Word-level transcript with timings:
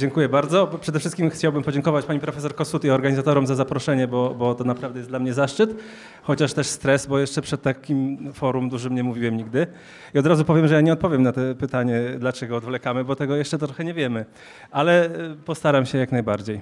Dziękuję 0.00 0.28
bardzo. 0.28 0.66
Przede 0.80 1.00
wszystkim 1.00 1.30
chciałbym 1.30 1.62
podziękować 1.62 2.04
pani 2.04 2.20
profesor 2.20 2.54
Kosut 2.54 2.84
i 2.84 2.90
organizatorom 2.90 3.46
za 3.46 3.54
zaproszenie, 3.54 4.08
bo, 4.08 4.34
bo 4.34 4.54
to 4.54 4.64
naprawdę 4.64 4.98
jest 4.98 5.10
dla 5.10 5.18
mnie 5.18 5.34
zaszczyt, 5.34 5.74
chociaż 6.22 6.52
też 6.52 6.66
stres, 6.66 7.06
bo 7.06 7.18
jeszcze 7.18 7.42
przed 7.42 7.62
takim 7.62 8.32
forum 8.32 8.68
dużym 8.68 8.94
nie 8.94 9.02
mówiłem 9.02 9.36
nigdy. 9.36 9.66
I 10.14 10.18
od 10.18 10.26
razu 10.26 10.44
powiem, 10.44 10.68
że 10.68 10.74
ja 10.74 10.80
nie 10.80 10.92
odpowiem 10.92 11.22
na 11.22 11.32
to 11.32 11.40
pytanie, 11.58 12.00
dlaczego 12.18 12.56
odwlekamy, 12.56 13.04
bo 13.04 13.16
tego 13.16 13.36
jeszcze 13.36 13.58
trochę 13.58 13.84
nie 13.84 13.94
wiemy, 13.94 14.24
ale 14.70 15.04
e, 15.04 15.10
postaram 15.44 15.86
się 15.86 15.98
jak 15.98 16.12
najbardziej. 16.12 16.60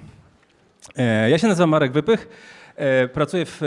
E, 0.96 1.30
ja 1.30 1.39
się 1.39 1.48
nazywam 1.48 1.71
Marek 1.71 1.93
Wypych. 1.93 2.29
E, 2.77 3.09
pracuję 3.09 3.45
w 3.46 3.61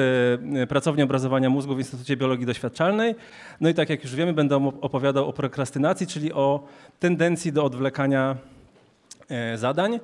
pracowni 0.70 1.04
obrazowania 1.04 1.50
mózgu 1.50 1.76
w 1.76 1.80
Instytucie 1.80 2.18
Biologii 2.18 2.46
Doświadczalnej. 2.46 3.16
No 3.62 3.70
i 3.70 3.74
tak 3.74 3.90
jak 3.90 4.04
już 4.04 4.16
wiemy, 4.16 4.34
będę 4.34 4.72
opowiadał 4.82 5.30
o 5.30 5.34
prokrastynacji, 5.34 6.08
czyli 6.08 6.34
o 6.34 6.64
tendencji 7.00 7.54
do 7.54 7.64
odwlekania 7.64 8.38
zadań. 9.56 10.00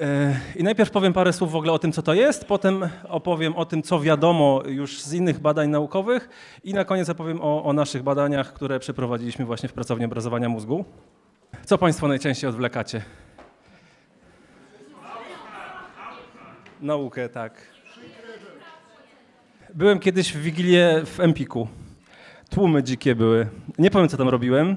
E, 0.00 0.40
I 0.56 0.62
najpierw 0.62 0.90
powiem 0.90 1.12
parę 1.12 1.32
słów 1.32 1.52
w 1.52 1.56
ogóle 1.56 1.72
o 1.72 1.78
tym, 1.78 1.92
co 1.92 2.02
to 2.02 2.14
jest, 2.14 2.44
potem 2.44 2.88
opowiem 3.08 3.56
o 3.56 3.64
tym, 3.64 3.82
co 3.82 4.00
wiadomo 4.00 4.62
już 4.66 5.02
z 5.02 5.12
innych 5.12 5.40
badań 5.40 5.70
naukowych 5.70 6.28
i 6.64 6.74
na 6.74 6.84
koniec 6.84 7.08
opowiem 7.08 7.40
o, 7.40 7.64
o 7.64 7.72
naszych 7.72 8.02
badaniach, 8.02 8.52
które 8.52 8.78
przeprowadziliśmy 8.78 9.44
właśnie 9.44 9.68
w 9.68 9.72
pracowni 9.72 10.04
obrazowania 10.04 10.48
mózgu. 10.48 10.84
Co 11.64 11.78
Państwo 11.78 12.08
najczęściej 12.08 12.50
odwlekacie? 12.50 13.02
Naukę, 16.80 17.28
tak. 17.28 17.54
Byłem 19.74 19.98
kiedyś 19.98 20.32
w 20.32 20.40
Wigilię 20.40 21.02
w 21.06 21.20
Empiku. 21.20 21.68
Tłumy 22.50 22.82
dzikie 22.82 23.14
były. 23.14 23.46
Nie 23.78 23.90
powiem, 23.90 24.08
co 24.08 24.16
tam 24.16 24.28
robiłem. 24.28 24.76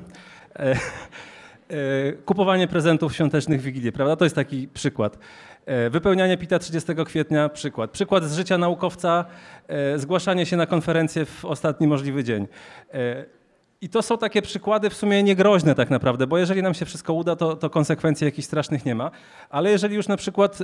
E, 1.70 2.12
kupowanie 2.14 2.68
prezentów 2.68 3.14
świątecznych 3.14 3.62
w 3.62 3.64
Wigilię, 3.64 3.92
prawda? 3.92 4.16
To 4.16 4.26
jest 4.26 4.36
taki 4.36 4.68
przykład. 4.68 5.18
E, 5.66 5.90
wypełnianie 5.90 6.38
PITA 6.38 6.60
30 6.60 6.92
kwietnia, 7.06 7.50
przykład. 7.50 7.92
Przykład 7.92 8.24
z 8.24 8.36
życia 8.36 8.58
naukowca, 8.58 9.26
e, 9.68 10.00
zgłaszanie 10.00 10.46
się 10.46 10.58
na 10.58 10.66
konferencję 10.66 11.26
w 11.26 11.46
ostatni 11.46 11.88
możliwy 11.88 12.24
dzień. 12.24 12.48
I 13.82 13.90
to 13.90 14.02
są 14.02 14.18
takie 14.18 14.42
przykłady 14.42 14.90
w 14.90 14.94
sumie 14.94 15.24
niegroźne 15.24 15.76
tak 15.76 15.90
naprawdę, 15.90 16.28
bo 16.28 16.38
jeżeli 16.38 16.62
nam 16.62 16.74
się 16.74 16.86
wszystko 16.86 17.14
uda, 17.14 17.36
to, 17.36 17.56
to 17.56 17.70
konsekwencji 17.70 18.26
jakichś 18.26 18.46
strasznych 18.46 18.86
nie 18.86 18.96
ma. 18.96 19.12
Ale 19.50 19.72
jeżeli 19.72 19.96
już 19.96 20.08
na 20.08 20.18
przykład 20.18 20.60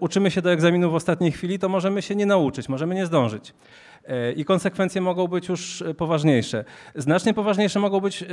uczymy 0.00 0.30
się 0.30 0.42
do 0.42 0.52
egzaminu 0.52 0.90
w 0.90 0.94
ostatniej 0.94 1.32
chwili, 1.32 1.58
to 1.58 1.68
możemy 1.68 2.02
się 2.02 2.14
nie 2.14 2.26
nauczyć, 2.26 2.68
możemy 2.68 2.94
nie 2.94 3.06
zdążyć. 3.06 3.54
I 4.36 4.44
konsekwencje 4.44 5.00
mogą 5.00 5.26
być 5.26 5.48
już 5.48 5.84
poważniejsze. 5.96 6.64
Znacznie 6.94 7.34
poważniejsze 7.34 7.80
mogą 7.80 8.00
być 8.00 8.24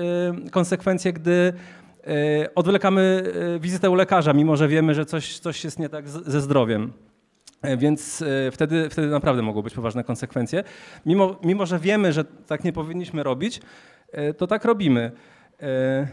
konsekwencje, 0.51 1.13
gdy 1.13 1.53
odwlekamy 2.55 3.23
e, 3.55 3.59
wizytę 3.59 3.89
u 3.89 3.95
lekarza, 3.95 4.33
mimo 4.33 4.55
że 4.55 4.67
wiemy, 4.67 4.93
że 4.93 5.05
coś, 5.05 5.39
coś 5.39 5.63
jest 5.63 5.79
nie 5.79 5.89
tak 5.89 6.09
ze 6.09 6.41
zdrowiem. 6.41 6.93
E, 7.61 7.77
więc 7.77 8.23
wtedy, 8.51 8.89
wtedy 8.89 9.07
naprawdę 9.07 9.41
mogą 9.41 9.61
być 9.61 9.73
poważne 9.73 10.03
konsekwencje. 10.03 10.63
Mimo, 11.05 11.35
mimo, 11.43 11.65
że 11.65 11.79
wiemy, 11.79 12.13
że 12.13 12.23
tak 12.23 12.63
nie 12.63 12.73
powinniśmy 12.73 13.23
robić, 13.23 13.61
to 14.37 14.47
tak 14.47 14.65
robimy. 14.65 15.11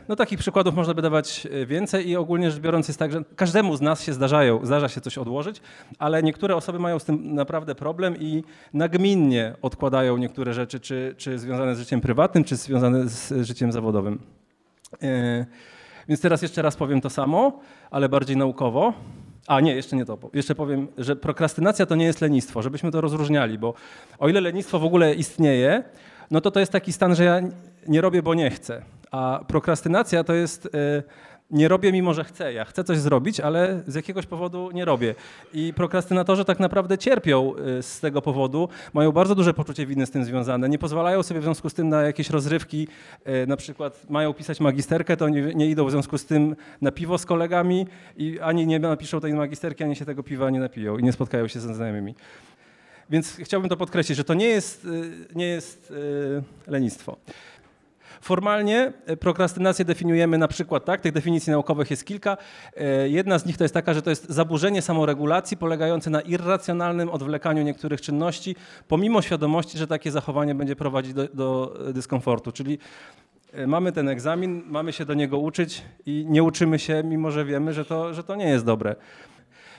No 0.08 0.16
takich 0.16 0.38
przykładów 0.38 0.74
można 0.74 0.94
by 0.94 1.02
dawać 1.02 1.48
więcej 1.66 2.08
i 2.08 2.16
ogólnie 2.16 2.50
rzecz 2.50 2.60
biorąc 2.60 2.88
jest 2.88 2.98
tak, 2.98 3.12
że 3.12 3.24
każdemu 3.36 3.76
z 3.76 3.80
nas 3.80 4.02
się 4.02 4.12
zdarzają, 4.12 4.66
zdarza 4.66 4.88
się 4.88 5.00
coś 5.00 5.18
odłożyć, 5.18 5.60
ale 5.98 6.22
niektóre 6.22 6.56
osoby 6.56 6.78
mają 6.78 6.98
z 6.98 7.04
tym 7.04 7.34
naprawdę 7.34 7.74
problem 7.74 8.16
i 8.16 8.44
nagminnie 8.72 9.54
odkładają 9.62 10.16
niektóre 10.16 10.52
rzeczy, 10.52 10.80
czy, 10.80 11.14
czy 11.16 11.38
związane 11.38 11.74
z 11.74 11.78
życiem 11.78 12.00
prywatnym, 12.00 12.44
czy 12.44 12.56
związane 12.56 13.08
z 13.08 13.46
życiem 13.46 13.72
zawodowym. 13.72 14.18
Więc 16.08 16.20
teraz 16.20 16.42
jeszcze 16.42 16.62
raz 16.62 16.76
powiem 16.76 17.00
to 17.00 17.10
samo, 17.10 17.60
ale 17.90 18.08
bardziej 18.08 18.36
naukowo. 18.36 18.92
A 19.46 19.60
nie, 19.60 19.74
jeszcze 19.74 19.96
nie 19.96 20.04
to. 20.04 20.18
Jeszcze 20.32 20.54
powiem, 20.54 20.88
że 20.98 21.16
prokrastynacja 21.16 21.86
to 21.86 21.94
nie 21.94 22.04
jest 22.04 22.20
lenistwo, 22.20 22.62
żebyśmy 22.62 22.90
to 22.90 23.00
rozróżniali, 23.00 23.58
bo 23.58 23.74
o 24.18 24.28
ile 24.28 24.40
lenistwo 24.40 24.78
w 24.78 24.84
ogóle 24.84 25.14
istnieje, 25.14 25.84
no 26.30 26.40
to 26.40 26.50
to 26.50 26.60
jest 26.60 26.72
taki 26.72 26.92
stan, 26.92 27.14
że 27.14 27.24
ja 27.24 27.40
nie 27.88 28.00
robię, 28.00 28.22
bo 28.22 28.34
nie 28.34 28.50
chcę. 28.50 28.82
A 29.10 29.40
prokrastynacja 29.48 30.24
to 30.24 30.34
jest 30.34 30.66
e, 30.66 31.02
nie 31.50 31.68
robię 31.68 31.92
mimo, 31.92 32.14
że 32.14 32.24
chcę. 32.24 32.52
Ja 32.52 32.64
chcę 32.64 32.84
coś 32.84 32.98
zrobić, 32.98 33.40
ale 33.40 33.82
z 33.86 33.94
jakiegoś 33.94 34.26
powodu 34.26 34.70
nie 34.70 34.84
robię. 34.84 35.14
I 35.52 35.72
prokrastynatorzy 35.74 36.44
tak 36.44 36.60
naprawdę 36.60 36.98
cierpią 36.98 37.52
y, 37.78 37.82
z 37.82 38.00
tego 38.00 38.22
powodu, 38.22 38.68
mają 38.92 39.12
bardzo 39.12 39.34
duże 39.34 39.54
poczucie 39.54 39.86
winy 39.86 40.06
z 40.06 40.10
tym 40.10 40.24
związane, 40.24 40.68
nie 40.68 40.78
pozwalają 40.78 41.22
sobie 41.22 41.40
w 41.40 41.42
związku 41.42 41.70
z 41.70 41.74
tym 41.74 41.88
na 41.88 42.02
jakieś 42.02 42.30
rozrywki, 42.30 42.88
y, 43.28 43.46
na 43.46 43.56
przykład 43.56 44.10
mają 44.10 44.34
pisać 44.34 44.60
magisterkę, 44.60 45.16
to 45.16 45.28
nie, 45.28 45.42
nie 45.54 45.66
idą 45.66 45.86
w 45.86 45.90
związku 45.90 46.18
z 46.18 46.24
tym 46.24 46.56
na 46.80 46.90
piwo 46.90 47.18
z 47.18 47.26
kolegami 47.26 47.86
i 48.16 48.40
ani 48.40 48.66
nie 48.66 48.78
napiszą 48.78 49.20
tej 49.20 49.34
magisterki, 49.34 49.84
ani 49.84 49.96
się 49.96 50.04
tego 50.04 50.22
piwa 50.22 50.50
nie 50.50 50.60
napiją 50.60 50.98
i 50.98 51.02
nie 51.02 51.12
spotkają 51.12 51.48
się 51.48 51.60
ze 51.60 51.74
znajomymi. 51.74 52.14
Więc 53.10 53.36
chciałbym 53.36 53.70
to 53.70 53.76
podkreślić, 53.76 54.16
że 54.16 54.24
to 54.24 54.34
nie 54.34 54.46
jest, 54.46 54.84
y, 54.84 55.34
nie 55.34 55.46
jest 55.46 55.92
lenistwo. 56.66 57.16
Formalnie 58.20 58.92
e, 59.06 59.16
prokrastynację 59.16 59.84
definiujemy 59.84 60.38
na 60.38 60.48
przykład 60.48 60.84
tak, 60.84 61.00
tych 61.00 61.12
definicji 61.12 61.50
naukowych 61.50 61.90
jest 61.90 62.04
kilka. 62.04 62.36
E, 62.76 63.08
jedna 63.08 63.38
z 63.38 63.46
nich 63.46 63.56
to 63.56 63.64
jest 63.64 63.74
taka, 63.74 63.94
że 63.94 64.02
to 64.02 64.10
jest 64.10 64.28
zaburzenie 64.28 64.82
samoregulacji 64.82 65.56
polegające 65.56 66.10
na 66.10 66.20
irracjonalnym 66.20 67.08
odwlekaniu 67.08 67.62
niektórych 67.62 68.00
czynności, 68.00 68.56
pomimo 68.88 69.22
świadomości, 69.22 69.78
że 69.78 69.86
takie 69.86 70.10
zachowanie 70.10 70.54
będzie 70.54 70.76
prowadzić 70.76 71.14
do, 71.14 71.28
do 71.34 71.78
dyskomfortu. 71.92 72.52
Czyli 72.52 72.78
e, 73.52 73.66
mamy 73.66 73.92
ten 73.92 74.08
egzamin, 74.08 74.62
mamy 74.66 74.92
się 74.92 75.04
do 75.04 75.14
niego 75.14 75.38
uczyć 75.38 75.82
i 76.06 76.26
nie 76.28 76.42
uczymy 76.42 76.78
się, 76.78 77.02
mimo 77.04 77.30
że 77.30 77.44
wiemy, 77.44 77.72
że 77.72 77.84
to, 77.84 78.14
że 78.14 78.24
to 78.24 78.36
nie 78.36 78.48
jest 78.48 78.64
dobre. 78.64 78.96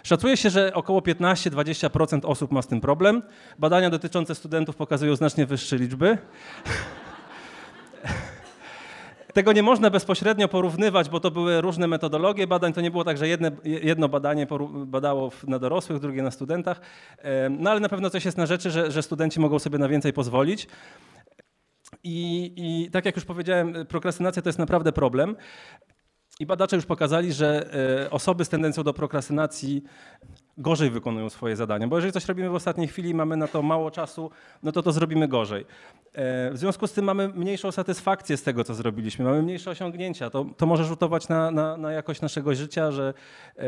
Szacuje 0.03 0.37
się, 0.37 0.49
że 0.49 0.73
około 0.73 0.99
15-20% 0.99 2.19
osób 2.23 2.51
ma 2.51 2.61
z 2.61 2.67
tym 2.67 2.81
problem. 2.81 3.21
Badania 3.59 3.89
dotyczące 3.89 4.35
studentów 4.35 4.75
pokazują 4.75 5.15
znacznie 5.15 5.45
wyższe 5.45 5.77
liczby. 5.77 6.17
Tego 9.33 9.53
nie 9.53 9.63
można 9.63 9.89
bezpośrednio 9.89 10.47
porównywać, 10.47 11.09
bo 11.09 11.19
to 11.19 11.31
były 11.31 11.61
różne 11.61 11.87
metodologie 11.87 12.47
badań. 12.47 12.73
To 12.73 12.81
nie 12.81 12.91
było 12.91 13.03
tak, 13.03 13.17
że 13.17 13.27
jedne, 13.27 13.51
jedno 13.63 14.09
badanie 14.09 14.47
badało 14.85 15.31
na 15.47 15.59
dorosłych, 15.59 15.99
drugie 15.99 16.23
na 16.23 16.31
studentach. 16.31 16.81
No 17.49 17.71
ale 17.71 17.79
na 17.79 17.89
pewno 17.89 18.09
coś 18.09 18.25
jest 18.25 18.37
na 18.37 18.45
rzeczy, 18.45 18.71
że, 18.71 18.91
że 18.91 19.01
studenci 19.01 19.39
mogą 19.39 19.59
sobie 19.59 19.77
na 19.77 19.87
więcej 19.87 20.13
pozwolić. 20.13 20.67
I, 22.03 22.53
I 22.55 22.91
tak 22.91 23.05
jak 23.05 23.15
już 23.15 23.25
powiedziałem, 23.25 23.73
prokrastynacja 23.87 24.41
to 24.41 24.49
jest 24.49 24.59
naprawdę 24.59 24.91
problem. 24.91 25.35
I 26.39 26.45
badacze 26.45 26.75
już 26.75 26.85
pokazali, 26.85 27.33
że 27.33 27.73
e, 28.05 28.09
osoby 28.09 28.45
z 28.45 28.49
tendencją 28.49 28.83
do 28.83 28.93
prokrastynacji 28.93 29.83
gorzej 30.59 30.89
wykonują 30.89 31.29
swoje 31.29 31.55
zadania, 31.55 31.87
bo 31.87 31.95
jeżeli 31.95 32.13
coś 32.13 32.25
robimy 32.25 32.49
w 32.49 32.55
ostatniej 32.55 32.87
chwili, 32.87 33.13
mamy 33.13 33.37
na 33.37 33.47
to 33.47 33.61
mało 33.61 33.91
czasu, 33.91 34.31
no 34.63 34.71
to 34.71 34.83
to 34.83 34.91
zrobimy 34.91 35.27
gorzej. 35.27 35.65
E, 36.13 36.51
w 36.51 36.57
związku 36.57 36.87
z 36.87 36.93
tym 36.93 37.05
mamy 37.05 37.29
mniejszą 37.29 37.71
satysfakcję 37.71 38.37
z 38.37 38.43
tego, 38.43 38.63
co 38.63 38.73
zrobiliśmy, 38.73 39.25
mamy 39.25 39.41
mniejsze 39.41 39.71
osiągnięcia. 39.71 40.29
To, 40.29 40.45
to 40.57 40.65
może 40.65 40.85
rzutować 40.85 41.27
na, 41.27 41.51
na, 41.51 41.77
na 41.77 41.91
jakość 41.91 42.21
naszego 42.21 42.55
życia, 42.55 42.91
że 42.91 43.13
e, 43.57 43.63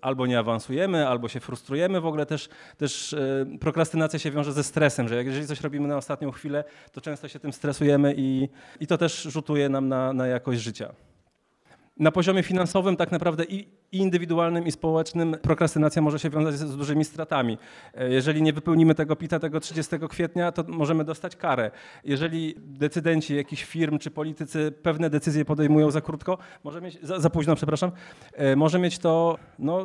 albo 0.00 0.26
nie 0.26 0.38
awansujemy, 0.38 1.08
albo 1.08 1.28
się 1.28 1.40
frustrujemy. 1.40 2.00
W 2.00 2.06
ogóle 2.06 2.26
też, 2.26 2.48
też 2.76 3.16
prokrastynacja 3.60 4.18
się 4.18 4.30
wiąże 4.30 4.52
ze 4.52 4.64
stresem, 4.64 5.08
że 5.08 5.24
jeżeli 5.24 5.46
coś 5.46 5.60
robimy 5.60 5.88
na 5.88 5.96
ostatnią 5.96 6.30
chwilę, 6.30 6.64
to 6.92 7.00
często 7.00 7.28
się 7.28 7.40
tym 7.40 7.52
stresujemy 7.52 8.14
i, 8.16 8.48
i 8.80 8.86
to 8.86 8.98
też 8.98 9.22
rzutuje 9.22 9.68
nam 9.68 9.88
na, 9.88 10.12
na 10.12 10.26
jakość 10.26 10.60
życia. 10.60 10.94
Na 11.96 12.12
poziomie 12.12 12.42
finansowym 12.42 12.96
tak 12.96 13.12
naprawdę 13.12 13.44
i 13.44 13.68
indywidualnym 13.92 14.66
i 14.66 14.72
społecznym 14.72 15.36
prokrastynacja 15.42 16.02
może 16.02 16.18
się 16.18 16.30
wiązać 16.30 16.54
z 16.54 16.76
dużymi 16.76 17.04
stratami. 17.04 17.58
E, 17.94 18.10
jeżeli 18.10 18.42
nie 18.42 18.52
wypełnimy 18.52 18.94
tego 18.94 19.16
PITA 19.16 19.38
tego 19.38 19.60
30 19.60 19.96
kwietnia, 20.08 20.52
to 20.52 20.64
możemy 20.68 21.04
dostać 21.04 21.36
karę. 21.36 21.70
Jeżeli 22.04 22.54
decydenci 22.58 23.36
jakichś 23.36 23.64
firm 23.64 23.98
czy 23.98 24.10
politycy 24.10 24.72
pewne 24.82 25.10
decyzje 25.10 25.44
podejmują 25.44 25.90
za 25.90 26.00
krótko, 26.00 26.38
może 26.64 26.80
mieć, 26.80 26.98
za, 27.02 27.20
za 27.20 27.30
późno, 27.30 27.56
przepraszam, 27.56 27.92
e, 28.32 28.56
może 28.56 28.78
mieć 28.78 28.98
to 28.98 29.38
no, 29.58 29.84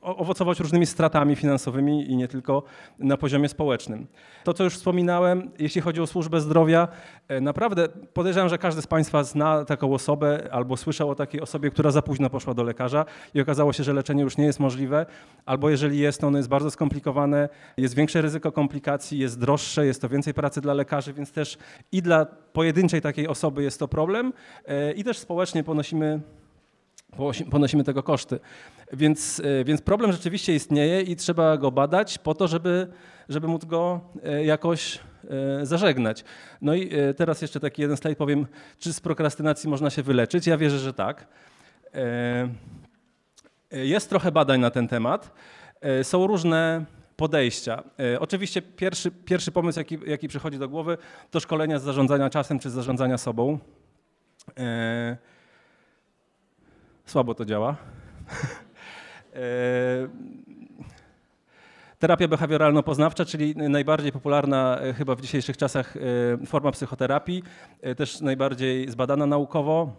owocować 0.00 0.60
różnymi 0.60 0.86
stratami 0.86 1.36
finansowymi 1.36 2.10
i 2.10 2.16
nie 2.16 2.28
tylko 2.28 2.62
na 2.98 3.16
poziomie 3.16 3.48
społecznym. 3.48 4.06
To, 4.44 4.54
co 4.54 4.64
już 4.64 4.74
wspominałem, 4.74 5.50
jeśli 5.58 5.80
chodzi 5.80 6.00
o 6.00 6.06
służbę 6.06 6.40
zdrowia, 6.40 6.88
e, 7.28 7.40
naprawdę 7.40 7.88
podejrzewam, 7.88 8.48
że 8.48 8.58
każdy 8.58 8.82
z 8.82 8.86
Państwa 8.86 9.24
zna 9.24 9.64
taką 9.64 9.94
osobę 9.94 10.48
albo 10.52 10.76
słyszał 10.76 11.10
o 11.10 11.14
takiej 11.14 11.29
osobie, 11.40 11.70
która 11.70 11.90
za 11.90 12.02
późno 12.02 12.30
poszła 12.30 12.54
do 12.54 12.62
lekarza 12.62 13.04
i 13.34 13.40
okazało 13.40 13.72
się, 13.72 13.84
że 13.84 13.92
leczenie 13.92 14.22
już 14.22 14.36
nie 14.36 14.44
jest 14.44 14.60
możliwe, 14.60 15.06
albo 15.46 15.70
jeżeli 15.70 15.98
jest, 15.98 16.20
to 16.20 16.26
ono 16.26 16.38
jest 16.38 16.48
bardzo 16.48 16.70
skomplikowane, 16.70 17.48
jest 17.76 17.94
większe 17.94 18.22
ryzyko 18.22 18.52
komplikacji, 18.52 19.18
jest 19.18 19.40
droższe, 19.40 19.86
jest 19.86 20.02
to 20.02 20.08
więcej 20.08 20.34
pracy 20.34 20.60
dla 20.60 20.74
lekarzy, 20.74 21.12
więc 21.12 21.32
też 21.32 21.58
i 21.92 22.02
dla 22.02 22.26
pojedynczej 22.52 23.00
takiej 23.00 23.28
osoby 23.28 23.62
jest 23.62 23.78
to 23.78 23.88
problem 23.88 24.32
e, 24.66 24.92
i 24.92 25.04
też 25.04 25.18
społecznie 25.18 25.64
ponosimy 25.64 26.20
ponosimy 27.50 27.84
tego 27.84 28.02
koszty. 28.02 28.40
Więc, 28.92 29.42
e, 29.44 29.64
więc 29.64 29.82
problem 29.82 30.12
rzeczywiście 30.12 30.54
istnieje 30.54 31.02
i 31.02 31.16
trzeba 31.16 31.56
go 31.56 31.70
badać 31.70 32.18
po 32.18 32.34
to, 32.34 32.48
żeby, 32.48 32.86
żeby 33.28 33.48
móc 33.48 33.64
go 33.64 34.00
e, 34.24 34.44
jakoś 34.44 35.00
zażegnać. 35.62 36.24
No 36.62 36.74
i 36.74 36.90
teraz 37.16 37.42
jeszcze 37.42 37.60
taki 37.60 37.82
jeden 37.82 37.96
slajd 37.96 38.18
powiem, 38.18 38.46
czy 38.78 38.92
z 38.92 39.00
prokrastynacji 39.00 39.70
można 39.70 39.90
się 39.90 40.02
wyleczyć. 40.02 40.46
Ja 40.46 40.56
wierzę, 40.56 40.78
że 40.78 40.94
tak. 40.94 41.26
Jest 43.70 44.08
trochę 44.08 44.32
badań 44.32 44.60
na 44.60 44.70
ten 44.70 44.88
temat. 44.88 45.32
Są 46.02 46.26
różne 46.26 46.84
podejścia. 47.16 47.82
Oczywiście 48.18 48.62
pierwszy, 48.62 49.10
pierwszy 49.10 49.52
pomysł, 49.52 49.78
jaki, 49.78 49.98
jaki 50.06 50.28
przychodzi 50.28 50.58
do 50.58 50.68
głowy, 50.68 50.98
to 51.30 51.40
szkolenia 51.40 51.78
z 51.78 51.82
zarządzania 51.82 52.30
czasem 52.30 52.58
czy 52.58 52.70
z 52.70 52.72
zarządzania 52.72 53.18
sobą. 53.18 53.58
Słabo 57.06 57.34
to 57.34 57.44
działa. 57.44 57.76
Terapia 62.00 62.28
behawioralno-poznawcza, 62.28 63.24
czyli 63.24 63.56
najbardziej 63.56 64.12
popularna 64.12 64.78
e, 64.80 64.92
chyba 64.92 65.14
w 65.14 65.20
dzisiejszych 65.20 65.56
czasach 65.56 65.96
e, 65.96 66.46
forma 66.46 66.72
psychoterapii, 66.72 67.42
e, 67.80 67.94
też 67.94 68.20
najbardziej 68.20 68.90
zbadana 68.90 69.26
naukowo. 69.26 69.92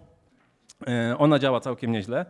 Ona 1.17 1.39
działa 1.39 1.59
całkiem 1.59 1.91
nieźle. 1.91 2.25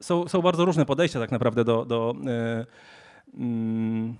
Są, 0.00 0.28
są 0.28 0.42
bardzo 0.42 0.64
różne 0.64 0.86
podejścia 0.86 1.20
tak 1.20 1.30
naprawdę 1.30 1.64
do, 1.64 1.84
do 1.84 2.14
mm, 3.34 4.16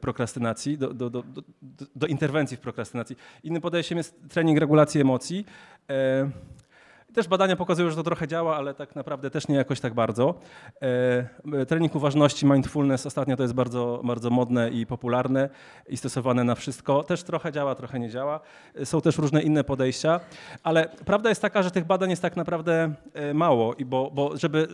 prokrastynacji, 0.00 0.78
do, 0.78 0.94
do, 0.94 1.10
do, 1.10 1.22
do, 1.96 2.06
interwencji 2.06 2.56
w 2.56 2.60
prokrastynacji. 2.60 3.16
Innym 3.44 3.62
podejściem 3.62 3.98
jest 3.98 4.28
trening 4.28 4.58
regulacji 4.58 5.00
emocji. 5.00 5.44
Też 7.14 7.28
badania 7.28 7.56
pokazują, 7.56 7.90
że 7.90 7.96
to 7.96 8.02
trochę 8.02 8.28
działa, 8.28 8.56
ale 8.56 8.74
tak 8.74 8.96
naprawdę 8.96 9.30
też 9.30 9.48
nie 9.48 9.56
jakoś 9.56 9.80
tak 9.80 9.94
bardzo. 9.94 10.34
E, 10.82 11.66
trening 11.66 11.94
uważności, 11.94 12.46
mindfulness 12.46 13.06
ostatnio 13.06 13.36
to 13.36 13.42
jest 13.42 13.54
bardzo, 13.54 14.00
bardzo 14.04 14.30
modne 14.30 14.70
i 14.70 14.86
popularne 14.86 15.48
i 15.88 15.96
stosowane 15.96 16.44
na 16.44 16.54
wszystko. 16.54 17.02
Też 17.02 17.22
trochę 17.22 17.52
działa, 17.52 17.74
trochę 17.74 17.98
nie 17.98 18.10
działa. 18.10 18.40
Są 18.84 19.00
też 19.00 19.18
różne 19.18 19.42
inne 19.42 19.64
podejścia, 19.64 20.20
ale 20.62 20.88
prawda 21.04 21.28
jest 21.28 21.42
taka, 21.42 21.62
że 21.62 21.70
tych 21.70 21.84
badań 21.84 22.10
jest 22.10 22.22
tak 22.22 22.36
naprawdę 22.36 22.94
e, 23.14 23.34
mało, 23.34 23.74
i 23.74 23.84
bo, 23.84 24.10
bo 24.10 24.36
żeby 24.36 24.68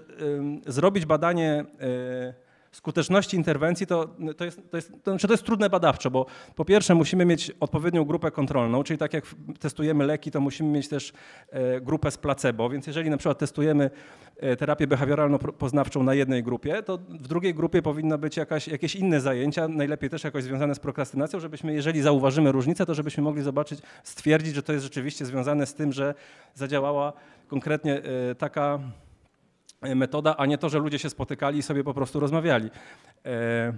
zrobić 0.67 1.07
badanie 1.07 1.65
e, 1.81 2.44
skuteczności 2.75 3.37
interwencji 3.37 3.87
to, 3.87 4.09
to, 4.37 4.44
jest, 4.44 4.71
to, 4.71 4.76
jest, 4.76 4.93
to, 5.03 5.11
znaczy 5.11 5.26
to 5.26 5.32
jest 5.32 5.44
trudne 5.44 5.71
badawczo, 5.71 6.11
bo 6.11 6.26
po 6.55 6.65
pierwsze 6.65 6.94
musimy 6.94 7.25
mieć 7.25 7.53
odpowiednią 7.61 8.05
grupę 8.05 8.31
kontrolną, 8.31 8.82
czyli 8.82 8.99
tak 8.99 9.12
jak 9.12 9.25
testujemy 9.61 10.06
leki, 10.06 10.31
to 10.31 10.41
musimy 10.41 10.69
mieć 10.71 10.88
też 10.88 11.12
e, 11.50 11.81
grupę 11.81 12.11
z 12.11 12.19
placebo, 12.19 12.69
więc 12.71 12.87
jeżeli 12.87 13.11
na 13.11 13.17
przykład 13.17 13.38
testujemy 13.38 13.91
e, 14.37 14.56
terapię 14.56 14.87
behawioralno-poznawczą 14.87 16.05
na 16.05 16.15
jednej 16.15 16.43
grupie, 16.43 16.82
to 16.82 16.99
w 16.99 17.29
drugiej 17.29 17.55
grupie 17.55 17.82
powinno 17.82 18.19
być 18.19 18.37
jakaś, 18.37 18.69
jakieś 18.69 18.94
inne 18.94 19.21
zajęcia, 19.21 19.69
najlepiej 19.69 20.11
też 20.11 20.25
jakoś 20.25 20.44
związane 20.44 20.75
z 20.75 20.79
prokrastynacją, 20.79 21.41
żebyśmy, 21.41 21.75
jeżeli 21.75 22.03
zauważymy 22.03 22.53
różnicę, 22.53 22.87
to 22.87 22.94
żebyśmy 22.94 23.23
mogli 23.23 23.43
zobaczyć, 23.43 23.81
stwierdzić, 24.05 24.55
że 24.55 24.62
to 24.62 24.73
jest 24.73 24.85
rzeczywiście 24.85 25.26
związane 25.26 25.67
z 25.67 25.75
tym, 25.75 25.93
że 25.93 26.15
zadziałała 26.55 27.12
konkretnie 27.49 28.03
e, 28.03 28.35
taka 28.35 28.79
metoda, 29.95 30.37
a 30.37 30.47
nie 30.47 30.59
to, 30.59 30.69
że 30.69 30.79
ludzie 30.79 30.99
się 30.99 31.11
spotykali 31.11 31.59
i 31.59 31.63
sobie 31.63 31.85
po 31.85 31.95
prostu 31.95 32.21
rozmawiali. 32.21 32.71
E, 33.27 33.73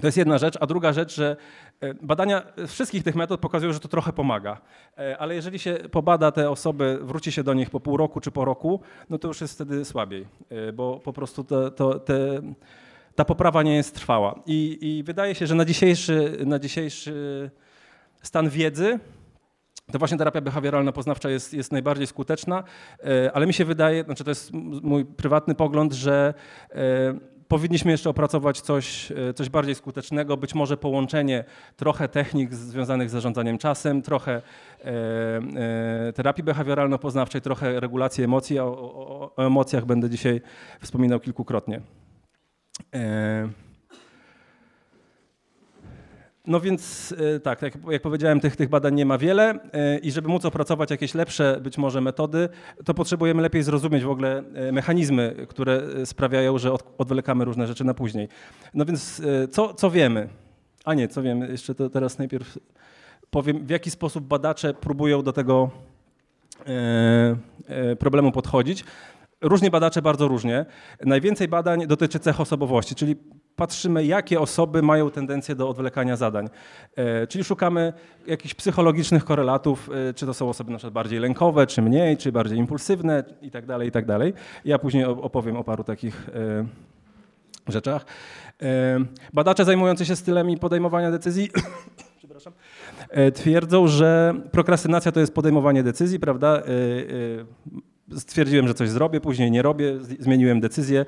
to 0.00 0.06
jest 0.06 0.18
jedna 0.18 0.38
rzecz, 0.38 0.54
a 0.60 0.66
druga 0.66 0.92
rzecz, 0.92 1.14
że 1.14 1.36
e, 1.80 1.94
badania 1.94 2.42
wszystkich 2.66 3.04
tych 3.04 3.14
metod 3.14 3.40
pokazują, 3.40 3.72
że 3.72 3.80
to 3.80 3.88
trochę 3.88 4.12
pomaga. 4.12 4.60
E, 4.98 5.18
ale 5.18 5.34
jeżeli 5.34 5.58
się 5.58 5.78
pobada 5.90 6.32
te 6.32 6.50
osoby, 6.50 6.98
wróci 7.02 7.32
się 7.32 7.42
do 7.42 7.54
nich 7.54 7.70
po 7.70 7.80
pół 7.80 7.96
roku 7.96 8.20
czy 8.20 8.30
po 8.30 8.44
roku, 8.44 8.80
no 9.10 9.18
to 9.18 9.28
już 9.28 9.40
jest 9.40 9.54
wtedy 9.54 9.84
słabiej, 9.84 10.26
bo 10.74 11.00
po 11.04 11.12
prostu 11.12 11.44
to, 11.44 11.70
to, 11.70 11.98
te, 11.98 12.42
ta 13.14 13.24
poprawa 13.24 13.62
nie 13.62 13.76
jest 13.76 13.94
trwała. 13.94 14.40
I, 14.46 14.78
I, 14.80 15.02
wydaje 15.02 15.34
się, 15.34 15.46
że 15.46 15.54
na 15.54 15.64
dzisiejszy, 15.64 16.36
na 16.46 16.58
dzisiejszy 16.58 17.50
stan 18.22 18.48
wiedzy 18.48 18.98
to 19.92 19.98
właśnie 19.98 20.18
terapia 20.18 20.40
behawioralno-poznawcza 20.40 21.28
jest, 21.28 21.54
jest 21.54 21.72
najbardziej 21.72 22.06
skuteczna, 22.06 22.64
e, 23.04 23.32
ale 23.32 23.46
mi 23.46 23.54
się 23.54 23.64
wydaje, 23.64 24.04
znaczy 24.04 24.24
to 24.24 24.30
jest 24.30 24.52
mój 24.82 25.04
prywatny 25.04 25.54
pogląd, 25.54 25.92
że 25.92 26.34
e, 26.70 26.78
powinniśmy 27.48 27.90
jeszcze 27.90 28.10
opracować 28.10 28.60
coś, 28.60 29.12
e, 29.12 29.34
coś 29.34 29.48
bardziej 29.48 29.74
skutecznego, 29.74 30.36
być 30.36 30.54
może 30.54 30.76
połączenie 30.76 31.44
trochę 31.76 32.08
technik 32.08 32.54
związanych 32.54 33.08
z 33.08 33.12
zarządzaniem 33.12 33.58
czasem, 33.58 34.02
trochę 34.02 34.42
terapii 36.14 36.44
behawioralno-poznawczej, 36.44 37.40
trochę 37.40 37.80
regulacji 37.80 38.24
emocji. 38.24 38.58
O, 38.58 38.64
o, 38.66 39.32
o 39.36 39.46
emocjach 39.46 39.84
będę 39.84 40.10
dzisiaj 40.10 40.40
wspominał 40.80 41.20
kilkukrotnie. 41.20 41.80
No 46.46 46.60
więc 46.60 47.14
e, 47.36 47.40
tak, 47.40 47.62
jak, 47.62 47.74
jak, 47.90 48.02
powiedziałem, 48.02 48.40
tych, 48.40 48.56
tych 48.56 48.68
badań 48.68 48.94
nie 48.94 49.06
ma 49.06 49.18
wiele 49.18 49.58
e, 49.72 49.98
i 49.98 50.10
żeby 50.10 50.28
móc 50.28 50.44
opracować 50.44 50.90
jakieś 50.90 51.14
lepsze 51.14 51.60
być 51.62 51.78
może 51.78 52.00
metody, 52.00 52.48
to 52.84 52.94
potrzebujemy 52.94 53.42
lepiej 53.42 53.62
zrozumieć 53.62 54.04
w 54.04 54.10
ogóle 54.10 54.42
e, 54.54 54.72
mechanizmy, 54.72 55.46
które 55.48 55.82
sprawiają, 56.06 56.58
że 56.58 56.72
od, 56.72 56.94
odwlekamy 56.98 57.44
różne 57.44 57.66
rzeczy 57.66 57.84
na 57.84 57.94
później. 57.94 58.28
No 58.74 58.84
więc 58.84 59.22
co, 59.50 59.74
co 59.74 59.90
wiemy? 59.90 60.28
A 60.84 60.94
nie, 60.94 61.08
co 61.08 61.22
wiemy? 61.22 61.48
Jeszcze 61.48 61.74
to 61.74 61.90
teraz 61.90 62.18
najpierw 62.18 62.58
powiem, 63.30 63.66
w 63.66 63.70
jaki 63.70 63.90
sposób 63.90 64.24
badacze 64.24 64.74
próbują 64.74 65.22
do 65.22 65.32
tego 65.32 65.70
problemu 67.98 68.32
podchodzić. 68.32 68.84
Różni 69.40 69.70
badacze 69.70 70.02
bardzo 70.02 70.28
różnie. 70.28 70.66
Najwięcej 71.04 71.48
badań 71.48 71.86
dotyczy 71.86 72.18
cech 72.18 72.40
osobowości, 72.40 72.94
czyli 72.94 73.16
patrzymy, 73.56 74.04
jakie 74.04 74.40
osoby 74.40 74.82
mają 74.82 75.10
tendencję 75.10 75.54
do 75.54 75.68
odwlekania 75.68 76.16
zadań. 76.16 76.48
E, 76.96 77.26
czyli 77.26 77.44
szukamy 77.44 77.92
jakichś 78.26 78.54
psychologicznych 78.54 79.24
korelatów, 79.24 79.90
e, 80.08 80.14
czy 80.14 80.26
to 80.26 80.34
są 80.34 80.48
osoby 80.48 80.70
na 80.70 80.78
przykład 80.78 80.94
bardziej 80.94 81.18
lękowe, 81.18 81.66
czy 81.66 81.82
mniej, 81.82 82.16
czy 82.16 82.32
bardziej 82.32 82.58
impulsywne 82.58 83.24
i 83.42 83.50
tak 83.50 83.66
dalej, 83.66 83.88
i 83.88 83.92
tak. 83.92 84.06
Ja 84.64 84.78
później 84.78 85.04
opowiem 85.04 85.56
o 85.56 85.64
paru 85.64 85.84
takich 85.84 86.28
e, 86.28 86.66
rzeczach. 87.68 88.06
Badacze 89.32 89.64
zajmujący 89.64 90.06
się 90.06 90.16
stylem 90.16 90.58
podejmowania 90.58 91.10
decyzji 91.10 91.50
twierdzą, 93.34 93.88
że 93.88 94.34
prokrastynacja 94.50 95.12
to 95.12 95.20
jest 95.20 95.34
podejmowanie 95.34 95.82
decyzji, 95.82 96.20
prawda? 96.20 96.62
Stwierdziłem, 98.16 98.68
że 98.68 98.74
coś 98.74 98.88
zrobię, 98.88 99.20
później 99.20 99.50
nie 99.50 99.62
robię, 99.62 99.98
zmieniłem 100.18 100.60
decyzję. 100.60 101.06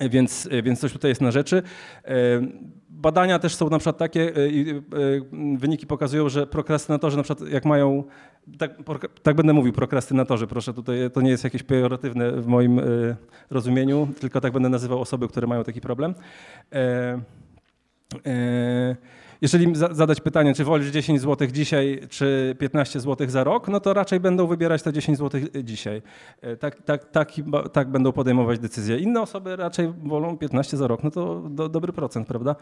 Więc, 0.00 0.48
więc 0.62 0.80
coś 0.80 0.92
tutaj 0.92 1.10
jest 1.10 1.20
na 1.20 1.30
rzeczy. 1.30 1.62
E, 2.04 2.14
badania 2.88 3.38
też 3.38 3.54
są 3.54 3.70
na 3.70 3.78
przykład 3.78 3.98
takie, 3.98 4.22
e, 4.22 4.26
e, 4.26 5.56
wyniki 5.56 5.86
pokazują, 5.86 6.28
że 6.28 6.46
prokrastynatorzy 6.46 7.16
na 7.16 7.22
przykład 7.22 7.50
jak 7.50 7.64
mają, 7.64 8.04
tak, 8.58 8.70
tak 9.22 9.36
będę 9.36 9.52
mówił, 9.52 9.72
prokrastynatorzy, 9.72 10.46
proszę 10.46 10.74
tutaj, 10.74 10.96
to 11.12 11.20
nie 11.20 11.30
jest 11.30 11.44
jakieś 11.44 11.62
pejoratywne 11.62 12.32
w 12.32 12.46
moim 12.46 12.80
rozumieniu, 13.50 14.08
tylko 14.20 14.40
tak 14.40 14.52
będę 14.52 14.68
nazywał 14.68 15.00
osoby, 15.00 15.28
które 15.28 15.46
mają 15.46 15.64
taki 15.64 15.80
problem. 15.80 16.14
Jeżeli 19.42 19.72
zadać 19.74 20.20
pytanie, 20.20 20.54
czy 20.54 20.64
wolisz 20.64 20.90
10 20.90 21.20
zł 21.20 21.48
dzisiaj, 21.52 22.00
czy 22.08 22.56
15 22.58 23.00
zł 23.00 23.30
za 23.30 23.44
rok, 23.44 23.68
no 23.68 23.80
to 23.80 23.94
raczej 23.94 24.20
będą 24.20 24.46
wybierać 24.46 24.82
te 24.82 24.92
10 24.92 25.18
zł 25.18 25.40
dzisiaj. 25.64 26.02
E, 26.40 26.56
tak, 26.56 26.82
tak, 26.82 27.10
tak, 27.10 27.32
tak 27.72 27.90
będą 27.90 28.12
podejmować 28.12 28.58
decyzje. 28.58 28.98
Inne 28.98 29.20
osoby 29.20 29.56
raczej 29.56 29.92
wolą 30.04 30.38
15 30.38 30.76
za 30.76 30.86
rok, 30.86 31.04
no 31.04 31.10
to 31.10 31.42
do, 31.50 31.68
dobry 31.68 31.92
procent, 31.92 32.28
prawda? 32.28 32.56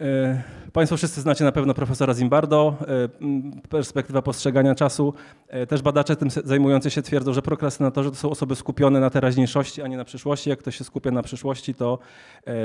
E, 0.00 0.42
państwo 0.72 0.96
wszyscy 0.96 1.20
znacie 1.20 1.44
na 1.44 1.52
pewno 1.52 1.74
profesora 1.74 2.14
Zimbardo. 2.14 2.76
E, 2.80 3.68
perspektywa 3.68 4.22
postrzegania 4.22 4.74
czasu. 4.74 5.14
E, 5.48 5.66
też 5.66 5.82
badacze 5.82 6.16
tym 6.16 6.30
zajmujący 6.30 6.90
się 6.90 7.02
twierdzą, 7.02 7.32
że 7.32 7.42
prokrastynatorzy 7.42 8.10
to 8.10 8.16
są 8.16 8.30
osoby 8.30 8.56
skupione 8.56 9.00
na 9.00 9.10
teraźniejszości, 9.10 9.82
a 9.82 9.86
nie 9.86 9.96
na 9.96 10.04
przyszłości. 10.04 10.50
Jak 10.50 10.58
ktoś 10.58 10.76
się 10.76 10.84
skupia 10.84 11.10
na 11.10 11.22
przyszłości, 11.22 11.74
to, 11.74 11.98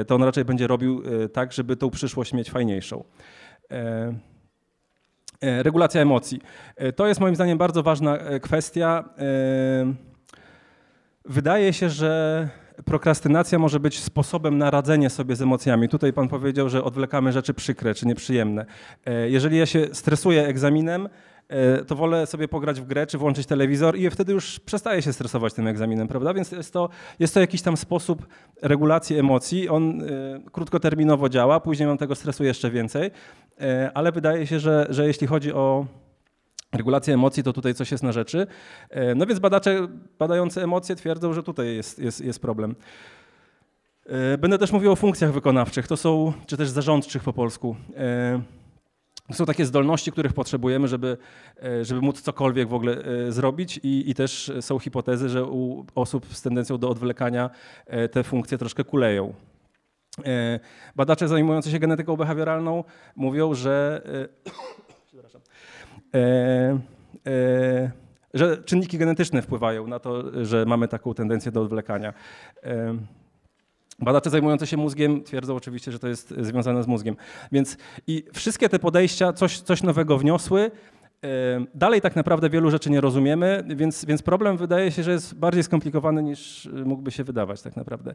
to 0.07 0.15
on 0.15 0.23
raczej 0.23 0.45
będzie 0.45 0.67
robił 0.67 1.03
tak, 1.33 1.53
żeby 1.53 1.75
tą 1.75 1.89
przyszłość 1.89 2.33
mieć 2.33 2.51
fajniejszą. 2.51 3.03
Regulacja 5.41 6.01
emocji. 6.01 6.41
To 6.95 7.07
jest 7.07 7.19
moim 7.19 7.35
zdaniem 7.35 7.57
bardzo 7.57 7.83
ważna 7.83 8.17
kwestia. 8.41 9.09
Wydaje 11.25 11.73
się, 11.73 11.89
że 11.89 12.49
prokrastynacja 12.85 13.59
może 13.59 13.79
być 13.79 13.99
sposobem 13.99 14.57
na 14.57 14.71
radzenie 14.71 15.09
sobie 15.09 15.35
z 15.35 15.41
emocjami. 15.41 15.89
Tutaj 15.89 16.13
pan 16.13 16.27
powiedział, 16.27 16.69
że 16.69 16.83
odwlekamy 16.83 17.31
rzeczy 17.31 17.53
przykre 17.53 17.93
czy 17.93 18.07
nieprzyjemne. 18.07 18.65
E, 19.05 19.29
jeżeli 19.29 19.57
ja 19.57 19.65
się 19.65 19.87
stresuję 19.93 20.47
egzaminem, 20.47 21.09
e, 21.47 21.85
to 21.85 21.95
wolę 21.95 22.27
sobie 22.27 22.47
pograć 22.47 22.81
w 22.81 22.85
grę 22.85 23.07
czy 23.07 23.17
włączyć 23.17 23.47
telewizor 23.47 23.97
i 23.97 24.09
wtedy 24.09 24.33
już 24.33 24.59
przestaję 24.59 25.01
się 25.01 25.13
stresować 25.13 25.53
tym 25.53 25.67
egzaminem, 25.67 26.07
prawda? 26.07 26.33
Więc 26.33 26.51
jest 26.51 26.73
to, 26.73 26.89
jest 27.19 27.33
to 27.33 27.39
jakiś 27.39 27.61
tam 27.61 27.77
sposób 27.77 28.27
regulacji 28.61 29.19
emocji. 29.19 29.69
On 29.69 30.01
y, 30.01 30.41
krótkoterminowo 30.51 31.29
działa, 31.29 31.59
później 31.59 31.87
mam 31.87 31.97
tego 31.97 32.15
stresu 32.15 32.43
jeszcze 32.43 32.71
więcej, 32.71 33.11
ale 33.93 34.11
wydaje 34.11 34.47
się, 34.47 34.59
że, 34.59 34.87
że 34.89 35.07
jeśli 35.07 35.27
chodzi 35.27 35.53
o 35.53 35.85
regulacja 36.75 37.13
emocji, 37.13 37.43
to 37.43 37.53
tutaj 37.53 37.73
coś 37.73 37.91
jest 37.91 38.03
na 38.03 38.11
rzeczy. 38.11 38.47
E, 38.89 39.15
no 39.15 39.25
więc 39.25 39.39
badacze 39.39 39.87
badający 40.19 40.63
emocje 40.63 40.95
twierdzą, 40.95 41.33
że 41.33 41.43
tutaj 41.43 41.75
jest, 41.75 41.99
jest, 41.99 42.21
jest 42.21 42.39
problem. 42.41 42.75
E, 44.05 44.37
będę 44.37 44.57
też 44.57 44.71
mówił 44.71 44.91
o 44.91 44.95
funkcjach 44.95 45.31
wykonawczych, 45.31 45.87
to 45.87 45.97
są, 45.97 46.33
czy 46.45 46.57
też 46.57 46.69
zarządczych 46.69 47.23
po 47.23 47.33
polsku. 47.33 47.75
E, 47.97 48.41
To 49.27 49.33
są 49.33 49.45
takie 49.45 49.65
zdolności, 49.65 50.11
których 50.11 50.33
potrzebujemy, 50.33 50.87
żeby, 50.87 51.17
e, 51.63 51.85
żeby 51.85 52.01
móc 52.01 52.21
cokolwiek 52.21 52.67
w 52.69 52.73
ogóle 52.73 53.03
e, 53.03 53.31
zrobić 53.31 53.79
i, 53.83 54.09
i 54.09 54.13
też 54.15 54.51
są 54.61 54.79
hipotezy, 54.79 55.29
że 55.29 55.43
u 55.43 55.85
osób 55.95 56.25
z 56.25 56.41
tendencją 56.41 56.77
do 56.77 56.89
odwlekania 56.89 57.49
e, 57.85 58.09
te 58.09 58.23
funkcje 58.23 58.57
troszkę 58.57 58.83
kuleją. 58.83 59.33
Badacze 60.95 61.27
zajmujący 61.27 61.71
się 61.71 61.79
genetyką 61.79 62.15
behawioralną 62.15 62.83
mówią, 63.15 63.53
że, 63.53 64.01
że 68.33 68.57
czynniki 68.65 68.97
genetyczne 68.97 69.41
wpływają 69.41 69.87
na 69.87 69.99
to, 69.99 70.45
że 70.45 70.65
mamy 70.65 70.87
taką 70.87 71.13
tendencję 71.13 71.51
do 71.51 71.61
odwlekania. 71.61 72.13
Badacze 73.99 74.29
zajmujący 74.29 74.67
się 74.67 74.77
mózgiem 74.77 75.23
twierdzą 75.23 75.55
oczywiście, 75.55 75.91
że 75.91 75.99
to 75.99 76.07
jest 76.07 76.33
związane 76.41 76.83
z 76.83 76.87
mózgiem. 76.87 77.15
Więc 77.51 77.77
i 78.07 78.23
wszystkie 78.33 78.69
te 78.69 78.79
podejścia 78.79 79.33
coś, 79.33 79.59
coś 79.59 79.83
nowego 79.83 80.17
wniosły. 80.17 80.71
Dalej 81.75 82.01
tak 82.01 82.15
naprawdę 82.15 82.49
wielu 82.49 82.71
rzeczy 82.71 82.89
nie 82.89 83.01
rozumiemy, 83.01 83.63
więc, 83.75 84.05
więc 84.05 84.21
problem 84.21 84.57
wydaje 84.57 84.91
się, 84.91 85.03
że 85.03 85.11
jest 85.11 85.35
bardziej 85.35 85.63
skomplikowany 85.63 86.23
niż 86.23 86.69
mógłby 86.85 87.11
się 87.11 87.23
wydawać 87.23 87.61
tak 87.61 87.75
naprawdę. 87.75 88.13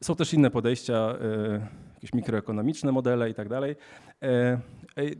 Są 0.00 0.16
też 0.16 0.34
inne 0.34 0.50
podejścia, 0.50 0.94
e, 0.94 1.66
jakieś 1.94 2.12
mikroekonomiczne 2.12 2.92
modele 2.92 3.30
i 3.30 3.34
tak 3.34 3.48
dalej. 3.48 3.76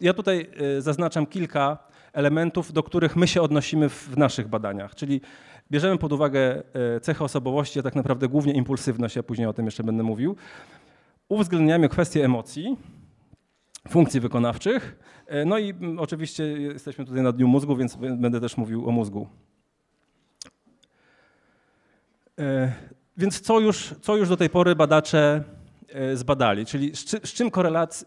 Ja 0.01 0.15
tutaj 0.15 0.51
e, 0.77 0.83
zaznaczam 0.83 1.27
kilka 1.27 1.79
elementów, 2.13 2.73
do 2.73 2.83
których 2.83 3.17
my 3.17 3.27
się 3.27 3.43
odnosimy 3.43 3.89
w 3.89 4.17
naszych 4.17 4.49
badaniach, 4.49 4.95
czyli 4.95 5.21
bierzemy 5.71 5.99
pod 5.99 6.13
uwagę 6.13 6.63
e, 6.97 7.01
cechy 7.01 7.25
osobowości, 7.25 7.79
a 7.79 7.83
tak 7.83 7.95
naprawdę 7.95 8.29
głównie 8.29 8.53
impulsywność, 8.53 9.17
ja 9.17 9.23
później 9.23 9.47
o 9.47 9.53
tym 9.53 9.65
jeszcze 9.65 9.85
będę 9.85 10.03
mówił. 10.03 10.37
Uwzględniamy 11.29 11.89
kwestie 11.89 12.25
emocji, 12.25 12.77
funkcji 13.89 14.21
wykonawczych, 14.21 14.99
e, 15.27 15.45
no 15.45 15.59
i 15.59 15.75
oczywiście 15.99 16.45
jesteśmy 16.45 17.05
tutaj 17.05 17.23
na 17.23 17.33
Dniu 17.33 17.49
Mózgu, 17.49 17.77
więc 17.77 17.97
będę 17.97 18.41
też 18.41 18.57
mówił 18.57 18.89
o 18.89 18.93
mózgu. 18.93 19.29
Więc 23.17 23.41
co 23.41 23.61
już, 23.61 23.95
co 24.03 24.17
już 24.17 24.29
do 24.29 24.37
tej 24.37 24.51
pory 24.51 24.77
badacze 24.77 25.45
zbadali, 26.15 26.67
czyli 26.67 26.97
z, 26.97 27.29
z, 27.29 27.33
czym 27.33 27.51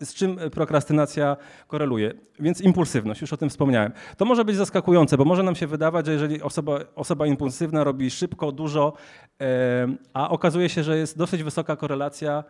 z 0.01 0.13
czym 0.13 0.37
prokrastynacja 0.51 1.37
koreluje. 1.67 2.13
Więc 2.39 2.61
impulsywność, 2.61 3.21
już 3.21 3.33
o 3.33 3.37
tym 3.37 3.49
wspomniałem. 3.49 3.91
To 4.17 4.25
może 4.25 4.45
być 4.45 4.55
zaskakujące, 4.55 5.17
bo 5.17 5.25
może 5.25 5.43
nam 5.43 5.55
się 5.55 5.67
wydawać, 5.67 6.05
że 6.05 6.11
jeżeli 6.11 6.41
osoba, 6.41 6.79
osoba 6.95 7.27
impulsywna 7.27 7.83
robi 7.83 8.09
szybko, 8.09 8.51
dużo, 8.51 8.93
e, 9.41 9.87
a 10.13 10.29
okazuje 10.29 10.69
się, 10.69 10.83
że 10.83 10.97
jest 10.97 11.17
dosyć 11.17 11.43
wysoka 11.43 11.75
korelacja 11.75 12.43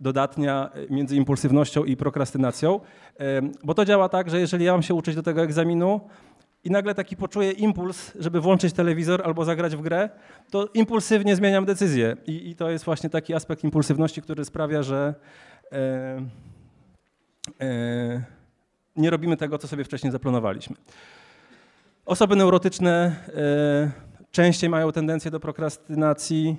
dodatnia 0.00 0.70
między 0.90 1.16
impulsywnością 1.16 1.84
i 1.84 1.96
prokrastynacją, 1.96 2.80
e, 3.20 3.40
bo 3.64 3.74
to 3.74 3.84
działa 3.84 4.08
tak, 4.08 4.30
że 4.30 4.40
jeżeli 4.40 4.64
ja 4.64 4.72
mam 4.72 4.82
się 4.82 4.94
uczyć 4.94 5.14
do 5.14 5.22
tego 5.22 5.42
egzaminu, 5.42 6.00
i 6.66 6.70
nagle 6.70 6.94
taki 6.94 7.16
poczuję 7.16 7.50
impuls, 7.50 8.12
żeby 8.18 8.40
włączyć 8.40 8.72
telewizor 8.72 9.22
albo 9.24 9.44
zagrać 9.44 9.76
w 9.76 9.80
grę, 9.80 10.10
to 10.50 10.68
impulsywnie 10.74 11.36
zmieniam 11.36 11.64
decyzję. 11.64 12.16
I, 12.26 12.50
i 12.50 12.56
to 12.56 12.70
jest 12.70 12.84
właśnie 12.84 13.10
taki 13.10 13.34
aspekt 13.34 13.64
impulsywności, 13.64 14.22
który 14.22 14.44
sprawia, 14.44 14.82
że 14.82 15.14
e, 15.72 15.76
e, 17.60 18.24
nie 18.96 19.10
robimy 19.10 19.36
tego, 19.36 19.58
co 19.58 19.68
sobie 19.68 19.84
wcześniej 19.84 20.12
zaplanowaliśmy. 20.12 20.76
Osoby 22.06 22.36
neurotyczne 22.36 23.16
e, 23.28 23.90
częściej 24.30 24.70
mają 24.70 24.92
tendencję 24.92 25.30
do 25.30 25.40
prokrastynacji. 25.40 26.56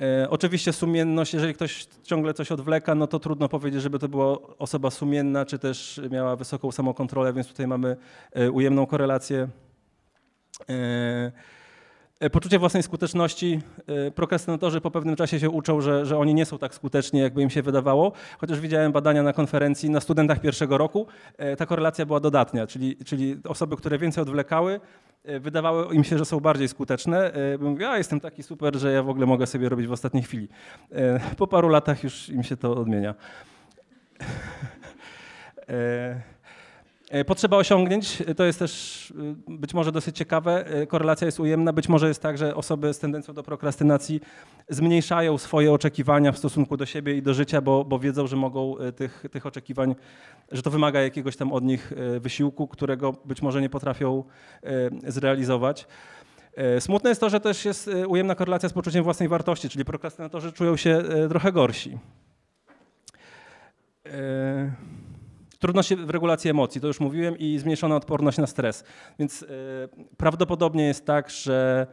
E, 0.00 0.30
oczywiście 0.30 0.72
sumienność, 0.72 1.34
jeżeli 1.34 1.54
ktoś 1.54 1.86
ciągle 2.02 2.34
coś 2.34 2.52
odwleka, 2.52 2.94
no 2.94 3.06
to 3.06 3.18
trudno 3.18 3.48
powiedzieć, 3.48 3.82
żeby 3.82 3.98
to 3.98 4.08
była 4.08 4.38
osoba 4.58 4.90
sumienna, 4.90 5.46
czy 5.46 5.58
też 5.58 6.00
miała 6.10 6.36
wysoką 6.36 6.72
samokontrolę, 6.72 7.32
więc 7.32 7.48
tutaj 7.48 7.66
mamy 7.66 7.96
e, 8.32 8.50
ujemną 8.50 8.86
korelację. 8.86 9.48
E, 12.20 12.30
poczucie 12.30 12.58
własnej 12.58 12.82
skuteczności. 12.82 13.60
Prokrastynatorzy 14.14 14.80
po 14.80 14.90
pewnym 14.90 15.16
czasie 15.16 15.40
się 15.40 15.50
uczą, 15.50 15.80
że, 15.80 16.06
że 16.06 16.18
oni 16.18 16.34
nie 16.34 16.46
są 16.46 16.58
tak 16.58 16.74
skuteczni, 16.74 17.20
jakby 17.20 17.42
im 17.42 17.50
się 17.50 17.62
wydawało. 17.62 18.12
Chociaż 18.38 18.60
widziałem 18.60 18.92
badania 18.92 19.22
na 19.22 19.32
konferencji 19.32 19.90
na 19.90 20.00
studentach 20.00 20.40
pierwszego 20.40 20.78
roku, 20.78 21.06
ta 21.58 21.66
korelacja 21.66 22.06
była 22.06 22.20
dodatnia, 22.20 22.66
czyli, 22.66 22.96
czyli 22.96 23.36
osoby, 23.44 23.76
które 23.76 23.98
więcej 23.98 24.22
odwlekały, 24.22 24.80
E, 25.26 25.40
wydawało 25.40 25.92
im 25.92 26.04
się, 26.04 26.18
że 26.18 26.24
są 26.24 26.40
bardziej 26.40 26.68
skuteczne. 26.68 27.32
E, 27.32 27.58
mówię, 27.58 27.84
ja 27.84 27.98
jestem 27.98 28.20
taki 28.20 28.42
super, 28.42 28.76
że 28.76 28.92
ja 28.92 29.02
w 29.02 29.08
ogóle 29.08 29.26
mogę 29.26 29.46
sobie 29.46 29.68
robić 29.68 29.86
w 29.86 29.92
ostatniej 29.92 30.22
chwili. 30.22 30.48
E, 30.92 31.20
po 31.36 31.46
paru 31.46 31.68
latach 31.68 32.04
już 32.04 32.28
im 32.28 32.42
się 32.42 32.56
to 32.56 32.76
odmienia. 32.76 33.14
Potrzeba 37.26 37.56
osiągnięć 37.56 38.22
to 38.36 38.44
jest 38.44 38.58
też 38.58 39.12
być 39.48 39.74
może 39.74 39.92
dosyć 39.92 40.16
ciekawe. 40.16 40.64
Korelacja 40.88 41.26
jest 41.26 41.40
ujemna. 41.40 41.72
Być 41.72 41.88
może 41.88 42.08
jest 42.08 42.22
tak, 42.22 42.38
że 42.38 42.54
osoby 42.54 42.94
z 42.94 42.98
tendencją 42.98 43.34
do 43.34 43.42
prokrastynacji 43.42 44.20
zmniejszają 44.68 45.38
swoje 45.38 45.72
oczekiwania 45.72 46.32
w 46.32 46.38
stosunku 46.38 46.76
do 46.76 46.86
siebie 46.86 47.16
i 47.16 47.22
do 47.22 47.34
życia, 47.34 47.60
bo, 47.60 47.84
bo 47.84 47.98
wiedzą, 47.98 48.26
że 48.26 48.36
mogą 48.36 48.74
tych, 48.96 49.24
tych 49.30 49.46
oczekiwań 49.46 49.94
że 50.52 50.62
to 50.62 50.70
wymaga 50.70 51.00
jakiegoś 51.00 51.36
tam 51.36 51.52
od 51.52 51.64
nich 51.64 51.92
e, 51.92 52.20
wysiłku, 52.20 52.68
którego 52.68 53.12
być 53.24 53.42
może 53.42 53.60
nie 53.60 53.70
potrafią 53.70 54.24
e, 54.62 55.10
zrealizować. 55.10 55.86
E, 56.54 56.80
smutne 56.80 57.10
jest 57.10 57.20
to, 57.20 57.30
że 57.30 57.40
też 57.40 57.64
jest 57.64 57.90
ujemna 58.08 58.34
korelacja 58.34 58.68
z 58.68 58.72
poczuciem 58.72 59.04
własnej 59.04 59.28
wartości, 59.28 59.68
czyli 59.68 59.84
prokrastynatorzy 59.84 60.52
czują 60.52 60.76
się 60.76 61.02
trochę 61.28 61.52
gorsi. 61.52 61.98
Trudności 65.58 65.96
w 65.96 66.10
regulacji 66.10 66.50
emocji, 66.50 66.80
to 66.80 66.86
już 66.86 67.00
mówiłem, 67.00 67.38
i 67.38 67.58
zmniejszona 67.58 67.96
odporność 67.96 68.38
na 68.38 68.46
stres. 68.46 68.84
Więc 69.18 69.44
prawdopodobnie 70.16 70.86
jest 70.86 71.06
tak, 71.06 71.30
że 71.30 71.86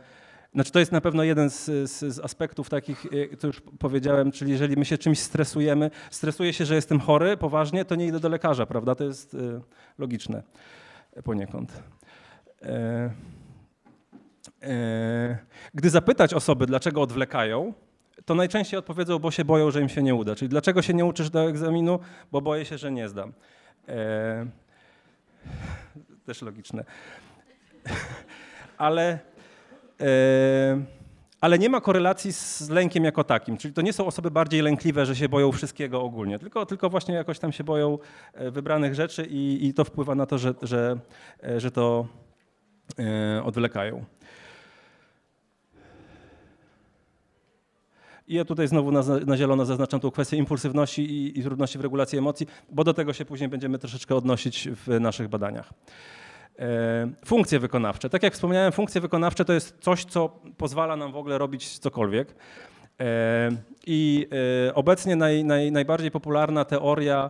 znaczy 0.54 0.72
to 0.72 0.80
jest 0.80 0.92
na 0.92 1.02
pewno 1.02 1.24
jeden 1.24 1.50
z, 1.50 1.66
z, 1.66 2.16
z, 2.16 2.20
aspektów 2.20 2.70
takich, 2.70 3.06
e, 3.06 3.38
co 3.38 3.48
już 3.48 3.62
powiedziałem, 3.80 4.32
czyli 4.32 4.52
jeżeli 4.52 4.78
my 4.78 4.86
się 4.86 4.98
czymś 4.98 5.20
stresujemy, 5.20 5.92
stresuję 6.12 6.54
się, 6.54 6.66
że 6.66 6.76
jestem 6.76 7.00
chory 7.00 7.38
poważnie, 7.38 7.86
to 7.86 7.96
nie 7.96 8.08
idę 8.08 8.20
do 8.20 8.30
lekarza, 8.30 8.66
prawda? 8.66 8.96
To 8.96 9.04
jest 9.04 9.34
y, 9.34 9.62
logiczne 9.98 10.44
poniekąd. 11.24 11.84
E, 12.62 13.12
e, 14.62 15.38
gdy 15.74 15.90
zapytać 15.90 16.34
osoby, 16.34 16.66
dlaczego 16.66 17.02
odwlekają, 17.02 17.74
to 18.26 18.36
najczęściej 18.36 18.78
odpowiedzą, 18.78 19.20
bo 19.20 19.32
się 19.32 19.46
boją, 19.46 19.72
że 19.72 19.82
im 19.82 19.90
się 19.90 20.04
nie 20.04 20.16
uda. 20.16 20.36
Czyli 20.36 20.50
dlaczego 20.50 20.82
się 20.82 20.94
nie 20.94 21.06
uczysz 21.06 21.30
do 21.30 21.50
egzaminu? 21.50 22.00
Bo 22.32 22.42
boję 22.42 22.66
się, 22.66 22.78
że 22.78 22.92
nie 22.92 23.10
zdam. 23.10 23.34
E, 23.88 24.46
też 26.26 26.42
logiczne. 26.42 26.86
Ale 28.78 29.20
E, 30.02 30.84
ale 31.42 31.60
nie 31.60 31.70
ma 31.70 31.82
korelacji 31.82 32.34
z 32.34 32.70
lękiem 32.70 33.04
jako 33.04 33.24
takim. 33.24 33.58
Czyli 33.58 33.74
to 33.74 33.82
nie 33.82 33.94
są 33.94 34.06
osoby 34.06 34.32
bardziej 34.32 34.62
lękliwe, 34.62 35.06
że 35.06 35.16
się 35.16 35.30
boją 35.30 35.52
wszystkiego 35.52 36.02
ogólnie, 36.02 36.40
tylko, 36.40 36.66
tylko 36.66 36.90
właśnie 36.90 37.16
jakoś 37.16 37.40
tam 37.40 37.52
się 37.52 37.64
boją 37.64 37.98
e, 38.34 38.52
wybranych 38.52 38.96
rzeczy 38.96 39.28
i, 39.30 39.68
i 39.68 39.74
to 39.74 39.84
wpływa 39.84 40.16
na 40.16 40.26
to, 40.26 40.38
że, 40.38 40.54
że, 40.62 40.98
e, 41.44 41.60
że 41.60 41.72
to 41.72 42.08
odwlekają. 43.44 44.06
I 48.28 48.36
ja 48.36 48.46
tutaj 48.46 48.68
znowu 48.68 48.92
na, 48.92 49.02
na 49.26 49.38
zielono 49.38 49.66
zaznaczam 49.66 50.00
tą 50.00 50.12
kwestię 50.12 50.38
impulsywności 50.38 51.02
i, 51.02 51.40
i 51.40 51.44
trudności 51.44 51.78
w 51.78 51.82
regulacji 51.82 52.18
emocji, 52.18 52.48
bo 52.70 52.84
do 52.84 52.94
tego 52.94 53.14
się 53.14 53.26
później 53.26 53.50
będziemy 53.50 53.80
troszeczkę 53.80 54.16
odnosić 54.16 54.70
w 54.70 55.00
naszych 55.00 55.28
badaniach. 55.28 55.74
E, 56.60 57.12
funkcje 57.26 57.60
wykonawcze. 57.60 58.10
Tak 58.10 58.24
jak 58.24 58.34
wspomniałem, 58.34 58.72
funkcje 58.72 59.02
wykonawcze 59.02 59.46
to 59.46 59.54
jest 59.54 59.78
coś, 59.80 60.06
co 60.06 60.40
pozwala 60.58 60.96
nam 60.96 61.12
w 61.12 61.18
ogóle 61.18 61.38
robić 61.38 61.80
cokolwiek. 61.80 62.36
E, 63.00 63.50
I 63.88 64.28
e, 64.68 64.74
obecnie 64.74 65.16
naj, 65.16 65.46
naj, 65.46 65.72
najbardziej 65.72 66.12
popularna 66.12 66.66
teoria 66.66 67.30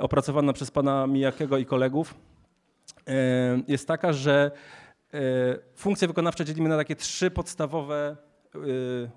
opracowana 0.00 0.52
przez 0.52 0.70
pana 0.70 1.06
Mijakiego 1.06 1.58
i 1.58 1.66
kolegów 1.66 2.14
jest 3.68 3.88
taka, 3.88 4.12
że 4.12 4.50
funkcje 5.74 6.08
wykonawcze 6.08 6.44
dzielimy 6.44 6.68
na 6.68 6.76
takie 6.76 6.96
trzy 6.96 7.30
podstawowe 7.30 8.16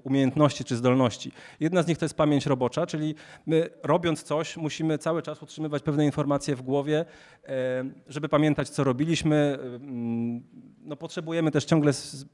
umiejętności 0.03 0.63
czy 0.63 0.75
zdolności. 0.75 1.31
Jedna 1.59 1.83
z 1.83 1.87
nich 1.87 1.97
to 1.97 2.05
jest 2.05 2.15
pamięć 2.15 2.45
robocza, 2.45 2.85
czyli 2.85 3.15
my 3.45 3.69
robiąc 3.83 4.23
coś 4.23 4.57
musimy 4.57 4.97
cały 4.97 5.21
czas 5.21 5.43
utrzymywać 5.43 5.83
pewne 5.83 6.05
informacje 6.05 6.55
w 6.55 6.61
głowie, 6.61 7.05
e, 7.45 7.83
żeby 8.07 8.29
pamiętać 8.29 8.69
co 8.69 8.83
robiliśmy. 8.83 9.57
Mm, 9.61 10.43
no, 10.83 10.95
potrzebujemy 10.95 11.51
też 11.51 11.65
ciągle 11.65 11.93
z, 11.93 12.25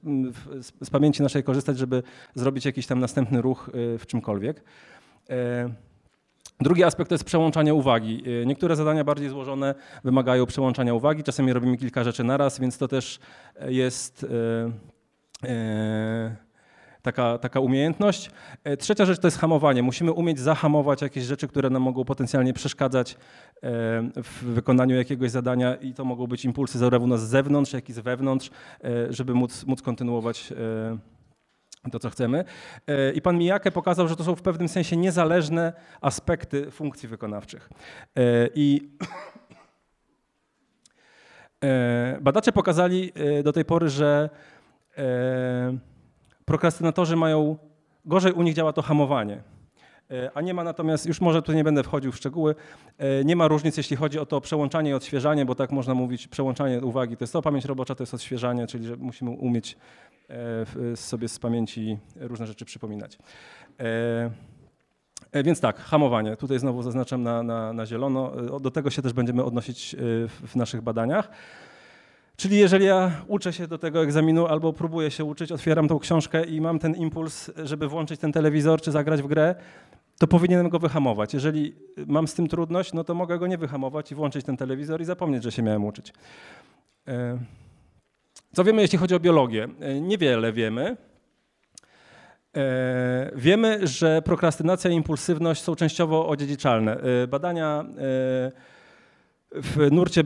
z, 0.81 0.89
pamięci 0.89 1.23
naszej 1.23 1.43
korzystać, 1.43 1.77
żeby 1.77 2.03
zrobić 2.35 2.65
jakiś 2.65 2.87
tam 2.87 2.99
następny 2.99 3.41
ruch 3.41 3.69
y, 3.69 3.97
w 3.97 4.05
czymkolwiek. 4.05 4.63
E, 5.29 5.69
drugi 6.59 6.83
aspekt 6.83 7.09
to 7.09 7.15
jest 7.15 7.25
przełączanie 7.25 7.73
uwagi. 7.73 8.23
E, 8.41 8.45
niektóre 8.45 8.75
zadania 8.75 9.03
bardziej 9.03 9.29
złożone 9.29 9.75
wymagają 10.03 10.45
przełączania 10.45 10.93
uwagi, 10.93 11.23
czasami 11.23 11.53
robimy 11.53 11.77
kilka 11.77 12.03
rzeczy 12.03 12.23
naraz, 12.23 12.59
więc 12.59 12.77
to 12.77 12.87
też 12.87 13.19
jest 13.67 14.25
taka, 17.01 17.37
taka 17.37 17.59
umiejętność. 17.59 18.31
E, 18.63 18.77
trzecia 18.77 19.05
rzecz 19.05 19.19
to 19.19 19.27
jest 19.27 19.37
hamowanie. 19.37 19.83
Musimy 19.83 20.11
umieć 20.11 20.39
zahamować 20.39 21.01
jakieś 21.01 21.23
rzeczy, 21.23 21.47
które 21.47 21.69
nam 21.69 21.81
mogą 21.81 22.05
potencjalnie 22.05 22.53
przeszkadzać 22.53 23.13
e, 23.13 23.17
w 24.15 24.43
wykonaniu 24.43 24.95
jakiegoś 24.95 25.31
zadania 25.31 25.75
i 25.75 25.93
to 25.93 26.05
mogą 26.05 26.27
być 26.27 26.45
impulsy 26.45 26.77
zarówno 26.77 27.17
z 27.17 27.21
zewnątrz, 27.21 27.73
jak 27.73 27.89
i 27.89 27.93
z 27.93 27.99
wewnątrz, 27.99 28.49
e, 28.83 29.13
żeby 29.13 29.33
móc, 29.33 29.65
móc 29.65 29.81
kontynuować 29.81 30.53
to, 31.91 31.99
co 31.99 32.09
chcemy. 32.09 32.45
I 33.13 33.21
pan 33.21 33.37
Mijake 33.37 33.71
pokazał, 33.71 34.07
że 34.07 34.15
to 34.15 34.23
są 34.23 34.35
w 34.35 34.41
pewnym 34.41 34.67
sensie 34.67 34.97
niezależne 34.97 35.73
aspekty 36.01 36.71
funkcji 36.71 37.09
wykonawczych. 37.09 37.69
I 38.55 38.89
badacze 42.21 42.51
pokazali 42.51 43.11
do 43.43 43.53
tej 43.53 43.65
pory, 43.65 43.89
że 43.89 44.29
prokrastynatorzy 46.47 47.15
mają, 47.15 47.57
gorzej 48.05 48.33
u 48.33 48.41
nich 48.41 48.53
działa 48.53 48.73
to 48.73 48.81
hamowanie. 48.81 49.43
E, 50.11 50.31
a 50.33 50.41
nie 50.41 50.53
ma 50.53 50.63
natomiast, 50.63 51.05
już 51.05 51.21
może 51.21 51.41
tu 51.41 51.53
nie 51.53 51.63
będę 51.63 51.83
wchodził 51.83 52.11
w 52.11 52.15
szczegóły, 52.15 52.55
e, 52.97 53.25
nie 53.25 53.35
ma 53.35 53.47
różnic, 53.47 53.77
jeśli 53.77 53.95
chodzi 53.95 54.19
o 54.19 54.25
to 54.25 54.41
przełączanie 54.41 54.89
i 54.89 54.93
odświeżanie, 54.93 55.45
bo 55.45 55.55
tak 55.55 55.71
można 55.71 55.93
mówić, 55.93 56.27
przełączanie 56.27 56.81
uwagi 56.81 57.17
to 57.17 57.23
jest 57.23 57.33
to, 57.33 57.41
pamięć 57.41 57.65
robocza 57.65 57.95
to 57.95 58.03
jest 58.03 58.13
odświeżanie, 58.13 58.67
czyli 58.67 58.87
że 58.87 58.95
musimy 58.95 59.31
umieć 59.31 59.77
e, 60.29 60.95
sobie 60.95 61.27
z 61.27 61.39
pamięci 61.39 61.97
różne 62.15 62.47
rzeczy 62.47 62.65
przypominać. 62.65 63.17
Więc 65.33 65.59
tak, 65.59 65.79
hamowanie. 65.79 66.35
Tutaj 66.35 66.59
znowu 66.59 66.83
zaznaczam 66.83 67.23
na, 67.23 67.43
na, 67.43 67.73
na 67.73 67.85
zielono. 67.85 68.31
Do 68.59 68.71
tego 68.71 68.89
się 68.89 69.01
też 69.01 69.13
będziemy 69.13 69.43
odnosić 69.43 69.95
w 70.47 70.55
naszych 70.55 70.81
badaniach. 70.81 71.29
Czyli 72.38 72.58
jeżeli 72.58 72.86
ja 72.86 73.12
uczę 73.27 73.53
się 73.53 73.67
do 73.67 73.77
tego 73.77 74.03
egzaminu 74.03 74.48
albo 74.48 74.74
próbuję 74.74 75.12
się 75.12 75.24
uczyć, 75.24 75.51
otwieram 75.51 75.88
tą 75.88 76.00
książkę 76.00 76.46
i 76.46 76.62
mam 76.62 76.79
ten 76.79 76.96
impuls, 76.96 77.51
żeby 77.63 77.88
włączyć 77.88 78.20
ten 78.20 78.32
telewizor 78.32 78.82
czy 78.82 78.91
zagrać 78.91 79.22
w 79.22 79.27
grę, 79.27 79.56
to 80.17 80.27
powinienem 80.27 80.70
go 80.70 80.79
wyhamować. 80.79 81.34
Jeżeli 81.34 81.75
mam 82.08 82.27
z 82.27 82.34
tym 82.34 82.48
trudność, 82.48 82.94
no 82.94 83.03
to 83.03 83.13
mogę 83.13 83.39
go 83.39 83.48
nie 83.48 83.58
wyhamować 83.58 84.12
i 84.12 84.15
włączyć 84.15 84.46
ten 84.46 84.58
telewizor 84.58 85.01
i 85.01 85.06
zapomnieć, 85.06 85.44
że 85.44 85.51
się 85.51 85.62
miałem 85.62 85.86
uczyć. 85.86 86.13
E, 87.08 87.38
co 88.53 88.63
wiemy, 88.63 88.82
jeśli 88.82 88.98
chodzi 88.98 89.15
o 89.15 89.20
biologię? 89.20 89.67
E, 89.79 90.01
niewiele 90.01 90.53
wiemy. 90.53 90.98
E, 92.58 93.32
wiemy, 93.36 93.88
że 93.88 94.22
prokrastynacja 94.22 94.91
i 94.91 94.96
impulsywność 94.96 95.63
są 95.63 95.75
częściowo 95.75 96.27
odziedziczalne. 96.27 96.98
Badania 97.27 97.86
w 99.51 99.91
nurcie 99.91 100.23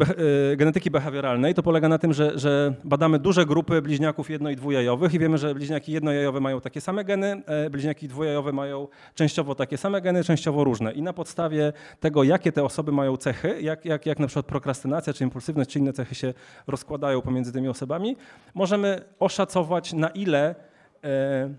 e, 0.51 0.55
genetyki 0.55 0.91
behawioralnej 0.91 1.53
to 1.53 1.63
polega 1.63 1.89
na 1.89 1.97
tym, 1.97 2.13
że, 2.13 2.39
że, 2.39 2.73
badamy 2.83 3.19
duże 3.19 3.45
grupy 3.45 3.81
bliźniaków 3.81 4.29
jedno- 4.29 4.49
i 4.49 4.55
dwujajowych 4.55 5.13
i 5.13 5.19
wiemy, 5.19 5.37
że 5.37 5.55
bliźniaki 5.55 5.91
jednojajowe 5.91 6.39
mają 6.39 6.61
takie 6.61 6.81
same 6.81 7.03
geny, 7.03 7.41
e, 7.45 7.69
bliźniaki 7.69 8.07
dwujajowe 8.07 8.51
mają 8.51 8.87
częściowo 9.15 9.55
takie 9.55 9.77
same 9.77 10.01
geny, 10.01 10.23
częściowo 10.23 10.63
różne. 10.63 10.91
I 10.91 11.01
na 11.01 11.13
podstawie 11.13 11.73
tego, 11.99 12.23
jakie 12.23 12.51
te 12.51 12.63
osoby 12.63 12.91
mają 12.91 13.17
cechy, 13.17 13.61
jak, 13.61 13.85
jak, 13.85 14.05
jak 14.05 14.19
na 14.19 14.27
przykład 14.27 14.45
prokrastynacja, 14.45 15.13
czy 15.13 15.23
impulsywność, 15.23 15.69
czy 15.69 15.79
inne 15.79 15.93
cechy 15.93 16.15
się 16.15 16.33
rozkładają 16.67 17.21
pomiędzy 17.21 17.53
tymi 17.53 17.67
osobami, 17.67 18.15
możemy 18.53 19.01
oszacować 19.19 19.93
na 19.93 20.09
ile 20.09 20.55
e, 21.03 21.53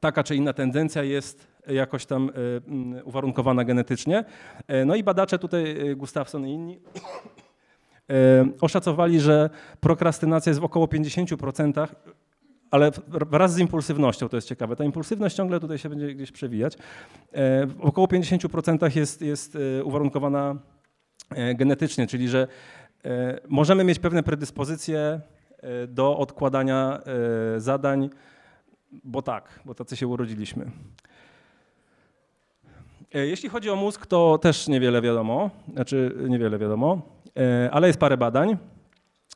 taka 0.00 0.24
czy 0.24 0.36
inna 0.36 0.52
tendencja 0.52 1.02
jest 1.02 1.55
jakoś 1.68 2.06
tam 2.06 2.30
e, 2.30 2.32
mm, 2.68 3.06
uwarunkowana 3.06 3.64
genetycznie. 3.64 4.24
E, 4.68 4.84
no 4.84 4.94
i 4.94 5.02
badacze 5.02 5.38
tutaj, 5.38 5.90
e, 5.90 5.96
Gustafson 5.96 6.46
i 6.46 6.52
inni, 6.52 6.80
oszacowali, 8.60 9.20
że 9.20 9.50
prokrastynacja 9.80 10.50
jest 10.50 10.60
w 10.60 10.64
około 10.64 10.86
50%, 10.86 11.88
ale 12.70 12.90
wraz 13.08 13.54
z 13.54 13.58
impulsywnością, 13.58 14.28
to 14.28 14.36
jest 14.36 14.48
ciekawe, 14.48 14.76
ta 14.76 14.84
impulsywność 14.84 15.36
ciągle 15.36 15.60
tutaj 15.60 15.78
się 15.78 15.88
będzie 15.88 16.14
gdzieś 16.14 16.32
przewijać, 16.32 16.76
w 17.66 17.76
około 17.80 18.06
50% 18.06 18.96
jest, 18.96 19.22
jest 19.22 19.58
uwarunkowana 19.84 20.56
genetycznie, 21.54 22.06
czyli 22.06 22.28
że 22.28 22.48
możemy 23.48 23.84
mieć 23.84 23.98
pewne 23.98 24.22
predyspozycje 24.22 25.20
do 25.88 26.18
odkładania 26.18 27.00
zadań, 27.56 28.10
bo 29.04 29.22
tak, 29.22 29.60
bo 29.64 29.74
tacy 29.74 29.96
się 29.96 30.06
urodziliśmy. 30.06 30.70
E, 33.16 33.26
jeśli 33.26 33.48
chodzi 33.48 33.70
o 33.70 33.76
mózg, 33.76 34.06
to 34.06 34.38
też 34.38 34.68
niewiele 34.68 35.02
wiadomo, 35.02 35.50
znaczy 35.72 36.14
niewiele 36.28 36.58
wiadomo, 36.58 37.02
e, 37.38 37.70
ale 37.72 37.86
jest 37.86 37.98
parę 37.98 38.16
badań. 38.16 38.56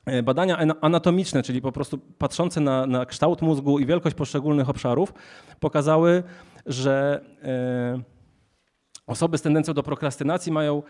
E, 0.06 0.22
badania 0.22 0.56
anatomiczne, 0.80 1.42
czyli 1.42 1.62
po 1.62 1.72
prostu 1.72 1.98
patrzące 1.98 2.60
na, 2.60 2.86
na 2.86 3.06
kształt 3.06 3.42
mózgu 3.42 3.78
i 3.78 3.86
wielkość 3.86 4.16
poszczególnych 4.16 4.68
obszarów, 4.68 5.14
pokazały, 5.60 6.22
że 6.66 7.24
osoby 9.06 9.38
z 9.38 9.42
tendencją 9.42 9.74
do 9.74 9.82
prokrastynacji 9.82 10.52
mają 10.52 10.82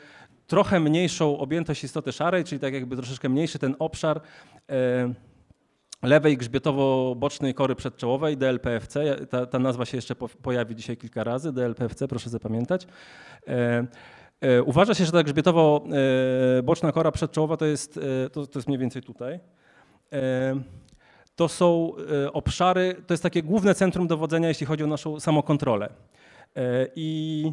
trochę 0.46 0.80
mniejszą 0.80 1.38
objętość 1.38 1.84
istoty 1.84 2.12
szarej, 2.12 2.44
czyli 2.44 2.58
tak 2.58 2.74
jakby 2.74 2.96
troszeczkę 2.96 3.28
mniejszy 3.28 3.58
ten 3.58 3.76
obszar 3.78 4.20
lewej 6.02 6.38
grzbietowo-bocznej 6.38 7.54
kory 7.54 7.74
przedczołowej, 7.74 8.36
DLPFC. 8.36 9.16
Ta, 9.30 9.46
ta 9.46 9.58
nazwa 9.58 9.84
się 9.84 9.96
jeszcze 9.96 10.14
po, 10.14 10.28
pojawi 10.28 10.74
dzisiaj 10.74 10.96
kilka 10.96 11.24
razy, 11.24 11.52
DLPFC, 11.52 12.08
proszę 12.08 12.30
zapamiętać. 12.30 12.86
E, 13.48 13.86
e, 14.40 14.62
uważa 14.62 14.94
się, 14.94 15.04
że 15.04 15.12
ta 15.12 15.22
grzbietowo-boczna 15.22 16.92
kora 16.92 17.12
przedczołowa 17.12 17.56
to 17.56 17.66
jest, 17.66 18.00
e, 18.26 18.30
to, 18.30 18.46
to 18.46 18.58
jest 18.58 18.68
mniej 18.68 18.78
więcej 18.78 19.02
tutaj. 19.02 19.40
To 21.36 21.48
są 21.48 21.92
obszary, 22.32 22.96
to 23.06 23.14
jest 23.14 23.22
takie 23.22 23.42
główne 23.42 23.74
centrum 23.74 24.06
dowodzenia, 24.06 24.48
jeśli 24.48 24.66
chodzi 24.66 24.84
o 24.84 24.86
naszą 24.86 25.20
samokontrolę. 25.20 25.88
I 26.96 27.52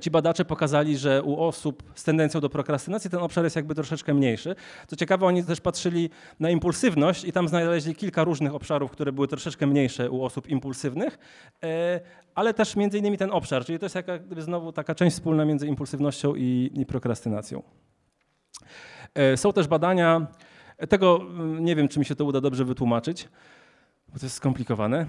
ci 0.00 0.10
badacze 0.10 0.44
pokazali, 0.44 0.98
że 0.98 1.22
u 1.22 1.40
osób 1.42 1.82
z 1.94 2.04
tendencją 2.04 2.40
do 2.40 2.48
prokrastynacji 2.48 3.10
ten 3.10 3.20
obszar 3.20 3.44
jest 3.44 3.56
jakby 3.56 3.74
troszeczkę 3.74 4.14
mniejszy. 4.14 4.54
Co 4.86 4.96
ciekawe, 4.96 5.26
oni 5.26 5.44
też 5.44 5.60
patrzyli 5.60 6.10
na 6.40 6.50
impulsywność 6.50 7.24
i 7.24 7.32
tam 7.32 7.48
znaleźli 7.48 7.94
kilka 7.94 8.24
różnych 8.24 8.54
obszarów, 8.54 8.90
które 8.90 9.12
były 9.12 9.28
troszeczkę 9.28 9.66
mniejsze 9.66 10.10
u 10.10 10.24
osób 10.24 10.48
impulsywnych, 10.48 11.18
e, 11.62 12.00
ale 12.34 12.54
też 12.54 12.76
między 12.76 12.98
innymi 12.98 13.18
ten 13.18 13.30
obszar, 13.30 13.64
czyli 13.64 13.78
to 13.78 13.84
jest 13.84 13.94
jak 13.94 14.26
gdyby 14.26 14.42
znowu 14.42 14.72
taka 14.72 14.94
część 14.94 15.16
wspólna 15.16 15.44
między 15.44 15.66
impulsywnością 15.66 16.34
i, 16.34 16.70
i 16.74 16.86
prokrastynacją. 16.86 17.62
E, 19.14 19.36
są 19.36 19.52
też 19.52 19.66
badania, 19.66 20.26
tego 20.88 21.20
mm, 21.20 21.64
nie 21.64 21.76
wiem, 21.76 21.88
czy 21.88 21.98
mi 21.98 22.04
się 22.04 22.14
to 22.14 22.24
uda 22.24 22.40
dobrze 22.40 22.64
wytłumaczyć, 22.64 23.28
bo 24.08 24.18
to 24.18 24.26
jest 24.26 24.36
skomplikowane. 24.36 25.06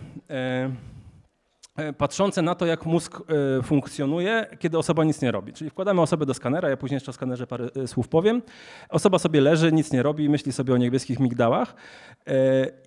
E, 1.75 1.93
patrzące 1.93 2.41
na 2.41 2.55
to, 2.55 2.65
jak 2.65 2.85
mózg 2.85 3.21
e, 3.59 3.63
funkcjonuje, 3.63 4.45
kiedy 4.59 4.77
osoba 4.77 5.03
nic 5.03 5.21
nie 5.21 5.31
robi. 5.31 5.53
Czyli 5.53 5.69
wkładamy 5.69 6.01
osobę 6.01 6.25
do 6.25 6.33
skanera, 6.33 6.69
ja 6.69 6.77
później 6.77 6.95
jeszcze 6.95 7.11
o 7.11 7.13
skanerze 7.13 7.47
parę 7.47 7.69
e, 7.83 7.87
słów 7.87 8.07
powiem. 8.07 8.41
Osoba 8.89 9.19
sobie 9.19 9.41
leży, 9.41 9.71
nic 9.71 9.91
nie 9.91 10.03
robi, 10.03 10.29
myśli 10.29 10.51
sobie 10.51 10.73
o 10.73 10.77
niebieskich 10.77 11.19
migdałach 11.19 11.75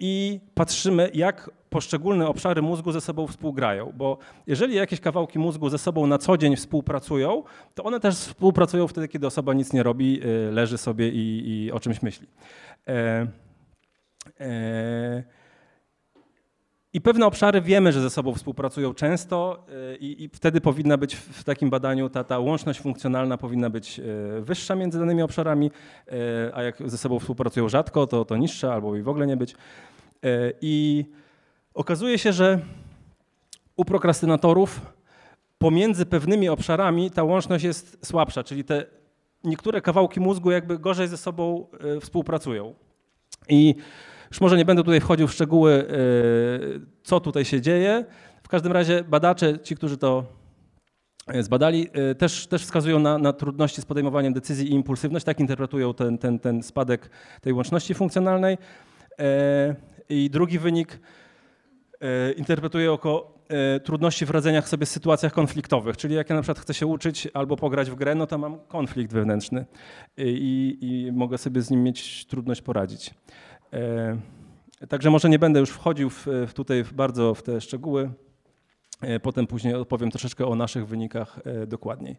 i 0.01 0.41
patrzymy, 0.55 1.11
jak 1.15 1.51
poszczególne 1.71 2.29
obszary 2.29 2.63
mózgu 2.63 2.93
ze 2.93 3.01
sobą 3.01 3.27
współgrają. 3.27 3.93
Bo 3.97 4.19
jeżeli 4.47 4.75
jakieś 4.75 5.01
kawałki 5.01 5.39
mózgu 5.39 5.69
ze 5.69 5.79
sobą 5.79 6.07
na 6.07 6.19
co 6.19 6.37
dzień 6.37 6.57
współpracują, 6.57 7.43
to 7.75 7.85
one 7.85 8.01
też 8.01 8.15
współpracują 8.15 8.89
wtedy, 8.89 9.09
kiedy 9.09 9.27
osoba 9.27 9.55
nic 9.55 9.73
nie 9.73 9.83
robi, 9.83 10.21
leży 10.51 10.79
sobie 10.79 11.09
i, 11.09 11.43
i 11.47 11.73
o 11.73 11.81
czymś 11.81 12.03
myśli. 12.03 12.27
E, 12.89 13.27
e, 14.41 15.38
i 16.99 17.01
pewne 17.01 17.27
obszary 17.27 17.61
wiemy, 17.61 17.93
że 17.93 18.01
ze 18.01 18.11
sobą 18.11 18.35
współpracują 18.35 18.95
często 18.95 19.65
y, 19.93 19.97
i, 19.97 20.25
i, 20.25 20.29
wtedy 20.29 20.61
powinna 20.61 20.97
być 20.97 21.15
w 21.15 21.45
takim 21.45 21.71
badaniu 21.71 22.09
ta, 22.09 22.25
ta 22.25 22.39
łączność 22.39 22.81
funkcjonalna 22.81 23.39
powinna 23.39 23.71
być 23.71 23.99
y, 23.99 24.41
wyższa 24.41 24.75
między 24.75 24.99
danymi 24.99 25.23
obszarami, 25.23 25.67
y, 25.67 26.11
a 26.55 26.63
jak 26.63 26.91
ze 26.91 26.99
sobą 26.99 27.19
współpracują 27.19 27.69
rzadko, 27.69 28.07
to, 28.07 28.25
to 28.25 28.37
niższa 28.37 28.73
albo 28.73 28.97
i 28.97 29.03
w 29.03 29.09
ogóle 29.09 29.27
nie 29.27 29.37
być. 29.37 29.55
I 30.61 31.05
okazuje 31.75 32.19
się, 32.19 32.33
że 32.33 32.61
u 33.77 33.85
prokrastynatorów 33.85 34.81
pomiędzy 35.59 36.07
pewnymi 36.07 36.49
obszarami 36.49 37.11
ta 37.11 37.23
łączność 37.23 37.65
jest 37.65 38.07
słabsza, 38.07 38.45
czyli 38.45 38.65
te 38.65 38.87
niektóre 39.45 39.81
kawałki 39.81 40.21
mózgu 40.21 40.51
jakby 40.51 40.79
gorzej 40.79 41.09
ze 41.09 41.17
sobą 41.17 41.67
współpracują. 42.01 42.75
I 43.49 43.75
już 44.31 44.41
może 44.41 44.57
nie 44.57 44.65
będę 44.65 44.85
tutaj 44.85 45.01
wchodził 45.01 45.29
w 45.29 45.33
szczegóły, 45.33 45.73
e, 45.73 45.95
co 47.03 47.21
tutaj 47.21 47.45
się 47.45 47.61
dzieje. 47.61 48.05
W 48.43 48.49
każdym 48.49 48.73
razie 48.73 49.05
badacze, 49.05 49.59
ci, 49.59 49.77
którzy 49.77 49.97
to 49.97 50.25
e, 51.27 51.43
zbadali, 51.43 51.89
e, 51.93 52.15
też, 52.15 52.47
też 52.47 52.63
wskazują 52.63 52.99
na, 52.99 53.19
na, 53.19 53.33
trudności 53.33 53.81
z 53.81 53.85
podejmowaniem 53.85 54.33
decyzji 54.33 54.71
i 54.71 54.75
impulsywność. 54.75 55.25
Tak 55.25 55.41
interpretują 55.41 55.95
ten, 55.95 56.19
ten, 56.19 56.39
ten 56.39 56.63
spadek 56.63 57.11
tej 57.41 57.53
łączności 57.53 57.95
funkcjonalnej. 57.95 58.59
I 60.09 60.31
drugi 60.31 60.59
wynik 60.59 61.01
interpretuje 62.37 62.91
jako 62.91 63.35
trudności 63.85 64.27
w 64.27 64.31
radzeniach 64.31 64.69
sobie 64.69 64.87
z 64.87 64.91
sytuacjach 64.91 65.33
konfliktowych. 65.33 65.97
Czyli 65.97 66.15
jak 66.15 66.31
ja 66.31 66.37
na 66.37 66.43
przykład 66.43 66.59
chcę 66.59 66.75
się 66.75 66.87
uczyć 66.87 67.29
albo 67.35 67.57
pograć 67.57 67.91
w 67.91 67.95
grę, 67.95 68.15
no 68.15 68.27
to 68.27 68.39
mam 68.39 68.59
konflikt 68.59 69.13
wewnętrzny 69.13 69.67
i, 70.17 70.79
i 70.81 71.13
mogę 71.13 71.39
sobie 71.39 71.63
z 71.63 71.71
nim 71.71 71.83
mieć 71.83 72.27
trudność 72.27 72.63
poradzić. 72.63 73.15
E, 73.73 74.19
Także 74.89 75.11
może 75.11 75.29
nie 75.29 75.39
będę 75.39 75.61
już 75.61 75.71
wchodził 75.71 76.11
w, 76.11 76.27
tutaj 76.55 76.85
bardzo 76.93 77.35
w 77.35 77.43
te 77.43 77.61
szczegóły. 77.61 78.11
Potem 79.23 79.47
później 79.47 79.75
opowiem 79.75 80.11
troszeczkę 80.11 80.47
o 80.47 80.55
naszych 80.55 80.87
wynikach 80.87 81.41
dokładniej. 81.67 82.17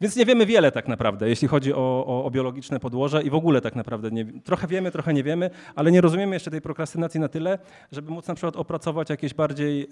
Więc 0.00 0.16
nie 0.16 0.26
wiemy 0.26 0.46
wiele 0.46 0.72
tak 0.72 0.88
naprawdę, 0.88 1.28
jeśli 1.28 1.48
chodzi 1.48 1.74
o, 1.74 2.04
o, 2.06 2.24
o, 2.24 2.30
biologiczne 2.30 2.80
podłoże 2.80 3.22
i 3.22 3.30
w 3.30 3.34
ogóle 3.34 3.60
tak 3.60 3.76
naprawdę 3.76 4.10
nie, 4.10 4.24
trochę 4.42 4.66
wiemy, 4.66 4.90
trochę 4.90 5.14
nie 5.14 5.22
wiemy, 5.22 5.50
ale 5.74 5.92
nie 5.92 6.00
rozumiemy 6.00 6.36
jeszcze 6.36 6.50
tej 6.50 6.60
prokrastynacji 6.60 7.20
na 7.20 7.28
tyle, 7.28 7.58
żeby 7.92 8.10
móc 8.12 8.28
na 8.28 8.34
przykład 8.34 8.56
opracować 8.56 9.10
jakieś 9.10 9.34
bardziej 9.34 9.88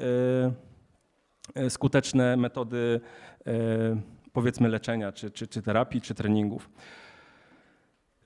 e, 1.55 1.62
e 1.62 1.71
skuteczne 1.71 2.37
metody 2.37 3.01
e, 3.47 3.53
powiedzmy 4.33 4.69
leczenia, 4.69 5.12
czy, 5.12 5.31
czy, 5.31 5.47
czy, 5.47 5.62
terapii, 5.62 6.01
czy 6.01 6.14
treningów. 6.14 6.71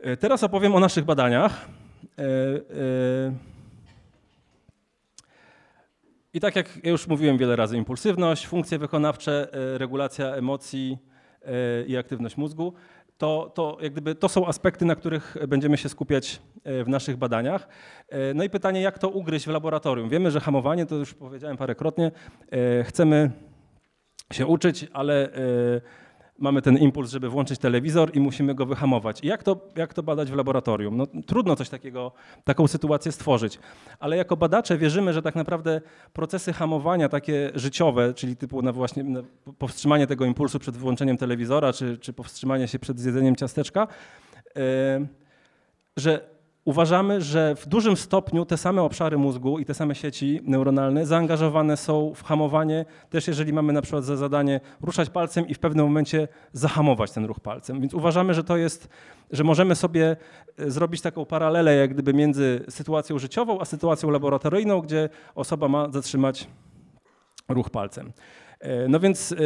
E, 0.03 0.17
teraz 0.17 0.45
opowiem 0.45 0.75
o 0.75 0.81
naszych 0.81 1.05
badaniach. 1.05 1.69
E, 2.19 2.23
e, 2.23 3.33
I 6.35 6.41
tak 6.41 6.57
jak 6.57 6.85
już 6.85 7.07
mówiłem 7.07 7.39
wiele 7.39 7.57
razy, 7.57 7.77
impulsywność, 7.77 8.47
funkcje 8.47 8.79
wykonawcze, 8.79 9.49
regulacja 9.53 10.27
emocji, 10.27 10.99
i 11.87 11.97
aktywność 11.97 12.37
mózgu, 12.37 12.73
to, 13.19 13.53
to, 13.55 13.79
jak 13.81 13.93
gdyby, 13.93 14.15
to 14.15 14.29
są 14.29 14.47
aspekty, 14.47 14.85
na 14.85 14.95
których 14.95 15.37
będziemy 15.49 15.77
się 15.77 15.89
skupiać 15.89 16.41
w 16.65 16.89
naszych 16.89 17.17
badaniach. 17.17 17.69
No 18.35 18.45
i 18.45 18.51
pytanie, 18.51 18.81
jak 18.81 18.99
to 18.99 19.09
ugryźć 19.09 19.47
w 19.47 19.49
laboratorium? 19.49 20.09
Wiemy, 20.09 20.31
że 20.31 20.41
hamowanie, 20.41 20.87
to 20.87 20.95
już 20.95 21.15
powiedziałem 21.15 21.57
parokrotnie, 21.57 22.11
chcemy 22.85 23.31
się 24.33 24.47
uczyć, 24.47 24.87
ale 24.93 25.31
mamy 26.41 26.63
ten 26.63 26.79
impuls, 26.79 27.11
żeby 27.11 27.29
włączyć 27.29 27.59
telewizor 27.59 28.17
i 28.17 28.21
musimy 28.21 28.55
go 28.55 28.67
wyhamować. 28.67 29.25
I 29.25 29.27
jak 29.27 29.43
to, 29.43 29.69
jak 29.77 29.95
to 29.95 30.03
badać 30.03 30.31
w 30.31 30.35
laboratorium? 30.35 30.97
No, 30.97 31.07
trudno 31.27 31.57
coś 31.57 31.69
takiego, 31.69 32.13
taką 32.45 32.69
sytuację 32.69 33.13
stworzyć, 33.13 33.59
ale 33.99 34.17
jako 34.17 34.37
badacze 34.37 34.79
wierzymy, 34.79 35.13
że 35.13 35.23
tak 35.23 35.35
naprawdę 35.35 35.81
procesy 36.13 36.53
hamowania 36.53 37.09
takie 37.09 37.51
życiowe, 37.55 38.15
czyli 38.15 38.37
typu 38.37 38.63
na 38.63 38.73
właśnie 38.73 39.05
na 39.05 39.23
powstrzymanie 39.59 40.07
tego 40.07 40.25
impulsu 40.25 40.59
przed 40.59 40.77
włączeniem 40.77 41.17
telewizora, 41.17 41.73
czy, 41.73 41.99
czy 41.99 42.13
powstrzymanie 42.13 42.69
się 42.69 42.79
przed 42.79 43.01
zjedzeniem 43.01 43.37
ciasteczka, 43.37 43.87
yy, 44.57 44.63
że 45.97 46.40
uważamy, 46.71 47.21
że 47.21 47.55
w 47.55 47.67
dużym 47.67 47.97
stopniu 47.97 48.45
te 48.45 48.57
same 48.57 48.83
obszary 48.83 49.19
mózgu 49.19 49.59
i 49.59 49.65
te 49.65 49.75
same 49.75 49.95
sieci 49.95 50.41
neuronalne 50.45 51.07
zaangażowane 51.07 51.77
są 51.77 52.13
w 52.15 52.25
hamowanie, 52.25 52.85
też 53.11 53.29
jeżeli 53.29 53.53
mamy 53.53 53.73
na 53.73 53.83
przykład 53.83 54.05
za 54.05 54.17
zadanie 54.17 54.61
ruszać 54.81 55.11
palcem 55.11 55.49
i 55.49 55.55
w 55.55 55.59
pewnym 55.59 55.87
momencie 55.87 56.29
zahamować 56.53 57.11
ten 57.11 57.25
ruch 57.25 57.41
palcem. 57.41 57.81
Więc 57.81 57.95
uważamy, 57.95 58.35
że 58.35 58.45
to 58.45 58.57
jest, 58.57 58.89
że 59.31 59.45
możemy 59.45 59.75
sobie 59.75 60.17
e, 60.59 60.71
zrobić 60.71 61.01
taką 61.01 61.27
paralelę 61.27 61.77
jak 61.77 61.95
gdyby 61.95 62.15
między 62.15 62.65
sytuacją 62.69 63.19
życiową 63.19 63.61
a 63.61 63.65
sytuacją 63.65 64.11
laboratoryjną, 64.11 64.81
gdzie 64.81 65.09
osoba 65.35 65.69
ma 65.69 65.91
zatrzymać 65.91 66.49
ruch 67.49 67.71
palcem. 67.71 68.13
E, 68.61 68.89
no 68.89 69.01
więc 69.01 69.33
e, 69.33 69.37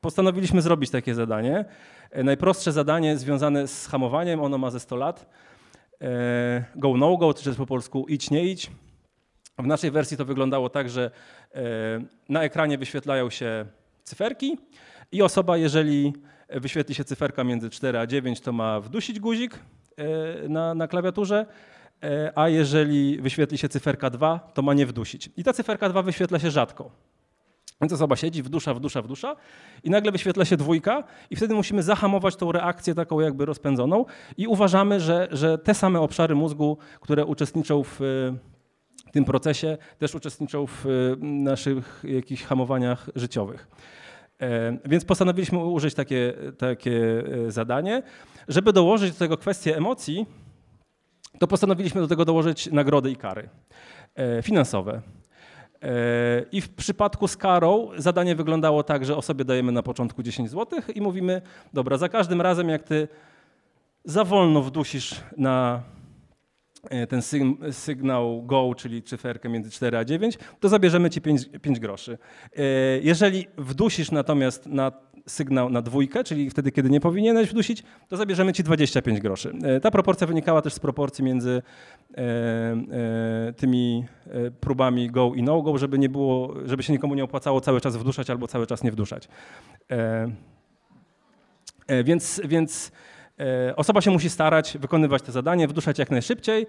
postanowiliśmy 0.00 0.62
zrobić 0.62 0.90
takie 0.90 1.14
zadanie. 1.14 1.64
Najprostsze 2.24 2.72
zadanie 2.72 3.18
związane 3.18 3.68
z 3.68 3.86
hamowaniem, 3.86 4.40
ono 4.40 4.58
ma 4.58 4.70
ze 4.70 4.80
100 4.80 4.96
lat 4.96 5.26
go, 6.76 6.96
no 6.96 7.16
go, 7.16 7.34
czy 7.34 7.44
też 7.44 7.56
po 7.56 7.66
polsku 7.66 8.06
idź, 8.08 8.30
nie 8.30 8.44
idź. 8.44 8.70
W 9.58 9.66
naszej 9.66 9.90
wersji 9.90 10.16
to 10.16 10.24
wyglądało 10.24 10.68
tak, 10.68 10.90
że 10.90 11.10
e, 11.54 11.60
na 12.28 12.42
ekranie 12.42 12.78
wyświetlają 12.78 13.30
się 13.30 13.66
cyferki 14.04 14.58
i 15.12 15.22
osoba, 15.22 15.56
jeżeli 15.56 16.12
wyświetli 16.48 16.94
się 16.94 17.04
cyferka 17.04 17.44
między 17.44 17.70
4 17.70 17.98
a 17.98 18.06
9, 18.06 18.40
to 18.40 18.52
ma 18.52 18.80
wdusić 18.80 19.20
guzik 19.20 19.58
e, 19.96 20.48
na, 20.48 20.74
na 20.74 20.88
klawiaturze, 20.88 21.46
a 22.34 22.48
jeżeli 22.48 23.20
wyświetli 23.20 23.58
się 23.58 23.68
cyferka 23.68 24.10
2, 24.10 24.50
to 24.54 24.62
ma 24.62 24.74
nie 24.74 24.86
wdusić. 24.86 25.30
I 25.36 25.44
ta 25.44 25.52
cyferka 25.52 25.88
2 25.88 26.02
wyświetla 26.02 26.38
się 26.38 26.50
rzadko. 26.50 26.90
Więc 27.80 27.92
osoba 27.92 28.16
siedzi, 28.16 28.42
wdusza, 28.42 28.74
wdusza, 28.74 29.02
wdusza 29.02 29.36
i 29.84 29.90
nagle 29.90 30.12
wyświetla 30.12 30.44
się 30.44 30.56
dwójka 30.56 31.04
i 31.30 31.36
wtedy 31.36 31.54
musimy 31.54 31.82
zahamować 31.82 32.36
tą 32.36 32.52
reakcję 32.52 32.94
taką 32.94 33.20
jakby 33.20 33.46
rozpędzoną 33.46 34.04
i 34.36 34.46
uważamy, 34.46 35.00
że, 35.00 35.28
że 35.30 35.58
te 35.58 35.74
same 35.74 36.00
obszary 36.00 36.34
mózgu, 36.34 36.78
które 37.00 37.24
uczestniczą 37.24 37.84
w 37.84 38.00
tym 39.12 39.24
procesie, 39.24 39.78
też 39.98 40.14
uczestniczą 40.14 40.66
w 40.66 40.84
naszych 41.20 42.04
jakichś 42.04 42.42
hamowaniach 42.42 43.10
życiowych. 43.14 43.68
E, 44.40 44.78
więc 44.84 45.04
postanowiliśmy 45.04 45.58
użyć 45.58 45.94
takie, 45.94 46.32
takie 46.58 47.22
e, 47.46 47.52
zadanie. 47.52 48.02
Żeby 48.48 48.72
dołożyć 48.72 49.12
do 49.12 49.18
tego 49.18 49.36
kwestię 49.36 49.76
emocji, 49.76 50.26
to 51.38 51.46
postanowiliśmy 51.46 52.00
do 52.00 52.08
tego 52.08 52.24
dołożyć 52.24 52.72
nagrody 52.72 53.10
i 53.10 53.16
kary 53.16 53.48
e, 54.14 54.42
finansowe. 54.42 55.02
I 56.52 56.60
w 56.60 56.68
przypadku 56.68 57.28
z 57.28 57.36
karą 57.36 57.88
zadanie 57.96 58.34
wyglądało 58.34 58.82
tak, 58.82 59.04
że 59.04 59.16
osobie 59.16 59.44
dajemy 59.44 59.72
na 59.72 59.82
początku 59.82 60.22
10 60.22 60.50
zł 60.50 60.80
i 60.94 61.00
mówimy, 61.00 61.42
dobra, 61.72 61.98
za 61.98 62.08
każdym 62.08 62.40
razem 62.40 62.68
jak 62.68 62.82
ty 62.82 63.08
za 64.04 64.24
wolno 64.24 64.62
wdusisz 64.62 65.20
na 65.36 65.82
e, 65.82 65.99
ten 67.08 67.20
sygnał 67.72 68.42
go, 68.42 68.74
czyli 68.76 69.02
cyferkę 69.02 69.48
między 69.48 69.70
4 69.70 69.98
a 69.98 70.04
9, 70.04 70.38
to 70.60 70.68
zabierzemy 70.68 71.10
ci 71.10 71.20
5, 71.20 71.48
5 71.62 71.80
groszy. 71.80 72.18
E, 72.56 72.62
jeżeli 73.00 73.46
wdusisz 73.58 74.10
natomiast 74.10 74.66
na 74.66 74.92
sygnał 75.26 75.70
na 75.70 75.82
dwójkę, 75.82 76.24
czyli 76.24 76.50
wtedy, 76.50 76.72
kiedy 76.72 76.90
nie 76.90 77.00
powinieneś 77.00 77.48
wdusić, 77.48 77.82
to 78.08 78.16
zabierzemy 78.16 78.52
ci 78.52 78.62
25 78.62 79.20
groszy. 79.20 79.52
E, 79.62 79.80
ta 79.80 79.90
proporcja 79.90 80.26
wynikała 80.26 80.62
też 80.62 80.74
z 80.74 80.78
proporcji 80.78 81.24
między 81.24 81.62
e, 82.16 82.22
e, 82.22 83.52
tymi 83.56 84.04
próbami 84.60 85.10
go 85.10 85.32
i 85.34 85.42
no 85.42 85.62
go, 85.62 85.78
żeby 85.78 85.98
nie 85.98 86.08
było, 86.08 86.54
żeby 86.64 86.82
się 86.82 86.92
nikomu 86.92 87.14
nie 87.14 87.24
opłacało 87.24 87.60
cały 87.60 87.80
czas 87.80 87.96
wduszać 87.96 88.30
albo 88.30 88.48
cały 88.48 88.66
czas 88.66 88.82
nie 88.82 88.92
wduszać. 88.92 89.28
Więc, 92.04 92.40
więc 92.44 92.92
osoba 93.76 94.00
się 94.00 94.10
musi 94.10 94.30
starać 94.30 94.78
wykonywać 94.78 95.22
te 95.22 95.32
zadanie, 95.32 95.68
wduszać 95.68 95.98
jak 95.98 96.10
najszybciej 96.10 96.66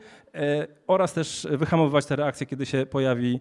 oraz 0.87 1.13
też 1.13 1.47
wyhamowywać 1.51 2.05
te 2.05 2.15
reakcje, 2.15 2.47
kiedy 2.47 2.65
się 2.65 2.85
pojawi 2.85 3.39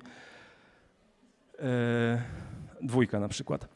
dwójka 2.82 3.20
na 3.20 3.28
przykład. 3.28 3.68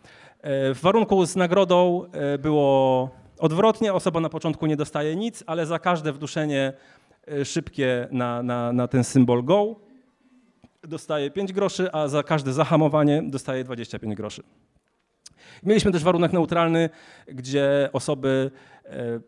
W 0.46 0.78
warunku 0.82 1.26
z 1.26 1.36
nagrodą 1.36 2.04
e, 2.12 2.38
było 2.38 3.10
odwrotnie. 3.38 3.92
Osoba 3.92 4.20
na 4.20 4.28
początku 4.28 4.66
nie 4.66 4.76
dostaje 4.76 5.16
nic, 5.16 5.44
ale 5.46 5.66
za 5.66 5.78
każde 5.78 6.12
wduszenie 6.12 6.72
e, 7.28 7.44
szybkie 7.44 8.08
na, 8.10 8.42
na, 8.42 8.72
na 8.72 8.88
ten 8.88 9.04
symbol 9.04 9.44
go 9.44 9.76
dostaje 10.82 11.30
5 11.30 11.52
groszy, 11.52 11.92
a 11.92 12.08
za 12.08 12.22
każde 12.22 12.52
zahamowanie 12.52 13.22
dostaje 13.22 13.64
25 13.64 14.14
groszy. 14.14 14.42
Mieliśmy 15.62 15.92
też 15.92 16.04
warunek 16.04 16.32
neutralny, 16.32 16.90
gdzie 17.26 17.88
osoby 17.92 18.50
e, 18.50 18.73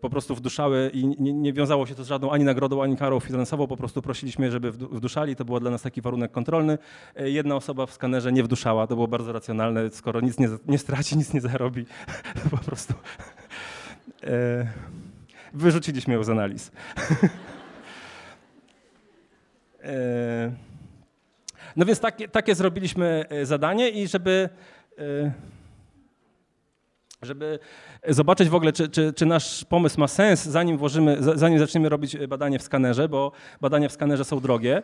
po 0.01 0.11
prostu 0.11 0.35
wduszały 0.35 0.91
i 0.95 1.07
nie, 1.07 1.33
nie, 1.33 1.53
wiązało 1.53 1.87
się 1.87 1.95
to 1.95 2.05
z 2.05 2.09
żadną 2.09 2.31
ani 2.31 2.45
nagrodą, 2.45 2.83
ani 2.83 2.97
karą 2.97 3.21
finansową, 3.21 3.67
po 3.67 3.77
prostu 3.77 4.03
prosiliśmy, 4.03 4.51
żeby 4.51 4.73
wduszali, 4.73 5.37
to 5.37 5.45
był 5.45 5.61
dla 5.61 5.71
nas 5.71 5.83
taki 5.83 6.01
warunek 6.01 6.33
kontrolny. 6.33 6.79
E, 7.17 7.31
jedna 7.31 7.57
osoba 7.57 7.87
w 7.87 7.93
skanerze 7.93 8.33
nie 8.33 8.43
wduszała, 8.43 8.87
to 8.87 8.95
było 8.95 9.09
bardzo 9.09 9.33
racjonalne, 9.33 9.91
skoro 9.91 10.21
nic 10.21 10.39
nie, 10.39 10.49
nie 10.67 10.79
straci, 10.79 11.17
nic 11.17 11.35
nie 11.35 11.41
zarobi, 11.41 11.87
po 12.51 12.57
prostu 12.59 12.95
e, 14.25 14.67
wyrzuciliśmy 15.55 16.15
ją 16.15 16.25
z 16.25 16.29
analiz. 16.29 16.71
No 21.77 21.85
więc 21.85 22.01
takie, 22.01 22.29
takie 22.29 22.55
zrobiliśmy 22.55 23.25
zadanie 23.43 23.91
i 23.91 24.09
żeby 24.09 24.49
żeby 27.27 27.59
zobaczyć 28.09 28.49
w 28.49 28.55
ogóle, 28.55 28.73
czy, 28.73 28.89
czy, 28.89 29.13
czy, 29.13 29.27
nasz 29.27 29.65
pomysł 29.65 30.01
ma 30.01 30.09
sens, 30.09 30.45
zanim, 30.45 30.79
włożymy, 30.79 31.17
zanim 31.21 31.59
zaczniemy 31.59 31.89
robić 31.89 32.17
badanie 32.29 32.59
w 32.59 32.63
skanerze, 32.63 33.09
bo 33.09 33.33
badania 33.61 33.89
w 33.89 33.93
skanerze 33.93 34.25
są 34.25 34.41
drogie, 34.41 34.83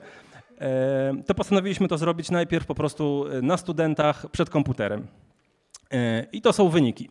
e, 0.61 1.15
to 1.27 1.35
postanowiliśmy 1.35 1.89
to 1.89 1.99
zrobić 1.99 2.31
najpierw 2.31 2.67
po 2.67 2.75
prostu 2.75 3.25
na 3.43 3.57
studentach 3.57 4.31
przed 4.31 4.51
komputerem. 4.51 5.07
E, 5.93 6.27
I 6.33 6.41
to 6.41 6.53
są 6.53 6.69
wyniki. 6.69 7.11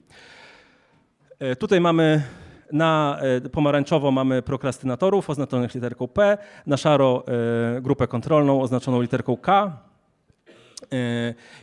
E, 1.40 1.56
tutaj 1.56 1.82
mamy 1.82 2.24
na 2.72 3.20
pomarańczowo 3.52 4.12
mamy 4.12 4.42
prokrastynatorów 4.42 5.30
oznaczonych 5.30 5.76
literką 5.76 6.08
P, 6.08 6.38
na 6.66 6.78
szaro 6.78 7.24
grupę 7.82 8.08
kontrolną 8.08 8.62
oznaczoną 8.62 9.02
literką 9.02 9.38
K 9.38 9.78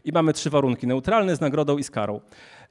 i 0.05 0.13
mamy 0.13 0.33
trzy 0.33 0.51
warunki, 0.51 0.87
neutralny, 0.87 1.37
z 1.37 1.41
nagrodą 1.41 1.79
i 1.79 1.85
z 1.85 1.91
karą. 1.91 2.21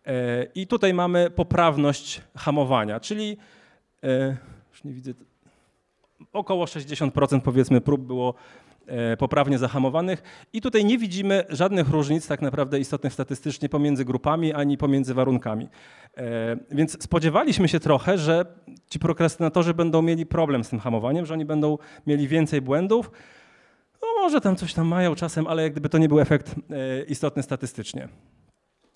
E, 0.07 0.47
I 0.55 0.67
tutaj 0.67 0.93
mamy 0.93 1.29
poprawność 1.29 2.21
hamowania, 2.35 2.99
czyli 2.99 3.37
e, 4.03 4.37
już 4.71 4.83
nie 4.83 4.93
widzę, 4.93 5.11
około 6.33 6.65
60% 6.65 7.41
powiedzmy 7.41 7.81
prób 7.81 8.01
było 8.01 8.33
e, 8.87 9.17
poprawnie 9.17 9.57
zahamowanych 9.57 10.47
i 10.53 10.61
tutaj 10.61 10.85
nie 10.85 10.97
widzimy 10.97 11.43
żadnych 11.49 11.89
różnic 11.89 12.27
tak 12.27 12.41
naprawdę 12.41 12.79
istotnych 12.79 13.13
statystycznie 13.13 13.69
pomiędzy 13.69 14.05
grupami 14.05 14.53
ani 14.53 14.77
pomiędzy 14.77 15.13
warunkami. 15.13 15.67
Więc 16.71 17.03
spodziewaliśmy 17.03 17.67
się 17.67 17.79
trochę, 17.79 18.17
że 18.17 18.45
ci 18.89 18.99
prokrastynatorzy 18.99 19.73
będą 19.73 20.01
mieli 20.01 20.25
problem 20.25 20.63
z 20.63 20.69
tym 20.69 20.79
hamowaniem, 20.79 21.25
że 21.25 21.33
oni 21.33 21.45
będą 21.45 21.77
mieli 22.07 22.27
więcej 22.27 22.61
błędów. 22.61 23.11
No 24.01 24.07
może 24.21 24.41
tam 24.41 24.55
coś 24.55 24.73
tam 24.73 24.87
mają 24.87 25.15
czasem, 25.15 25.47
ale 25.47 25.63
jak 25.63 25.71
gdyby 25.71 25.89
to 25.89 25.97
nie 25.97 26.07
był 26.07 26.19
efekt 26.19 26.55
istotny 27.07 27.43
statystycznie. 27.43 28.07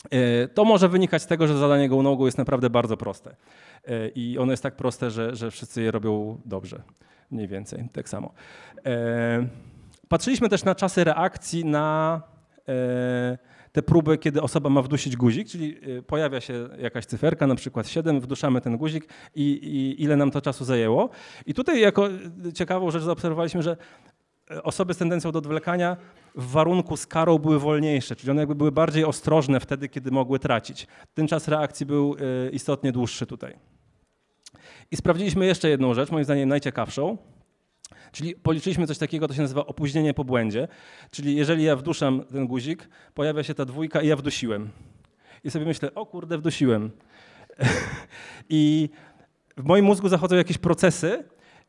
E, 0.10 0.48
to 0.48 0.66
może 0.66 0.90
wynikać 0.90 1.22
z 1.22 1.28
tego, 1.28 1.48
że 1.48 1.58
zadanie 1.58 1.90
go 1.90 2.02
nogu 2.02 2.26
jest 2.26 2.38
naprawdę 2.38 2.70
bardzo 2.70 2.98
proste. 2.98 3.36
E, 3.88 4.08
I 4.08 4.38
ono 4.38 4.52
jest 4.52 4.64
tak 4.64 4.76
proste, 4.76 5.12
że, 5.12 5.36
że 5.36 5.52
wszyscy 5.52 5.82
je 5.82 5.92
robią 5.92 6.42
dobrze. 6.46 6.82
Mniej 7.32 7.48
więcej, 7.48 7.90
tak 7.94 8.10
samo. 8.10 8.34
E, 8.86 9.48
patrzyliśmy 10.08 10.50
też 10.50 10.64
na 10.64 10.76
czasy 10.76 11.04
reakcji 11.04 11.66
na 11.66 12.22
te 13.72 13.82
próby, 13.82 14.18
kiedy 14.18 14.42
osoba 14.42 14.70
ma 14.70 14.82
wdusić 14.82 15.18
guzik, 15.18 15.48
czyli 15.48 15.78
pojawia 16.08 16.42
się 16.42 16.70
jakaś 16.78 17.06
cyferka, 17.06 17.48
na 17.48 17.56
przykład 17.56 17.88
7, 17.88 18.22
wduszamy 18.22 18.62
ten 18.62 18.78
guzik 18.78 19.08
i, 19.36 19.44
i 19.44 20.04
ile 20.04 20.16
nam 20.16 20.32
to 20.32 20.42
czasu 20.42 20.66
zajęło. 20.66 21.10
I 21.46 21.54
tutaj 21.54 21.80
jako 21.80 22.10
ciekawą 22.54 22.92
rzecz 22.92 23.04
zaobserwowaliśmy, 23.04 23.64
że 23.64 23.78
osoby 24.64 24.94
z 24.94 24.98
tendencją 24.98 25.32
do 25.32 25.40
odwlekania 25.40 25.98
w 26.36 26.52
warunku 26.52 26.98
z 26.98 27.08
karą 27.08 27.38
były 27.38 27.60
wolniejsze, 27.60 28.16
czyli 28.16 28.32
one 28.32 28.42
jakby 28.42 28.56
były 28.56 28.72
bardziej 28.72 29.06
ostrożne 29.06 29.60
wtedy, 29.60 29.90
kiedy 29.90 30.12
mogły 30.12 30.40
tracić. 30.40 30.88
Ten 31.14 31.28
czas 31.28 31.48
reakcji 31.48 31.86
był 31.86 32.16
e, 32.20 32.50
istotnie 32.50 32.92
dłuższy 32.92 33.26
tutaj. 33.26 33.56
I 34.92 34.98
sprawdziliśmy 34.98 35.46
jeszcze 35.46 35.70
jedną 35.70 35.94
rzecz, 35.94 36.12
moim 36.12 36.26
zdaniem 36.26 36.50
najciekawszą, 36.50 37.18
czyli 38.12 38.36
policzyliśmy 38.36 38.88
coś 38.88 38.98
takiego, 38.98 39.28
to 39.28 39.34
się 39.34 39.42
nazywa 39.42 39.66
opóźnienie 39.66 40.14
po 40.14 40.24
błędzie, 40.24 40.68
czyli 41.12 41.36
jeżeli 41.36 41.64
ja 41.64 41.76
wduszam 41.76 42.24
ten 42.24 42.48
guzik, 42.48 42.90
pojawia 43.14 43.44
się 43.44 43.54
ta 43.54 43.66
dwójka 43.66 44.02
i 44.02 44.08
ja 44.08 44.16
wdusiłem. 44.16 44.70
I 45.44 45.52
sobie 45.52 45.66
myślę, 45.66 45.94
o 45.94 46.06
kurde, 46.06 46.38
wdusiłem. 46.38 46.92
I 48.50 48.90
w 49.58 49.64
moim 49.64 49.86
mózgu 49.86 50.10
zachodzą 50.10 50.36
jakieś 50.36 50.58
procesy, 50.58 51.24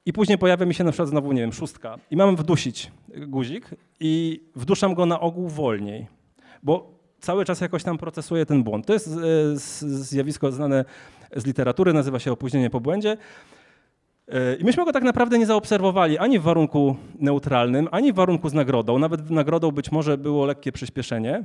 i 0.06 0.12
później 0.12 0.38
pojawia 0.38 0.66
mi 0.66 0.74
się 0.74 0.84
na 0.84 0.90
przykład 0.90 1.08
znowu, 1.08 1.32
nie 1.32 1.40
wiem, 1.40 1.52
szóstka 1.52 1.98
i 2.10 2.16
mam 2.16 2.36
wdusić 2.36 2.90
guzik 3.26 3.70
i 4.00 4.40
wduszam 4.56 4.94
go 4.94 5.06
na 5.06 5.20
ogół 5.20 5.48
wolniej, 5.48 6.06
bo 6.62 7.02
cały 7.20 7.44
czas 7.44 7.60
jakoś 7.60 7.82
tam 7.82 7.98
procesuję 7.98 8.46
ten 8.46 8.62
błąd. 8.62 8.86
To 8.86 8.92
jest 8.92 9.08
e, 9.08 9.10
zjawisko 9.82 10.52
znane 10.52 10.84
z 11.36 11.46
literatury, 11.46 11.92
nazywa 11.92 12.18
się 12.18 12.32
opóźnienie 12.32 12.70
po 12.70 12.80
błędzie. 12.80 13.16
E, 14.28 14.56
I 14.56 14.64
myśmy 14.64 14.84
go 14.84 14.92
tak 14.92 15.02
naprawdę 15.02 15.38
nie 15.38 15.46
zaobserwowali 15.46 16.18
ani 16.18 16.38
w 16.38 16.42
warunku 16.42 16.96
neutralnym, 17.18 17.88
ani 17.90 18.12
w 18.12 18.16
warunku 18.16 18.48
z 18.48 18.54
nagrodą. 18.54 18.98
Nawet 18.98 19.30
nagrodą 19.30 19.70
być 19.70 19.92
może 19.92 20.18
było 20.18 20.46
lekkie 20.46 20.72
przyspieszenie. 20.72 21.44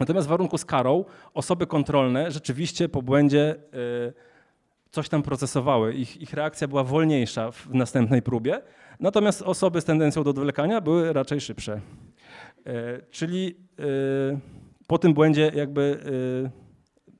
Natomiast 0.00 0.26
w 0.26 0.30
warunku 0.30 0.58
z 0.58 0.64
karą 0.64 1.04
osoby 1.34 1.66
kontrolne 1.66 2.30
rzeczywiście 2.30 2.88
po 2.88 3.02
błędzie 3.02 3.56
yy, 3.72 4.12
coś 4.92 5.08
tam 5.08 5.22
procesowały. 5.22 5.94
Ich, 5.94 6.20
ich 6.20 6.32
reakcja 6.32 6.68
była 6.68 6.84
wolniejsza 6.84 7.50
w 7.50 7.74
następnej 7.74 8.22
próbie, 8.22 8.62
natomiast 9.00 9.42
osoby 9.42 9.80
z 9.80 9.84
tendencją 9.84 10.24
do 10.24 10.30
odwlekania 10.30 10.80
były 10.80 11.12
raczej 11.12 11.40
szybsze. 11.40 11.80
E, 12.66 13.00
czyli 13.10 13.56
e, 13.78 13.82
po 14.86 14.98
tym 14.98 15.14
błędzie 15.14 15.50
jakby 15.54 16.00
e, 16.46 16.62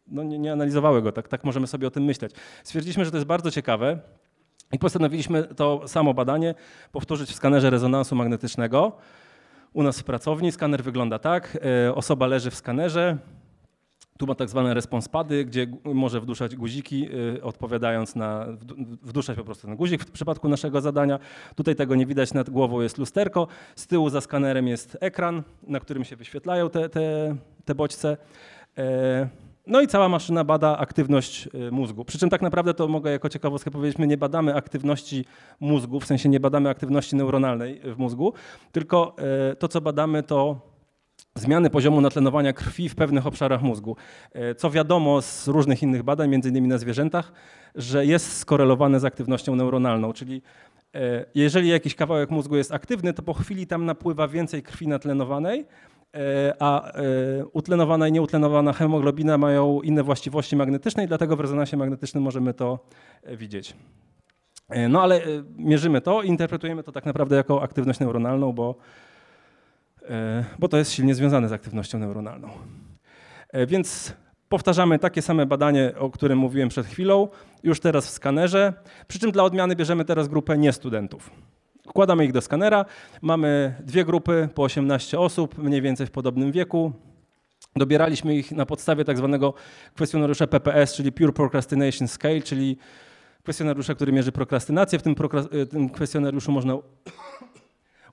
no 0.07 0.23
nie, 0.23 0.39
nie, 0.39 0.53
analizowały 0.53 1.03
go, 1.03 1.13
tak, 1.13 1.29
tak 1.29 1.45
możemy 1.45 1.67
sobie 1.67 1.87
o 1.87 1.91
tym 1.91 2.05
myśleć. 2.05 2.33
Stwierdziliśmy, 2.65 3.05
że 3.05 3.11
to 3.11 3.17
jest 3.17 3.27
bardzo 3.27 3.51
ciekawe 3.51 3.99
i 4.73 4.79
postanowiliśmy 4.79 5.43
to 5.43 5.89
samo 5.89 6.15
badanie 6.15 6.55
powtórzyć 6.93 7.31
w 7.31 7.35
skanerze 7.35 7.71
rezonansu 7.71 8.17
magnetycznego. 8.17 8.93
U 9.73 9.83
nas 9.83 10.01
w 10.01 10.05
pracowni 10.05 10.53
skaner 10.53 10.83
wygląda 10.83 11.19
tak, 11.19 11.59
osoba 11.95 12.27
leży 12.27 12.51
w 12.51 12.55
skanerze, 12.55 13.19
tu 14.23 14.27
ma 14.27 14.35
tak 14.35 14.49
zwane 14.49 14.75
responspady, 14.75 15.45
gdzie 15.45 15.67
może 15.85 16.21
wduszać 16.21 16.57
guziki, 16.57 17.09
y, 17.37 17.43
odpowiadając 17.43 18.17
na, 18.17 18.47
wduszać 19.03 19.37
po 19.37 19.45
prostu 19.45 19.67
ten 19.67 19.77
guzik 19.77 20.05
w 20.05 20.11
przypadku 20.11 20.49
naszego 20.49 20.81
zadania. 20.81 21.19
Tutaj 21.55 21.77
tego 21.77 21.95
nie 21.95 22.07
widać, 22.07 22.35
nad 22.35 22.51
głową 22.51 22.81
jest 22.81 22.99
lusterko, 22.99 23.49
z 23.77 23.87
tyłu 23.87 24.11
za 24.11 24.21
skanerem 24.21 24.69
jest 24.69 24.99
ekran, 25.01 25.43
na 25.67 25.81
którym 25.81 26.05
się 26.05 26.17
wyświetlają 26.17 26.71
te, 26.71 26.89
te, 26.89 27.37
te 27.65 27.75
bodźce. 27.75 28.17
E, 28.79 29.29
no 29.67 29.81
i 29.81 29.87
cała 29.87 30.09
maszyna 30.09 30.45
bada 30.45 30.79
aktywność 30.79 31.49
y, 31.55 31.71
mózgu. 31.71 32.05
Przy 32.05 32.19
czym 32.19 32.31
tak 32.31 32.43
naprawdę 32.43 32.75
to 32.75 32.89
mogę 32.89 33.11
jako 33.11 33.29
ciekawostkę 33.29 33.71
powiedzieć, 33.71 33.99
my 33.99 34.07
nie 34.07 34.17
badamy 34.17 34.55
aktywności 34.55 35.25
mózgu, 35.61 36.01
w 36.01 36.07
sensie 36.07 36.29
nie 36.29 36.41
badamy 36.41 36.69
aktywności 36.69 37.17
neuronalnej 37.17 37.81
w 37.85 37.99
mózgu, 37.99 38.33
tylko 38.73 39.17
e, 39.51 39.57
to 39.57 39.69
co 39.69 39.81
badamy 39.81 40.23
to 40.23 40.72
zmiany 41.35 41.71
poziomu 41.71 42.01
natlenowania 42.01 42.53
krwi 42.53 42.89
w 42.89 42.95
pewnych 42.95 43.27
obszarach 43.27 43.63
mózgu. 43.63 43.97
E, 44.33 44.55
co 44.55 44.71
wiadomo 44.71 45.23
z 45.23 45.49
różnych 45.49 45.83
innych 45.83 46.03
badań, 46.03 46.31
między 46.31 46.49
innymi 46.49 46.69
na 46.69 46.79
zwierzętach, 46.79 47.33
że 47.75 48.07
jest 48.07 48.37
skorelowane 48.37 49.01
z 49.01 49.05
aktywnością 49.05 49.57
neuronalną, 49.57 50.13
czyli 50.13 50.43
e, 50.95 51.25
jeżeli 51.35 51.69
jakiś 51.69 51.95
kawałek 51.95 52.31
mózgu 52.31 52.57
jest 52.57 52.73
aktywny, 52.73 53.13
to 53.13 53.23
po 53.23 53.35
chwili 53.35 53.67
tam 53.67 53.85
napływa 53.85 54.29
więcej 54.29 54.63
krwi 54.63 54.89
natlenowanej, 54.89 55.67
e, 56.15 56.55
a 56.59 56.93
utlenowana 57.53 58.09
i 58.09 58.13
nieutlenowana 58.13 58.73
hemoglobina 58.73 59.39
mają 59.39 59.81
inne 59.81 60.03
właściwości 60.03 60.57
magnetyczne 60.57 61.05
i 61.05 61.07
dlatego 61.07 61.37
w 61.37 61.41
rezonansie 61.41 61.77
magnetycznym 61.77 62.23
możemy 62.23 62.55
to 62.55 62.79
widzieć. 63.27 63.75
No 64.89 65.03
ale 65.03 65.21
mierzymy 65.57 66.01
to, 66.01 66.23
interpretujemy 66.23 66.83
to 66.83 66.93
tak 66.93 67.07
naprawdę 67.07 67.37
jako 67.37 67.63
aktywność 67.63 68.01
neuronalną, 68.01 68.53
bo 68.53 68.77
bo 70.59 70.69
to 70.69 70.79
jest 70.79 70.93
silnie 70.93 71.15
związane 71.15 71.49
z 71.49 71.53
aktywnością 71.53 71.99
neuronalną. 71.99 72.49
E, 73.49 73.67
więc 73.67 74.13
powtarzamy 74.49 74.99
takie 74.99 75.23
same 75.23 75.47
badanie, 75.47 75.93
o 75.99 76.11
którym 76.11 76.39
mówiłem 76.39 76.69
przed 76.69 76.87
chwilą, 76.87 77.29
już 77.63 77.81
teraz 77.81 78.07
w 78.07 78.11
skanerze, 78.11 78.73
przy 79.09 79.19
czym 79.19 79.33
dla 79.33 79.45
odmiany 79.45 79.77
bierzemy 79.77 80.05
teraz 80.05 80.29
grupę 80.29 80.59
niestudentów. 80.59 81.31
Wkładamy 81.89 82.25
ich 82.25 82.33
do 82.33 82.41
skanera, 82.41 82.85
mamy 83.23 83.75
dwie 83.81 84.05
grupy 84.05 84.49
po 84.55 84.63
18 84.63 85.21
osób, 85.21 85.59
mniej 85.59 85.83
więcej 85.83 86.07
w 86.07 86.11
podobnym 86.11 86.53
wieku. 86.53 86.93
Dobieraliśmy 87.77 88.37
ich 88.37 88.53
na 88.53 88.67
podstawie 88.67 89.05
tak 89.05 89.17
zwanego 89.17 89.55
kwestionariusza 89.95 90.47
PPS, 90.47 90.95
czyli 90.95 91.13
Pure 91.13 91.33
Procrastination 91.33 92.09
Scale, 92.09 92.43
czyli 92.43 92.77
kwestionariusza, 93.43 93.95
który 93.95 94.13
mierzy 94.13 94.33
prokrastynację. 94.33 94.99
W 94.99 95.03
tym, 95.03 95.15
prokra- 95.15 95.67
tym 95.67 95.91
kwestionariuszu 95.91 96.53
można 96.53 96.77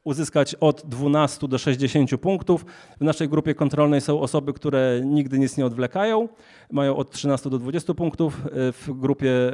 uzyskać 0.09 0.55
od 0.55 0.83
12 0.85 1.47
do 1.47 1.57
60 1.57 2.17
punktów. 2.17 2.65
W 2.99 3.03
naszej 3.03 3.29
grupie 3.29 3.55
kontrolnej 3.55 4.01
są 4.01 4.19
osoby, 4.19 4.53
które 4.53 5.01
nigdy 5.05 5.39
nic 5.39 5.57
nie 5.57 5.65
odwlekają, 5.65 6.29
mają 6.71 6.95
od 6.95 7.11
13 7.11 7.49
do 7.49 7.59
20 7.59 7.93
punktów. 7.93 8.41
W 8.53 8.87
grupie 8.89 9.31
e, 9.31 9.53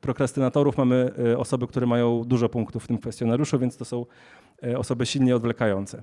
prokrastynatorów 0.00 0.76
mamy 0.76 1.10
e, 1.32 1.38
osoby, 1.38 1.66
które 1.66 1.86
mają 1.86 2.24
dużo 2.24 2.48
punktów 2.48 2.84
w 2.84 2.86
tym 2.86 2.98
kwestionariuszu, 2.98 3.58
więc 3.58 3.76
to 3.76 3.84
są 3.84 4.06
osoby 4.76 5.06
silnie 5.06 5.36
odwlekające. 5.36 6.02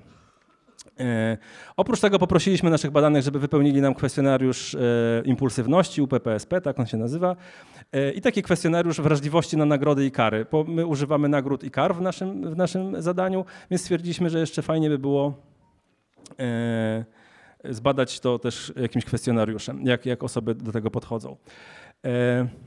E, 1.00 1.38
oprócz 1.76 2.00
tego 2.00 2.18
poprosiliśmy 2.18 2.70
naszych 2.70 2.90
badanych, 2.90 3.22
żeby 3.22 3.38
wypełnili 3.38 3.80
nam 3.80 3.94
kwestionariusz 3.94 4.74
e, 4.74 4.78
impulsywności 5.24 6.02
UPPSP, 6.02 6.60
tak 6.60 6.80
on 6.80 6.86
się 6.86 6.96
nazywa, 6.96 7.36
e, 7.92 8.12
i 8.12 8.20
taki 8.20 8.42
kwestionariusz 8.42 9.00
wrażliwości 9.00 9.56
na 9.56 9.64
nagrody 9.64 10.06
i 10.06 10.10
kary. 10.10 10.46
Bo 10.50 10.64
my 10.64 10.86
używamy 10.86 11.28
nagród 11.28 11.64
i 11.64 11.70
kar 11.70 11.94
w 11.94 12.00
naszym, 12.00 12.54
w 12.54 12.56
naszym 12.56 13.02
zadaniu, 13.02 13.44
więc 13.70 13.82
stwierdziliśmy, 13.82 14.30
że 14.30 14.38
jeszcze 14.38 14.62
fajnie 14.62 14.88
by 14.88 14.98
było 14.98 15.48
zbadać 17.64 18.20
to 18.20 18.38
też 18.38 18.72
jakimś 18.76 19.04
kwestionariuszem, 19.04 19.86
jak, 19.86 20.06
jak 20.06 20.22
osoby 20.22 20.54
do 20.54 20.72
tego 20.72 20.90
podchodzą. 20.90 21.36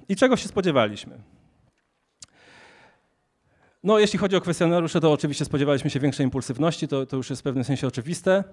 I 0.09 0.15
czego 0.15 0.37
się 0.37 0.47
spodziewaliśmy? 0.47 1.17
No, 3.83 3.99
jeśli 3.99 4.19
chodzi 4.19 4.35
o 4.35 4.41
kwestionariusze, 4.41 5.01
to 5.01 5.11
oczywiście 5.11 5.45
spodziewaliśmy 5.45 5.89
się 5.89 5.99
większej 5.99 6.23
impulsywności, 6.23 6.87
to, 6.87 7.05
to 7.05 7.17
już 7.17 7.29
jest 7.29 7.41
w 7.41 7.43
pewnym 7.43 7.63
sensie 7.63 7.87
oczywiste. 7.87 8.43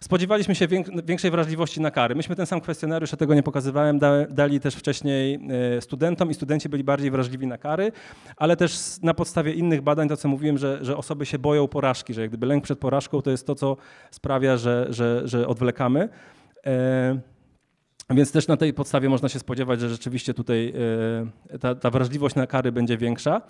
Spodziewaliśmy 0.00 0.54
się 0.54 0.68
większej 1.04 1.30
wrażliwości 1.30 1.80
na 1.80 1.90
kary. 1.90 2.14
Myśmy 2.14 2.36
ten 2.36 2.46
sam 2.46 2.60
kwestionariusz, 2.60 3.12
ja 3.12 3.18
tego 3.18 3.34
nie 3.34 3.42
pokazywałem, 3.42 3.98
da, 3.98 4.26
dali 4.26 4.60
też 4.60 4.74
wcześniej 4.74 5.40
e, 5.76 5.80
studentom 5.80 6.30
i 6.30 6.34
studenci 6.34 6.68
byli 6.68 6.84
bardziej 6.84 7.10
wrażliwi 7.10 7.46
na 7.46 7.58
kary, 7.58 7.92
ale 8.36 8.56
też 8.56 8.78
na 9.02 9.14
podstawie 9.14 9.52
innych 9.52 9.82
badań, 9.82 10.08
to 10.08 10.16
co 10.16 10.28
mówiłem, 10.28 10.58
że, 10.58 10.78
że 10.84 10.96
osoby 10.96 11.26
się 11.26 11.38
boją 11.38 11.68
porażki, 11.68 12.14
że 12.14 12.20
jak 12.20 12.30
gdyby 12.30 12.46
lęk 12.46 12.64
przed 12.64 12.78
porażką 12.78 13.22
to 13.22 13.30
jest 13.30 13.46
to, 13.46 13.54
co 13.54 13.76
sprawia, 14.10 14.56
że, 14.56 14.86
że, 14.90 15.22
że 15.24 15.48
odwlekamy. 15.48 16.08
E, 16.66 17.20
więc 18.10 18.32
też 18.32 18.48
na 18.48 18.56
tej 18.56 18.74
podstawie 18.74 19.08
można 19.08 19.28
się 19.28 19.38
spodziewać, 19.38 19.80
że 19.80 19.88
rzeczywiście 19.88 20.34
tutaj 20.34 20.74
e, 21.50 21.58
ta, 21.58 21.74
ta 21.74 21.90
wrażliwość 21.90 22.34
na 22.34 22.46
kary 22.46 22.72
będzie 22.72 22.96
większa. 22.96 23.42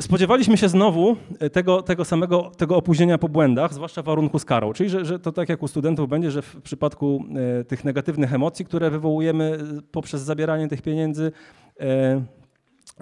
Spodziewaliśmy 0.00 0.56
się 0.56 0.68
znowu 0.68 1.16
e, 1.38 1.50
tego, 1.50 1.82
tego 1.82 2.04
samego 2.04 2.50
tego 2.56 2.76
opóźnienia 2.76 3.18
po 3.18 3.28
błędach, 3.28 3.74
zwłaszcza 3.74 4.02
w 4.02 4.04
warunku 4.04 4.38
z 4.38 4.44
karą. 4.44 4.72
Czyli, 4.72 4.90
że, 4.90 5.04
że 5.04 5.18
to 5.18 5.32
tak 5.32 5.48
jak 5.48 5.62
u 5.62 5.68
studentów 5.68 6.08
będzie, 6.08 6.30
że 6.30 6.42
w 6.42 6.62
przypadku 6.62 7.24
e, 7.60 7.64
tych 7.64 7.84
negatywnych 7.84 8.34
emocji, 8.34 8.64
które 8.64 8.90
wywołujemy 8.90 9.58
e, 9.78 9.82
poprzez 9.90 10.22
zabieranie 10.22 10.68
tych 10.68 10.82
pieniędzy, 10.82 11.32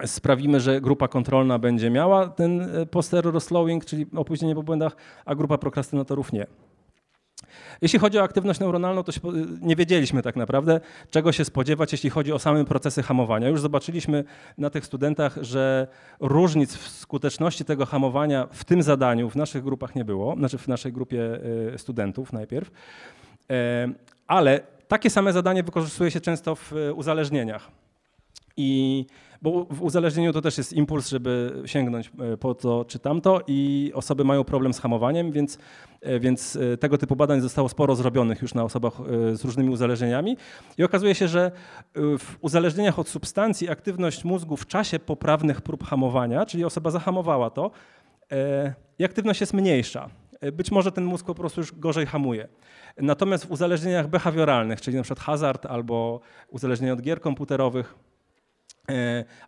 sprawimy, 0.05 0.59
że 0.59 0.81
grupa 0.81 1.07
kontrolna 1.07 1.59
będzie 1.59 1.89
miała 1.89 2.27
ten 2.27 2.67
poster 2.91 3.41
slowing, 3.41 3.85
czyli 3.85 4.05
opóźnienie 4.15 4.55
po 4.55 4.63
błędach, 4.63 4.95
a 5.25 5.35
grupa 5.35 5.57
prokrastynatorów 5.57 6.33
nie. 6.33 6.45
Jeśli 7.81 7.99
chodzi 7.99 8.19
o 8.19 8.23
aktywność 8.23 8.59
neuronalną, 8.59 9.03
to 9.03 9.11
nie 9.61 9.75
wiedzieliśmy 9.75 10.21
tak 10.21 10.35
naprawdę, 10.35 10.79
czego 11.09 11.31
się 11.31 11.45
spodziewać, 11.45 11.91
jeśli 11.91 12.09
chodzi 12.09 12.33
o 12.33 12.39
same 12.39 12.65
procesy 12.65 13.03
hamowania. 13.03 13.49
Już 13.49 13.61
zobaczyliśmy 13.61 14.23
na 14.57 14.69
tych 14.69 14.85
studentach, 14.85 15.37
że 15.41 15.87
różnic 16.19 16.75
w 16.75 16.89
skuteczności 16.89 17.65
tego 17.65 17.85
hamowania 17.85 18.47
w 18.51 18.63
tym 18.63 18.83
zadaniu 18.83 19.29
w 19.29 19.35
naszych 19.35 19.63
grupach 19.63 19.95
nie 19.95 20.05
było, 20.05 20.35
znaczy 20.35 20.57
w 20.57 20.67
naszej 20.67 20.93
grupie 20.93 21.39
y, 21.73 21.77
studentów 21.77 22.33
najpierw, 22.33 22.71
e, 23.51 23.89
ale 24.27 24.59
takie 24.87 25.09
same 25.09 25.33
zadanie 25.33 25.63
wykorzystuje 25.63 26.11
się 26.11 26.21
często 26.21 26.55
w 26.55 26.73
y, 26.73 26.93
uzależnieniach. 26.93 27.71
I 28.57 29.05
bo 29.41 29.65
w 29.65 29.81
uzależnieniu 29.81 30.33
to 30.33 30.41
też 30.41 30.57
jest 30.57 30.73
impuls, 30.73 31.09
żeby 31.09 31.61
sięgnąć 31.65 32.11
e, 32.33 32.37
po 32.37 32.55
to 32.55 32.85
czy 32.85 32.99
tamto 32.99 33.41
i 33.47 33.91
osoby 33.95 34.23
mają 34.23 34.43
problem 34.43 34.73
z 34.73 34.79
hamowaniem, 34.79 35.31
więc, 35.31 35.57
e, 36.01 36.19
więc 36.19 36.55
e, 36.55 36.77
tego 36.77 36.97
typu 36.97 37.15
badań 37.15 37.41
zostało 37.41 37.69
sporo 37.69 37.95
zrobionych 37.95 38.41
już 38.41 38.53
na 38.53 38.63
osobach 38.63 38.93
z 39.33 39.45
różnymi 39.45 39.69
uzależnieniami 39.69 40.37
i 40.77 40.83
okazuje 40.83 41.15
się, 41.15 41.27
że 41.27 41.51
w 41.95 42.35
uzależnieniach 42.41 42.99
od 42.99 43.07
substancji 43.07 43.69
aktywność 43.69 44.23
mózgu 44.23 44.57
w 44.57 44.67
czasie 44.67 44.99
poprawnych 44.99 45.61
prób 45.61 45.83
hamowania, 45.83 46.45
czyli 46.45 46.65
osoba 46.65 46.91
zahamowała 46.91 47.49
to, 47.49 47.71
i 48.99 49.05
aktywność 49.05 49.41
jest 49.41 49.53
mniejsza. 49.53 50.09
Być 50.53 50.71
może 50.71 50.91
ten 50.91 51.05
mózg 51.05 51.25
po 51.25 51.35
prostu 51.35 51.61
już 51.61 51.71
gorzej 51.75 52.05
hamuje. 52.05 52.47
Natomiast 52.97 53.45
w 53.45 53.51
uzależnieniach 53.51 54.07
behawioralnych, 54.07 54.81
czyli 54.81 55.01
przykład 55.01 55.19
hazard 55.19 55.65
albo 55.65 56.19
uzależnienie 56.49 56.93
od 56.93 57.01
gier 57.01 57.21
komputerowych, 57.21 57.95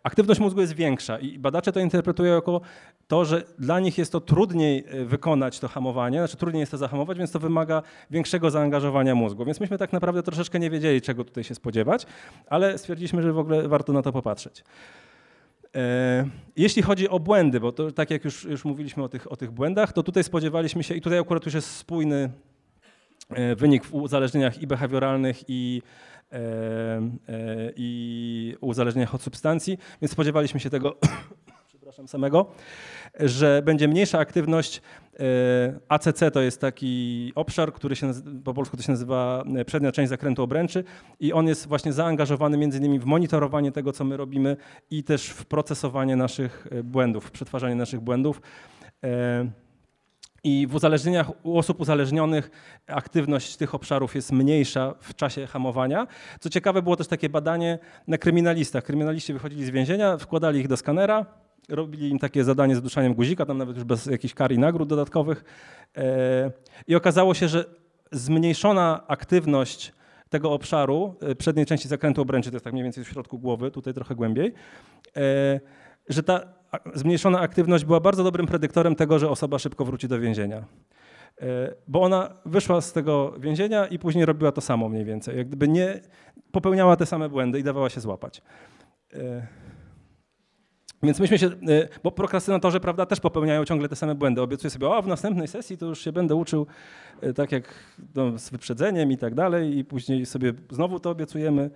aktywność 0.02 0.40
mózgu 0.40 0.60
jest 0.60 0.72
większa 0.72 1.18
i 1.18 1.38
badacze 1.38 1.72
to 1.72 1.80
interpretują 1.80 2.34
jako 2.34 2.60
to, 3.08 3.24
że 3.24 3.42
dla 3.58 3.80
nich 3.80 3.98
jest 3.98 4.12
to 4.12 4.20
trudniej 4.20 4.84
e, 4.88 5.04
wykonać 5.04 5.60
to 5.60 5.68
hamowanie, 5.68 6.18
znaczy 6.18 6.36
trudniej 6.36 6.60
jest 6.60 6.72
to 6.72 6.78
zahamować, 6.78 7.18
więc 7.18 7.30
to 7.30 7.38
wymaga 7.38 7.82
większego 8.10 8.50
zaangażowania 8.50 9.14
mózgu. 9.14 9.44
Więc 9.44 9.60
myśmy 9.60 9.78
tak 9.78 9.92
naprawdę 9.92 10.22
troszeczkę 10.22 10.58
nie 10.58 10.70
wiedzieli, 10.70 11.02
czego 11.02 11.24
tutaj 11.24 11.44
się 11.44 11.54
spodziewać, 11.54 12.06
ale 12.46 12.78
stwierdziliśmy, 12.78 13.22
że 13.22 13.32
w 13.32 13.38
ogóle 13.38 13.68
warto 13.68 13.92
na 13.92 14.02
to 14.02 14.12
popatrzeć. 14.12 14.64
E, 15.76 16.28
jeśli 16.56 16.82
chodzi 16.82 17.08
o 17.08 17.20
błędy, 17.20 17.60
bo 17.60 17.72
to 17.72 17.92
tak 17.92 18.10
jak 18.10 18.24
już, 18.24 18.44
już 18.44 18.64
mówiliśmy 18.64 19.02
o 19.02 19.08
tych, 19.08 19.32
o 19.32 19.36
tych 19.36 19.50
błędach, 19.50 19.92
to 19.92 20.02
tutaj 20.02 20.24
spodziewaliśmy 20.24 20.82
się, 20.82 20.94
i 20.94 21.00
tutaj 21.00 21.18
akurat 21.18 21.44
już 21.44 21.54
jest 21.54 21.76
spójny 21.76 22.30
wynik 23.56 23.84
w 23.84 23.94
uzależnieniach 23.94 24.62
i 24.62 24.66
behawioralnych, 24.66 25.44
i 25.48 25.82
E, 25.82 26.13
e, 26.13 26.13
i 27.76 28.56
uzależnieniach 28.60 29.14
od 29.14 29.22
substancji, 29.22 29.78
więc 30.02 30.12
spodziewaliśmy 30.12 30.60
się 30.60 30.70
tego, 30.70 30.96
przepraszam, 31.68 32.08
samego, 32.08 32.46
że 33.20 33.62
będzie 33.64 33.88
mniejsza 33.88 34.18
aktywność. 34.18 34.82
E, 35.20 35.80
ACC 35.88 36.20
to 36.32 36.40
jest 36.40 36.60
taki 36.60 37.32
obszar, 37.34 37.72
który 37.72 37.96
się 37.96 38.12
po 38.44 38.54
polsku 38.54 38.76
to 38.76 38.82
się 38.82 38.92
nazywa 38.92 39.44
przednia 39.66 39.92
część 39.92 40.08
zakrętu 40.08 40.42
obręczy 40.42 40.84
i 41.20 41.32
on 41.32 41.46
jest 41.48 41.68
właśnie 41.68 41.92
zaangażowany 41.92 42.56
między 42.56 42.78
innymi 42.78 42.98
w 42.98 43.04
monitorowanie 43.04 43.72
tego, 43.72 43.92
co 43.92 44.04
my 44.04 44.16
robimy 44.16 44.56
i 44.90 45.04
też 45.04 45.26
w 45.26 45.46
procesowanie 45.46 46.16
naszych 46.16 46.66
błędów, 46.84 47.24
w 47.24 47.30
przetwarzanie 47.30 47.74
naszych 47.74 48.00
błędów. 48.00 48.40
I 50.44 50.66
w 50.66 50.74
uzależnieniach 50.74 51.30
u 51.42 51.58
osób 51.58 51.80
uzależnionych 51.80 52.50
aktywność 52.86 53.56
tych 53.56 53.74
obszarów 53.74 54.14
jest 54.14 54.32
mniejsza 54.32 54.94
w 55.00 55.14
czasie 55.14 55.46
hamowania. 55.46 56.06
Co 56.40 56.50
ciekawe, 56.50 56.82
było 56.82 56.96
też 56.96 57.08
takie 57.08 57.28
badanie 57.28 57.78
na 58.06 58.18
kryminalistach. 58.18 58.84
Kryminaliści 58.84 59.32
wychodzili 59.32 59.64
z 59.64 59.70
więzienia, 59.70 60.18
wkładali 60.18 60.60
ich 60.60 60.68
do 60.68 60.76
skanera, 60.76 61.26
robili 61.68 62.10
im 62.10 62.18
takie 62.18 62.44
zadanie 62.44 62.76
z 62.76 62.82
duszaniem 62.82 63.14
guzika, 63.14 63.46
tam 63.46 63.58
nawet 63.58 63.76
już 63.76 63.84
bez 63.84 64.06
jakichś 64.06 64.34
kar 64.34 64.52
i 64.52 64.58
nagród 64.58 64.88
dodatkowych. 64.88 65.44
E, 65.96 66.50
I 66.86 66.94
okazało 66.94 67.34
się, 67.34 67.48
że 67.48 67.64
zmniejszona 68.12 69.04
aktywność 69.08 69.92
tego 70.30 70.52
obszaru, 70.52 71.14
e, 71.20 71.34
przedniej 71.34 71.66
części 71.66 71.88
zakrętu 71.88 72.22
obręczy, 72.22 72.50
to 72.50 72.56
jest 72.56 72.64
tak 72.64 72.72
mniej 72.72 72.84
więcej 72.84 73.04
w 73.04 73.08
środku 73.08 73.38
głowy, 73.38 73.70
tutaj 73.70 73.94
trochę 73.94 74.14
głębiej, 74.14 74.54
e, 75.16 75.60
że 76.08 76.22
ta 76.22 76.40
zmniejszona 76.94 77.40
aktywność 77.40 77.84
była 77.84 78.00
bardzo 78.00 78.24
dobrym 78.24 78.46
predyktorem 78.46 78.94
tego, 78.94 79.18
że 79.18 79.30
osoba 79.30 79.58
szybko 79.58 79.84
wróci 79.84 80.08
do 80.08 80.20
więzienia. 80.20 80.64
E, 81.40 81.74
bo 81.88 82.02
ona 82.02 82.34
wyszła 82.46 82.80
z 82.80 82.92
tego 82.92 83.34
więzienia 83.38 83.86
i 83.86 83.98
później 83.98 84.24
robiła 84.24 84.52
to 84.52 84.60
samo 84.60 84.88
mniej 84.88 85.04
więcej. 85.04 85.36
Jak 85.36 85.46
gdyby 85.46 85.68
nie 85.68 86.00
popełniała 86.52 86.96
te 86.96 87.06
same 87.06 87.28
błędy 87.28 87.58
i 87.58 87.62
dawała 87.62 87.90
się 87.90 88.00
złapać. 88.00 88.42
E, 89.14 89.46
więc 91.02 91.20
myśmy 91.20 91.38
się, 91.38 91.46
e, 91.46 91.88
bo 92.02 92.10
prokrastynatorzy 92.10 92.80
prawda, 92.80 93.06
też 93.06 93.20
popełniają 93.20 93.64
ciągle 93.64 93.88
te 93.88 93.96
same 93.96 94.14
błędy. 94.14 94.42
Obiecuję 94.42 94.70
sobie, 94.70 94.88
o 94.88 95.02
w 95.02 95.06
następnej 95.06 95.48
sesji 95.48 95.78
to 95.78 95.86
już 95.86 96.00
się 96.00 96.12
będę 96.12 96.34
uczył 96.34 96.66
tak 97.34 97.52
jak 97.52 97.74
no, 98.14 98.38
z 98.38 98.50
wyprzedzeniem 98.50 99.12
i 99.12 99.18
tak 99.18 99.34
dalej 99.34 99.78
i 99.78 99.84
później 99.84 100.26
sobie 100.26 100.52
znowu 100.70 101.00
to 101.00 101.10
obiecujemy. 101.10 101.70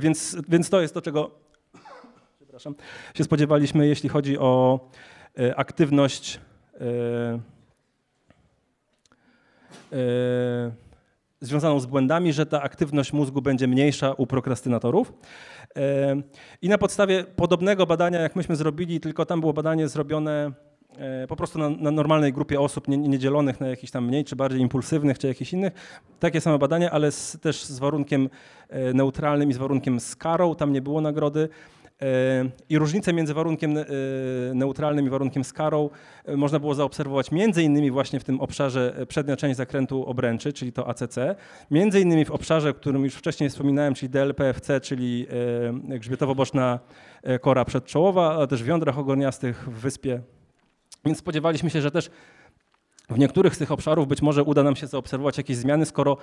Więc, 0.00 0.36
więc 0.48 0.70
to 0.70 0.80
jest 0.80 0.94
to, 0.94 1.02
czego 1.02 1.30
przepraszam, 2.56 2.74
się 3.14 3.24
spodziewaliśmy, 3.24 3.86
jeśli 3.86 4.08
chodzi 4.08 4.38
o 4.38 4.80
e, 5.38 5.56
aktywność 5.56 6.40
e, 6.74 7.38
e, 9.92 9.98
związaną 11.40 11.80
z 11.80 11.86
błędami, 11.86 12.32
że 12.32 12.46
ta 12.46 12.62
aktywność 12.62 13.12
mózgu 13.12 13.42
będzie 13.42 13.66
mniejsza 13.66 14.12
u 14.12 14.26
prokrastynatorów. 14.26 15.12
I 16.62 16.68
na 16.68 16.78
podstawie 16.78 17.24
podobnego 17.24 17.86
badania, 17.86 18.20
jak 18.20 18.36
myśmy 18.36 18.56
zrobili, 18.56 19.00
tylko 19.00 19.26
tam 19.26 19.40
było 19.40 19.52
badanie 19.52 19.88
zrobione 19.88 20.52
po 21.28 21.36
prostu 21.36 21.58
na, 21.58 21.70
na 21.70 21.90
normalnej 21.90 22.32
grupie 22.32 22.60
osób, 22.60 22.88
nie, 22.88 22.96
nie, 22.96 23.18
dzielonych 23.18 23.60
na 23.60 23.68
jakichś 23.68 23.92
tam 23.92 24.06
mniej 24.06 24.24
czy 24.24 24.36
bardziej 24.36 24.60
impulsywnych, 24.60 25.18
czy 25.18 25.26
jakichś 25.26 25.52
innych. 25.52 25.72
Takie 26.20 26.40
same 26.40 26.58
badania, 26.58 26.90
ale 26.90 27.12
z, 27.12 27.38
też 27.40 27.64
z 27.64 27.78
warunkiem 27.78 28.28
neutralnym 28.94 29.50
i 29.50 29.52
z 29.52 29.56
warunkiem 29.56 30.00
z 30.00 30.16
karą. 30.16 30.54
Tam 30.54 30.72
nie 30.72 30.82
było 30.82 31.00
nagrody. 31.00 31.48
E, 32.02 32.50
I 32.68 32.78
różnicę 32.78 33.12
między 33.12 33.34
warunkiem 33.34 33.78
e, 33.78 33.84
neutralnym 34.54 35.06
i 35.06 35.10
warunkiem 35.10 35.44
z 35.44 35.52
karą 35.52 35.90
e, 36.24 36.36
można 36.36 36.58
było 36.58 36.74
zaobserwować 36.74 37.30
między 37.32 37.62
innymi 37.62 37.90
właśnie 37.90 38.20
w 38.20 38.24
tym 38.24 38.40
obszarze 38.40 39.06
przednia 39.08 39.36
część 39.36 39.56
zakrętu 39.56 40.06
obręczy, 40.06 40.52
czyli 40.52 40.72
to 40.72 40.88
ACC, 40.88 41.18
między 41.70 42.00
innymi 42.00 42.24
w 42.24 42.30
obszarze, 42.30 42.70
o 42.70 42.74
którym 42.74 43.04
już 43.04 43.14
wcześniej 43.14 43.50
wspominałem, 43.50 43.94
czyli 43.94 44.10
DLPFC, 44.10 44.80
czyli 44.80 45.26
grzbietowo-boczna 45.84 46.78
kora 47.40 47.64
przedczołowa, 47.64 48.34
ale 48.34 48.46
też 48.46 48.62
w 48.62 48.66
jądrach 48.66 48.98
ogoniastych 48.98 49.68
w 49.68 49.80
wyspie. 49.80 50.20
Więc 51.04 51.18
spodziewaliśmy 51.18 51.70
się, 51.70 51.80
że 51.80 51.90
też 51.90 52.10
w 53.08 53.18
niektórych 53.18 53.54
z 53.54 53.58
tych 53.58 53.72
obszarów 53.72 54.08
być 54.08 54.22
może 54.22 54.42
uda 54.42 54.62
nam 54.62 54.76
się 54.76 54.86
zaobserwować 54.86 55.38
jakieś 55.38 55.56
zmiany, 55.56 55.86
skoro 55.86 56.16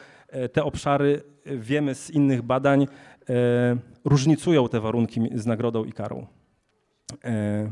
te 0.54 0.64
obszary 0.64 1.24
wiemy 1.46 1.96
z 1.96 2.10
innych 2.10 2.42
badań, 2.42 2.88
E, 3.30 3.78
różnicują 4.06 4.70
te 4.70 4.80
warunki 4.80 5.22
z 5.36 5.46
nagrodą 5.46 5.84
i 5.84 5.92
karą. 5.92 6.28
E, 7.24 7.72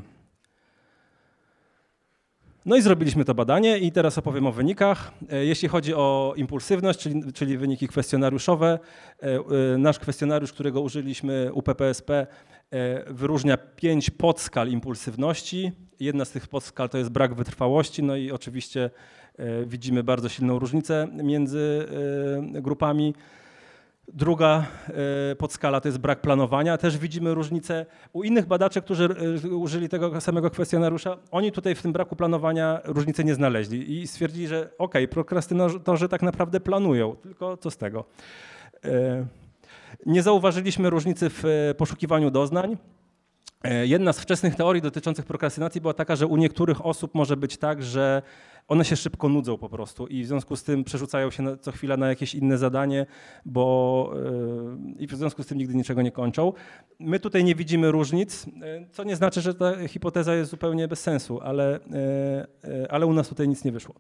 no 2.65 2.75
i 2.75 2.81
zrobiliśmy 2.81 3.25
to 3.25 3.33
badanie 3.33 3.77
i 3.77 3.91
teraz 3.91 4.17
opowiem 4.17 4.47
o 4.47 4.51
wynikach. 4.51 5.11
E, 5.31 5.45
jeśli 5.45 5.67
chodzi 5.67 5.93
o 5.93 6.33
impulsywność, 6.35 6.99
czyli, 6.99 7.33
czyli 7.33 7.57
wyniki 7.57 7.87
kwestionariuszowe, 7.87 8.79
nasz 9.77 9.99
kwestionariusz, 9.99 10.53
którego 10.53 10.81
użyliśmy 10.81 11.49
UPPSP, 11.53 12.27
wyróżnia 13.07 13.57
pięć 13.57 14.09
podskal 14.09 14.69
impulsywności. 14.69 15.71
Jedna 15.99 16.25
z 16.25 16.31
tych 16.31 16.47
podskal 16.47 16.89
to 16.89 16.97
jest 16.97 17.09
brak 17.09 17.33
wytrwałości, 17.33 18.03
no 18.03 18.15
i 18.15 18.31
oczywiście 18.31 18.89
widzimy 19.65 20.03
bardzo 20.03 20.29
silną 20.29 20.59
różnicę 20.59 21.07
między 21.23 21.85
grupami. 22.51 23.13
Druga 24.13 24.65
e, 25.31 25.35
podskala 25.35 25.81
to 25.81 25.87
jest 25.87 25.97
brak 25.97 26.21
planowania. 26.21 26.77
Też 26.77 26.97
widzimy 26.97 27.33
różnicę 27.33 27.85
u 28.13 28.23
innych 28.23 28.45
badaczy, 28.45 28.81
którzy 28.81 29.09
e, 29.45 29.49
użyli 29.49 29.89
tego 29.89 30.21
samego 30.21 30.49
kwestionariusza. 30.49 31.17
Oni 31.31 31.51
tutaj 31.51 31.75
w 31.75 31.81
tym 31.81 31.93
braku 31.93 32.15
planowania 32.15 32.81
różnicy 32.83 33.23
nie 33.23 33.35
znaleźli 33.35 34.01
i 34.01 34.07
stwierdzili, 34.07 34.47
że 34.47 34.69
ok, 34.77 34.95
prokrastynatorzy 35.09 36.09
tak 36.09 36.21
naprawdę 36.21 36.59
planują, 36.59 37.15
tylko 37.15 37.57
co 37.57 37.71
z 37.71 37.77
tego. 37.77 38.05
E, 39.91 39.97
nie 40.05 40.23
zauważyliśmy 40.23 40.89
różnicy 40.89 41.29
w 41.29 41.43
poszukiwaniu 41.77 42.31
doznań. 42.31 42.77
Jedna 43.83 44.13
z 44.13 44.19
wczesnych 44.19 44.55
teorii 44.55 44.81
dotyczących 44.81 45.25
prokrastynacji 45.25 45.81
była 45.81 45.93
taka, 45.93 46.15
że 46.15 46.27
u 46.27 46.37
niektórych 46.37 46.85
osób 46.85 47.15
może 47.15 47.37
być 47.37 47.57
tak, 47.57 47.83
że 47.83 48.21
one 48.67 48.85
się 48.85 48.95
szybko 48.95 49.29
nudzą 49.29 49.57
po 49.57 49.69
prostu 49.69 50.07
i 50.07 50.23
w 50.23 50.27
związku 50.27 50.55
z 50.55 50.63
tym 50.63 50.83
przerzucają 50.83 51.31
się 51.31 51.43
na, 51.43 51.57
co 51.57 51.71
chwila 51.71 51.97
na 51.97 52.07
jakieś 52.07 52.35
inne 52.35 52.57
zadanie, 52.57 53.05
bo 53.45 54.13
yy, 54.95 54.95
i 54.99 55.07
w 55.07 55.11
związku 55.11 55.43
z 55.43 55.47
tym 55.47 55.57
nigdy 55.57 55.75
niczego 55.75 56.01
nie 56.01 56.11
kończą. 56.11 56.53
My 56.99 57.19
tutaj 57.19 57.43
nie 57.43 57.55
widzimy 57.55 57.91
różnic, 57.91 58.45
yy, 58.45 58.51
co 58.91 59.03
nie 59.03 59.15
znaczy, 59.15 59.41
że 59.41 59.53
ta 59.53 59.87
hipoteza 59.87 60.35
jest 60.35 60.51
zupełnie 60.51 60.87
bez 60.87 61.01
sensu, 61.01 61.39
ale, 61.41 61.79
yy, 62.63 62.87
ale 62.89 63.05
u 63.05 63.13
nas 63.13 63.29
tutaj 63.29 63.47
nic 63.47 63.63
nie 63.63 63.71
wyszło. 63.71 63.95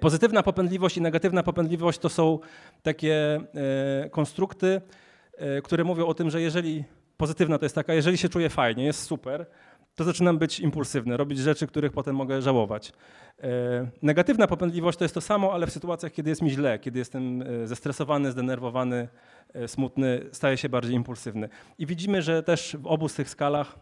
Pozytywna 0.00 0.42
popędliwość 0.42 0.96
i 0.96 1.00
negatywna 1.00 1.42
popędliwość 1.42 1.98
to 1.98 2.08
są 2.08 2.38
takie 2.82 3.40
konstrukty, 4.10 4.80
które 5.62 5.84
mówią 5.84 6.06
o 6.06 6.14
tym, 6.14 6.30
że 6.30 6.40
jeżeli 6.40 6.84
pozytywna 7.16 7.58
to 7.58 7.64
jest 7.64 7.74
taka, 7.74 7.94
jeżeli 7.94 8.18
się 8.18 8.28
czuję 8.28 8.50
fajnie, 8.50 8.84
jest 8.84 9.02
super, 9.02 9.46
to 9.94 10.04
zaczynam 10.04 10.38
być 10.38 10.60
impulsywny, 10.60 11.16
robić 11.16 11.38
rzeczy, 11.38 11.66
których 11.66 11.92
potem 11.92 12.16
mogę 12.16 12.42
żałować. 12.42 12.92
E, 13.42 13.90
negatywna 14.02 14.46
popędliwość 14.46 14.98
to 14.98 15.04
jest 15.04 15.14
to 15.14 15.20
samo, 15.20 15.52
ale 15.52 15.66
w 15.66 15.72
sytuacjach, 15.72 16.12
kiedy 16.12 16.30
jest 16.30 16.42
mi 16.42 16.50
źle, 16.50 16.78
kiedy 16.78 16.98
jestem 16.98 17.42
e, 17.42 17.66
zestresowany, 17.66 18.30
zdenerwowany, 18.30 19.08
e, 19.54 19.68
smutny, 19.68 20.20
staję 20.32 20.56
się 20.56 20.68
bardziej 20.68 20.94
impulsywny. 20.94 21.48
I 21.78 21.86
widzimy, 21.86 22.22
że 22.22 22.42
też 22.42 22.76
w 22.80 22.86
obu 22.86 23.08
z 23.08 23.14
tych 23.14 23.28
skalach 23.28 23.78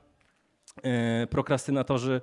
prokrastynatorzy 1.30 2.20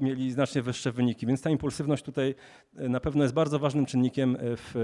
mieli 0.00 0.32
znacznie 0.32 0.62
wyższe 0.62 0.92
wyniki, 0.92 1.26
więc 1.26 1.42
ta 1.42 1.50
impulsywność 1.50 2.04
tutaj 2.04 2.34
na 2.72 3.00
pewno 3.00 3.22
jest 3.22 3.34
bardzo 3.34 3.58
ważnym 3.58 3.86
czynnikiem 3.86 4.36
w 4.40 4.74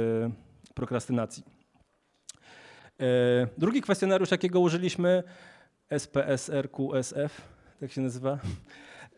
prokrastynacji. 0.74 1.44
Drugi 3.58 3.82
kwestionariusz, 3.82 4.30
jakiego 4.30 4.60
użyliśmy, 4.60 5.22
SPSRQSF, 5.98 7.48
tak 7.80 7.92
się 7.92 8.00
nazywa. 8.00 8.38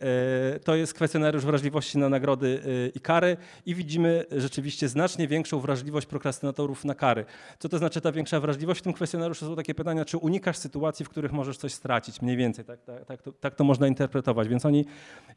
E, 0.03 0.59
to 0.59 0.75
jest 0.75 0.95
kwestionariusz 0.95 1.45
wrażliwości 1.45 1.99
na 1.99 2.09
nagrody 2.09 2.63
e, 2.65 2.89
i 2.89 3.01
kary 3.01 3.37
i 3.67 3.75
widzimy 3.75 4.25
rzeczywiście 4.31 4.89
znacznie 4.89 5.29
większą 5.29 5.61
wrażliwość 5.61 6.07
prokrastynatorów 6.07 6.85
na 6.85 6.95
kary. 6.95 7.25
Co 7.59 7.69
to 7.69 7.79
znaczy 7.79 8.01
ta 8.01 8.13
większa 8.13 8.41
wrażliwość? 8.41 8.81
W 8.81 8.83
tym 8.83 8.93
kwestionariuszu 8.93 9.47
są 9.47 9.57
takie 9.57 9.75
pytania, 9.75 10.05
czy 10.05 10.17
unikasz 10.17 10.57
sytuacji, 10.57 11.05
w 11.05 11.09
których 11.09 11.33
możesz 11.33 11.57
coś 11.57 11.73
stracić, 11.73 12.23
mniej 12.23 12.37
więcej, 12.37 12.65
tak, 12.65 12.83
tak, 12.83 13.05
tak, 13.05 13.23
to, 13.23 13.33
tak 13.33 13.55
to 13.55 13.65
można 13.65 13.87
interpretować. 13.87 14.49
Więc 14.49 14.67
oni, 14.67 14.85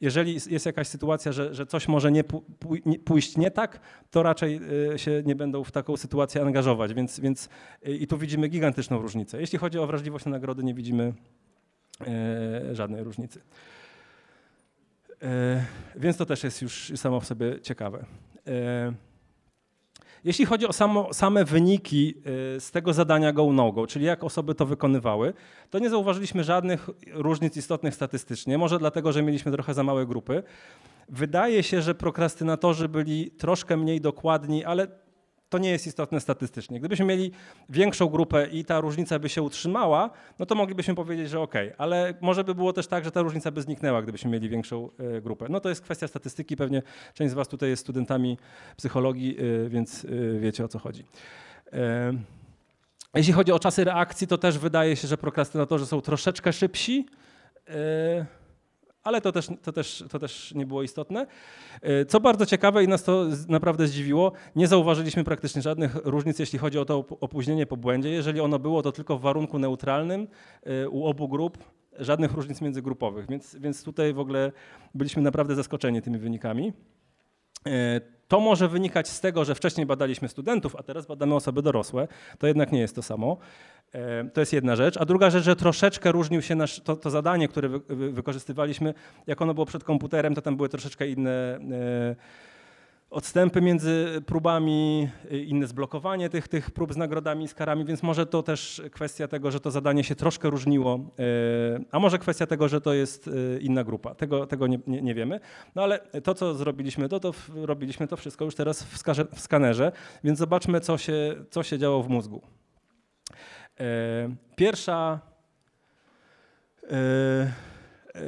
jeżeli 0.01 0.33
jest 0.33 0.65
jakaś 0.65 0.87
sytuacja, 0.87 1.31
że, 1.31 1.53
że 1.53 1.65
coś 1.65 1.87
może 1.87 2.11
nie, 2.11 2.23
pójść 3.05 3.37
nie 3.37 3.51
tak, 3.51 3.79
to 4.11 4.23
raczej 4.23 4.59
e, 4.93 4.99
się 4.99 5.23
nie 5.25 5.35
będą 5.35 5.63
w 5.63 5.71
taką 5.71 5.97
sytuację 5.97 6.41
angażować, 6.41 6.93
więc, 6.93 7.19
więc 7.19 7.49
i 7.83 8.07
tu 8.07 8.17
widzimy 8.17 8.47
gigantyczną 8.47 9.01
różnicę. 9.01 9.41
Jeśli 9.41 9.59
chodzi 9.59 9.79
o 9.79 9.87
wrażliwość 9.87 10.25
na 10.25 10.31
nagrody, 10.31 10.63
nie 10.63 10.73
widzimy 10.73 11.13
żadnej 12.73 13.03
różnicy. 13.03 13.41
E, 15.25 15.65
więc 15.95 16.17
to 16.17 16.25
też 16.25 16.43
jest 16.43 16.61
już 16.61 16.91
samo 16.95 17.19
w 17.19 17.25
sobie 17.25 17.61
ciekawe. 17.61 18.05
E, 18.47 18.93
jeśli 20.23 20.45
chodzi 20.45 20.67
o 20.67 20.73
samo, 20.73 21.13
same 21.13 21.45
wyniki 21.45 22.13
z 22.59 22.71
tego 22.71 22.93
zadania 22.93 23.33
go 23.33 23.53
no 23.53 23.71
go, 23.71 23.87
czyli 23.87 24.05
jak 24.05 24.23
osoby 24.23 24.55
to 24.55 24.65
wykonywały, 24.65 25.33
to 25.69 25.79
nie 25.79 25.89
zauważyliśmy 25.89 26.43
żadnych 26.43 26.89
różnic 27.13 27.57
istotnych 27.57 27.95
statystycznie. 27.95 28.57
Może 28.57 28.79
dlatego, 28.79 29.11
że 29.11 29.23
mieliśmy 29.23 29.51
trochę 29.51 29.73
za 29.73 29.83
małe 29.83 30.05
grupy. 30.05 30.43
Wydaje 31.09 31.63
się, 31.63 31.81
że 31.81 31.95
prokrastynatorzy 31.95 32.89
byli 32.89 33.31
troszkę 33.31 33.77
mniej 33.77 34.01
dokładni, 34.01 34.63
ale 34.63 34.87
to 35.49 35.57
nie 35.57 35.69
jest 35.69 35.87
istotne 35.87 36.19
statystycznie. 36.19 36.79
Gdybyśmy 36.79 37.05
mieli 37.05 37.31
większą 37.69 38.07
grupę 38.07 38.47
i 38.51 38.65
ta 38.65 38.79
różnica 38.79 39.19
by 39.19 39.29
się 39.29 39.41
utrzymała, 39.41 40.09
no 40.39 40.45
to 40.45 40.55
moglibyśmy 40.55 40.95
powiedzieć, 40.95 41.29
że 41.29 41.39
ok, 41.39 41.53
ale 41.77 42.13
może 42.21 42.43
by 42.43 42.55
było 42.55 42.73
też 42.73 42.87
tak, 42.87 43.05
że 43.05 43.11
ta 43.11 43.21
różnica 43.21 43.51
by 43.51 43.61
zniknęła, 43.61 44.01
gdybyśmy 44.01 44.31
mieli 44.31 44.49
większą 44.49 44.89
e, 44.99 45.21
grupę. 45.21 45.45
No 45.49 45.59
to 45.59 45.69
jest 45.69 45.81
kwestia 45.81 46.07
statystyki, 46.07 46.55
pewnie 46.55 46.81
część 47.13 47.31
z 47.31 47.33
Was 47.33 47.47
tutaj 47.47 47.69
jest 47.69 47.81
studentami 47.83 48.37
psychologii, 48.77 49.37
e, 49.65 49.69
więc 49.69 50.05
e, 50.05 50.39
wiecie 50.39 50.65
o 50.65 50.67
co 50.67 50.79
chodzi. 50.79 51.05
Jeśli 53.15 53.33
chodzi 53.33 53.51
o 53.51 53.59
czasy 53.59 53.83
reakcji, 53.83 54.27
to 54.27 54.37
też 54.37 54.57
wydaje 54.57 54.95
się, 54.95 55.07
że 55.07 55.17
prokrastynatorzy 55.17 55.85
są 55.85 56.01
troszeczkę 56.01 56.53
szybsi 56.53 57.05
ale 59.05 59.21
to 59.21 59.31
też, 59.31 59.47
to, 59.61 59.71
też, 59.71 60.03
to 60.09 60.19
też 60.19 60.53
nie 60.55 60.65
było 60.65 60.83
istotne. 60.83 61.27
E, 61.81 62.05
co 62.05 62.19
bardzo 62.19 62.45
ciekawe 62.45 62.83
i 62.83 62.87
nas 62.87 63.03
to 63.03 63.25
naprawdę 63.47 63.87
zdziwiło, 63.87 64.31
nie 64.55 64.67
zauważyliśmy 64.67 65.23
praktycznie 65.23 65.61
żadnych 65.61 65.95
różnic, 65.95 66.39
jeśli 66.39 66.59
chodzi 66.59 66.79
o 66.79 66.85
to 66.85 66.97
opóźnienie 66.97 67.65
po 67.65 67.77
błędzie. 67.77 68.09
Jeżeli 68.09 68.39
ono 68.39 68.59
było, 68.59 68.81
to 68.81 68.91
tylko 68.91 69.17
w 69.17 69.21
warunku 69.21 69.59
neutralnym 69.59 70.27
e, 70.63 70.89
u 70.89 71.05
obu 71.05 71.27
grup, 71.27 71.57
żadnych 71.99 72.31
różnic 72.31 72.61
międzygrupowych, 72.61 73.27
więc, 73.29 73.55
więc 73.55 73.83
tutaj 73.83 74.13
w 74.13 74.19
ogóle 74.19 74.51
byliśmy 74.93 75.21
naprawdę 75.21 75.55
zaskoczeni 75.55 76.01
tymi 76.01 76.17
wynikami. 76.17 76.73
To 78.27 78.39
może 78.39 78.67
wynikać 78.67 79.09
z 79.09 79.21
tego, 79.21 79.45
że 79.45 79.55
wcześniej 79.55 79.85
badaliśmy 79.85 80.27
studentów, 80.27 80.75
a 80.75 80.83
teraz 80.83 81.05
badamy 81.05 81.35
osoby 81.35 81.61
dorosłe. 81.61 82.07
To 82.39 82.47
jednak 82.47 82.71
nie 82.71 82.79
jest 82.79 82.95
to 82.95 83.03
samo. 83.03 83.37
E, 83.93 84.29
to 84.33 84.39
jest 84.39 84.53
jedna 84.53 84.75
rzecz. 84.75 84.97
A 84.97 85.05
druga 85.05 85.29
rzecz, 85.29 85.43
że 85.43 85.55
troszeczkę 85.55 86.11
różnił 86.11 86.41
się 86.41 86.55
nasz, 86.55 86.79
to, 86.79 86.95
to 86.95 87.09
zadanie, 87.09 87.47
które 87.47 87.69
wy, 87.69 87.79
wy, 87.79 88.11
wykorzystywaliśmy. 88.11 88.93
Jak 89.27 89.41
ono 89.41 89.53
było 89.53 89.65
przed 89.65 89.83
komputerem, 89.83 90.35
to 90.35 90.41
tam 90.41 90.55
były 90.55 90.69
troszeczkę 90.69 91.07
inne 91.07 91.31
e, 91.31 92.15
odstępy 93.09 93.61
między 93.61 94.21
próbami, 94.25 95.09
e, 95.31 95.37
inne 95.37 95.67
zblokowanie 95.67 96.29
tych, 96.29 96.47
tych 96.47 96.71
prób 96.71 96.93
z 96.93 96.97
nagrodami 96.97 97.45
i 97.45 97.47
z 97.47 97.53
karami, 97.53 97.85
więc 97.85 98.03
może 98.03 98.25
to 98.25 98.43
też 98.43 98.81
kwestia 98.91 99.27
tego, 99.27 99.51
że 99.51 99.59
to 99.59 99.71
zadanie 99.71 100.03
się 100.03 100.15
troszkę 100.15 100.49
różniło, 100.49 100.99
a 101.91 101.99
może 101.99 102.19
kwestia 102.19 102.47
tego, 102.47 102.67
że 102.67 102.81
to 102.81 102.93
jest 102.93 103.29
inna 103.59 103.83
grupa. 103.83 104.15
Tego, 104.15 104.47
tego 104.47 104.67
nie, 104.67 104.79
nie, 104.87 105.01
nie 105.01 105.15
wiemy. 105.15 105.39
No 105.75 105.83
ale 105.83 105.99
to, 105.99 106.33
co 106.33 106.53
zrobiliśmy, 106.53 107.09
to, 107.09 107.19
to 107.19 107.33
robiliśmy 107.55 108.07
to 108.07 108.17
wszystko 108.17 108.45
już 108.45 108.55
teraz 108.55 108.83
w, 108.83 108.97
skarze, 108.97 109.25
w 109.35 109.39
skanerze, 109.39 109.91
więc 110.23 110.39
zobaczmy, 110.39 110.81
co 110.81 110.97
się, 110.97 111.35
co 111.49 111.63
się 111.63 111.77
działo 111.77 112.03
w 112.03 112.09
mózgu. 112.09 112.41
Pierwsza, 114.55 115.19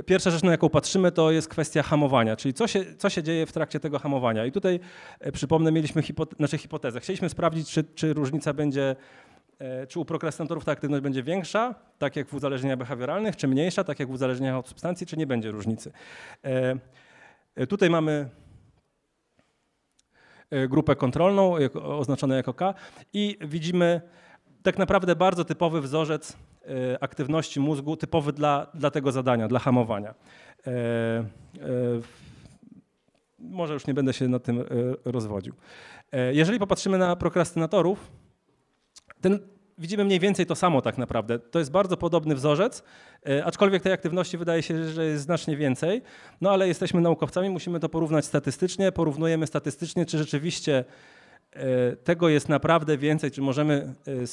pierwsza 0.06 0.32
rzecz, 0.32 0.44
na 0.44 0.52
jaką 0.52 0.70
patrzymy, 0.70 1.12
to 1.12 1.32
jest 1.32 1.48
kwestia 1.48 1.84
hamowania, 1.84 2.36
czyli 2.36 2.54
co 2.54 2.68
się, 2.68 2.86
co 2.98 3.10
się 3.10 3.24
dzieje 3.24 3.46
w 3.46 3.52
trakcie 3.52 3.80
tego 3.80 4.00
hamowania. 4.00 4.46
I 4.46 4.52
tutaj 4.52 4.80
e, 5.20 5.32
przypomnę, 5.32 5.72
mieliśmy 5.72 6.02
hipote 6.02 6.36
znaczy 6.36 6.58
hipotezę. 6.58 7.00
Chcieliśmy 7.00 7.30
sprawdzić, 7.30 7.72
czy, 7.72 7.84
czy 7.84 8.14
różnica 8.14 8.54
będzie 8.54 8.96
czy 9.88 10.00
u 10.00 10.06
prokrastynatorów 10.06 10.66
ta 10.66 10.72
aktywność 10.72 11.04
będzie 11.04 11.24
większa, 11.24 11.76
tak 11.98 12.16
jak 12.16 12.28
w 12.28 12.34
uzależnieniach 12.34 12.78
behawioralnych, 12.78 13.36
czy 13.36 13.48
mniejsza, 13.48 13.84
tak 13.84 14.00
jak 14.00 14.10
w 14.10 14.12
uzależnieniach 14.12 14.56
od 14.56 14.68
substancji, 14.68 15.08
czy 15.08 15.18
nie 15.18 15.28
będzie 15.28 15.52
różnicy. 15.52 15.92
Tutaj 17.70 17.90
mamy 17.90 18.30
grupę 20.70 20.96
kontrolną 20.96 21.56
oznaczoną 21.74 22.36
jako 22.36 22.54
K 22.54 22.74
i 23.14 23.38
widzimy 23.42 24.02
tak 24.64 24.78
naprawdę 24.78 25.16
bardzo 25.16 25.46
typowy 25.46 25.82
wzorzec 25.82 26.32
e, 26.32 26.38
aktywności 27.02 27.60
mózgu, 27.60 27.98
typowy 27.98 28.34
dla, 28.34 28.68
dla 28.74 28.92
tego 28.92 29.12
zadania, 29.12 29.48
dla 29.48 29.60
hamowania. 29.60 30.14
E, 30.68 30.72
e, 30.72 31.26
może 33.40 33.74
już 33.74 33.88
nie 33.88 33.94
będę 33.94 34.14
się 34.14 34.28
nad 34.28 34.44
tym 34.44 34.64
rozwodził. 35.06 35.54
Jeżeli 36.32 36.60
popatrzymy 36.60 36.98
na 36.98 37.16
prokrastynatorów, 37.16 38.12
ten, 39.22 39.40
widzimy 39.78 40.04
mniej 40.04 40.20
więcej 40.20 40.46
to 40.46 40.56
samo 40.56 40.82
tak 40.82 40.98
naprawdę. 40.98 41.40
To 41.40 41.60
jest 41.60 41.72
bardzo 41.72 41.98
podobny 41.98 42.36
wzorzec, 42.36 42.84
aczkolwiek 43.44 43.84
tej 43.84 43.94
aktywności 43.94 44.38
wydaje 44.38 44.64
się, 44.64 44.90
że 44.90 45.06
jest 45.06 45.24
znacznie 45.24 45.58
więcej, 45.58 46.02
no 46.42 46.52
ale 46.52 46.68
jesteśmy 46.68 47.02
naukowcami, 47.02 47.50
musimy 47.50 47.80
to 47.80 47.90
porównać 47.90 48.26
statystycznie, 48.26 48.92
porównujemy 48.92 49.48
statystycznie, 49.48 50.06
czy 50.06 50.18
rzeczywiście 50.18 50.86
E, 51.58 51.96
tego 51.96 52.30
jest 52.30 52.50
naprawdę 52.50 52.98
więcej, 52.98 53.32
czy 53.32 53.42
możemy 53.42 53.94
e, 54.08 54.28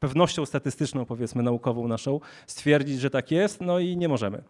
pewnością 0.00 0.46
statystyczną, 0.46 1.04
powiedzmy 1.04 1.42
naukową 1.42 1.88
naszą, 1.88 2.20
stwierdzić, 2.46 3.00
że 3.00 3.10
tak 3.10 3.30
jest, 3.30 3.60
no 3.60 3.78
i 3.78 3.96
nie 3.96 4.08
możemy. 4.08 4.42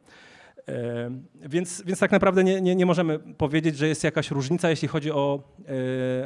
E, 0.68 1.10
więc, 1.34 1.82
więc 1.82 1.98
tak 1.98 2.12
naprawdę 2.12 2.44
nie, 2.44 2.60
nie, 2.60 2.76
nie 2.76 2.86
możemy 2.86 3.18
powiedzieć, 3.18 3.76
że 3.76 3.88
jest 3.88 4.04
jakaś 4.04 4.30
różnica, 4.30 4.70
jeśli 4.70 4.88
chodzi 4.88 5.10
o 5.10 5.42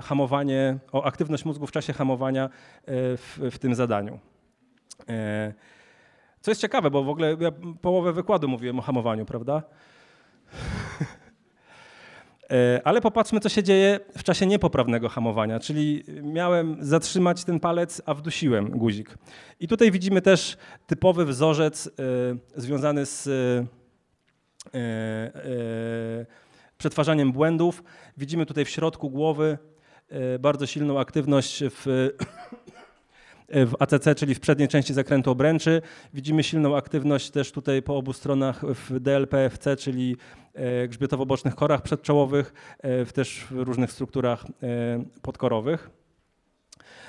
hamowanie, 0.03 0.79
o 0.93 1.05
aktywność 1.05 1.45
mózgu 1.45 1.67
w 1.67 1.73
czasie 1.73 1.93
hamowania 1.93 2.51
w, 2.87 3.49
w 3.53 3.59
tym 3.59 3.75
zadaniu. 3.75 4.19
Co 6.41 6.51
jest 6.51 6.61
ciekawe, 6.61 6.91
bo 6.91 7.05
w 7.05 7.09
ogóle 7.09 7.37
ja 7.41 7.51
połowę 7.83 8.13
wykładu 8.13 8.49
mówiłem 8.49 8.79
o 8.79 8.83
hamowaniu, 8.83 9.25
prawda? 9.25 9.63
E, 12.51 12.81
ale 12.85 13.01
popatrzmy, 13.01 13.41
co 13.41 13.49
się 13.49 13.63
dzieje 13.63 14.01
w 14.19 14.23
czasie 14.23 14.47
niepoprawnego 14.47 15.09
hamowania, 15.09 15.61
czyli 15.61 16.05
miałem 16.23 16.77
zatrzymać 16.81 17.45
ten 17.45 17.61
palec, 17.61 18.03
a 18.07 18.15
wdusiłem 18.15 18.71
guzik. 18.71 19.19
I 19.61 19.69
tutaj 19.69 19.91
widzimy 19.91 20.23
też 20.23 20.57
typowy 20.87 21.25
wzorzec 21.25 21.87
e, 21.87 21.91
związany 22.61 23.07
z 23.07 23.27
e, 24.75 26.27
przetwarzaniem 26.79 27.33
błędów. 27.33 27.83
Widzimy 28.17 28.47
tutaj 28.47 28.65
w 28.65 28.69
środku 28.69 29.11
głowy 29.11 29.59
bardzo 30.41 30.67
silną 30.67 31.01
aktywność 31.01 31.63
w 31.71 32.11
w 33.49 33.73
ACC, 33.79 34.05
czyli 34.17 34.35
w 34.35 34.41
przedniej 34.41 34.69
części 34.69 34.95
zakrętu 34.95 35.31
obręczy. 35.31 35.83
Widzimy 36.15 36.43
silną 36.43 36.77
aktywność 36.77 37.31
też 37.31 37.53
tutaj 37.53 37.83
po 37.83 37.97
obu 37.97 38.13
stronach 38.13 38.63
w 38.67 39.01
DLPFC, 39.01 39.77
czyli 39.77 40.17
e, 40.55 40.89
grzbietowo-bocznych 40.89 41.55
korach 41.55 41.83
przedczołowych, 41.83 42.55
e, 42.83 43.05
w 43.05 43.13
też 43.13 43.47
w 43.51 43.59
różnych 43.59 43.93
strukturach 43.93 44.45
e, 44.45 44.47
podkorowych. 45.23 45.91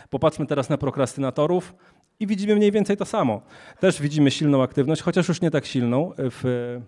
Popatrzmy 0.10 0.46
teraz 0.46 0.70
na 0.70 0.78
prokrastynatorów 0.78 1.76
i 2.20 2.28
widzimy 2.28 2.56
mniej 2.56 2.72
więcej 2.72 2.98
to 2.98 3.06
samo. 3.06 3.42
Też 3.80 4.02
widzimy 4.02 4.32
silną 4.32 4.64
aktywność, 4.64 5.02
chociaż 5.02 5.28
już 5.28 5.42
nie 5.42 5.52
tak 5.52 5.66
silną 5.66 6.12
w 6.18 6.80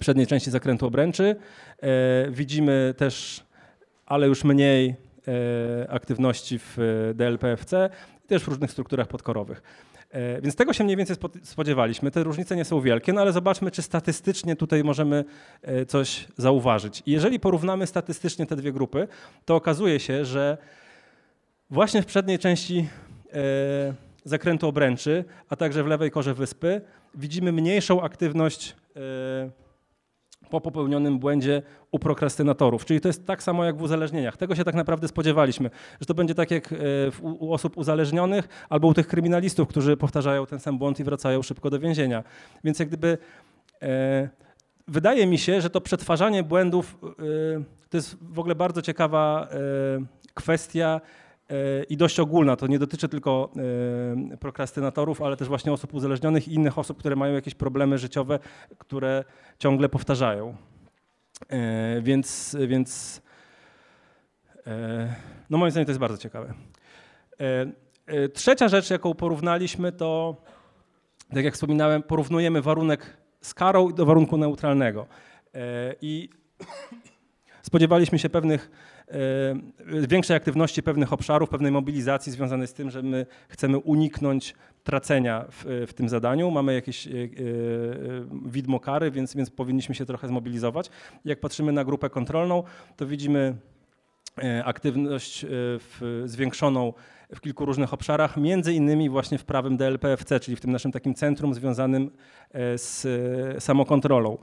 przedniej 0.00 0.26
części 0.26 0.50
zakrętu 0.50 0.86
obręczy. 0.86 1.36
Widzimy 2.30 2.94
też, 2.96 3.44
ale 4.06 4.26
już 4.26 4.44
mniej 4.44 4.96
aktywności 5.88 6.58
w 6.58 6.76
DLPFC 7.14 7.90
też 8.32 8.42
w 8.44 8.48
różnych 8.48 8.70
strukturach 8.70 9.08
podkorowych. 9.08 9.62
E, 10.10 10.40
Więc 10.40 10.56
tego 10.56 10.72
się 10.72 10.84
mniej 10.84 10.96
więcej 10.96 11.16
spo- 11.16 11.38
spodziewaliśmy. 11.42 12.10
Te 12.10 12.22
różnice 12.22 12.56
nie 12.56 12.64
są 12.64 12.80
wielkie, 12.80 13.12
no 13.12 13.20
ale 13.20 13.32
zobaczmy, 13.32 13.70
czy 13.70 13.82
statystycznie 13.82 14.56
tutaj 14.56 14.84
możemy 14.84 15.24
e, 15.62 15.86
coś 15.86 16.26
zauważyć. 16.36 17.02
I 17.06 17.10
jeżeli 17.12 17.40
porównamy 17.40 17.86
statystycznie 17.86 18.46
te 18.46 18.56
dwie 18.56 18.72
grupy, 18.72 19.08
to 19.44 19.56
okazuje 19.56 20.00
się, 20.00 20.24
że 20.24 20.58
właśnie 21.70 22.02
w 22.02 22.06
przedniej 22.06 22.38
części 22.38 22.88
e, 23.32 23.38
zakrętu 24.24 24.68
obręczy, 24.68 25.24
a 25.48 25.56
także 25.56 25.84
w 25.84 25.86
lewej 25.86 26.10
korze 26.10 26.34
wyspy 26.34 26.80
widzimy 27.14 27.52
mniejszą 27.52 28.02
aktywność 28.02 28.76
po 30.52 30.60
popełnionym 30.60 31.18
błędzie 31.18 31.62
u 31.90 31.98
prokrastynatorów. 31.98 32.84
Czyli 32.84 33.00
to 33.00 33.08
jest 33.08 33.26
tak 33.26 33.42
samo 33.42 33.64
jak 33.64 33.76
w 33.76 33.82
uzależnieniach. 33.82 34.36
Tego 34.36 34.54
się 34.54 34.64
tak 34.64 34.74
naprawdę 34.74 35.08
spodziewaliśmy, 35.08 35.70
że 36.00 36.06
to 36.06 36.14
będzie 36.14 36.34
tak 36.34 36.50
jak 36.50 36.72
e, 36.72 36.76
u, 37.22 37.52
osób 37.52 37.76
uzależnionych 37.76 38.66
albo 38.68 38.88
u 38.88 38.94
tych 38.94 39.06
kryminalistów, 39.06 39.68
którzy 39.68 39.96
powtarzają 39.96 40.46
ten 40.46 40.60
sam 40.60 40.78
błąd 40.78 41.00
i 41.00 41.04
wracają 41.04 41.42
szybko 41.42 41.70
do 41.70 41.78
więzienia. 41.78 42.24
Więc 42.64 42.78
jak 42.78 42.88
gdyby 42.88 43.18
e, 43.82 44.28
wydaje 44.88 45.26
mi 45.26 45.38
się, 45.38 45.60
że 45.60 45.70
to 45.70 45.80
przetwarzanie 45.80 46.42
błędów 46.42 46.98
e, 47.02 47.64
to 47.90 47.96
jest 47.96 48.16
w 48.20 48.38
ogóle 48.38 48.54
bardzo 48.54 48.82
ciekawa 48.82 49.48
kwestia 50.34 51.00
i 51.88 51.96
dość 51.96 52.20
ogólna. 52.20 52.56
To 52.56 52.66
nie 52.66 52.78
dotyczy 52.78 53.08
tylko 53.08 53.50
e, 54.32 54.36
prokrastynatorów, 54.36 55.22
ale 55.22 55.36
też 55.36 55.48
właśnie 55.48 55.72
osób 55.72 55.94
uzależnionych 55.94 56.48
i 56.48 56.54
innych 56.54 56.78
osób, 56.78 56.98
które 56.98 57.16
mają 57.16 57.34
jakieś 57.34 57.54
problemy 57.54 57.98
życiowe, 57.98 58.38
które 58.78 59.24
ciągle 59.58 59.88
powtarzają. 59.88 60.56
E, 61.48 62.00
Więc, 62.02 62.56
więc 62.66 63.22
e, 64.66 65.14
no 65.50 65.58
moim 65.58 65.70
zdaniem 65.70 65.86
to 65.86 65.90
jest 65.90 66.00
bardzo 66.00 66.18
ciekawe. 66.18 66.54
E, 67.40 67.66
e, 68.06 68.28
Trzecia 68.28 68.68
rzecz, 68.68 68.90
jaką 68.90 69.14
porównaliśmy, 69.14 69.92
to 69.92 70.36
tak 71.34 71.44
jak 71.44 71.54
wspominałem, 71.54 72.02
porównujemy 72.02 72.62
warunek 72.62 73.16
z 73.40 73.54
karą 73.54 73.88
do 73.92 74.06
warunku 74.06 74.36
neutralnego. 74.36 75.06
E, 75.54 75.94
I 76.02 76.28
spodziewaliśmy 77.62 78.18
się 78.18 78.28
pewnych 78.28 78.70
e, 79.08 80.06
większej 80.08 80.36
aktywności 80.36 80.82
pewnych 80.82 81.12
obszarów, 81.12 81.48
pewnej 81.48 81.72
mobilizacji 81.72 82.32
związanej 82.32 82.66
z 82.66 82.72
tym, 82.72 82.90
że 82.90 83.02
my 83.02 83.26
chcemy 83.48 83.78
uniknąć 83.78 84.54
tracenia 84.84 85.44
w, 85.50 85.86
w 85.88 85.94
tym 85.94 86.08
zadaniu. 86.08 86.50
Mamy 86.50 86.74
jakieś 86.74 87.06
e, 87.06 87.10
e, 87.10 87.16
widmo 88.46 88.80
kary, 88.80 89.10
więc, 89.10 89.34
więc 89.34 89.50
powinniśmy 89.50 89.94
się 89.94 90.06
trochę 90.06 90.28
zmobilizować. 90.28 90.90
Jak 91.24 91.40
patrzymy 91.40 91.72
na 91.72 91.84
grupę 91.84 92.10
kontrolną, 92.10 92.62
to 92.96 93.06
widzimy 93.06 93.56
aktywność 94.64 95.46
w, 95.48 96.22
zwiększoną 96.24 96.92
w 97.34 97.40
kilku 97.40 97.64
różnych 97.64 97.94
obszarach, 97.94 98.36
między 98.36 98.72
innymi 98.74 99.08
właśnie 99.08 99.38
w 99.38 99.44
prawym 99.44 99.76
DLPFC, 99.76 100.40
czyli 100.40 100.56
w 100.56 100.60
tym 100.60 100.72
naszym 100.72 100.92
takim 100.92 101.14
centrum 101.14 101.54
związanym 101.54 102.10
z 102.76 103.06
samokontrolą. 103.62 104.38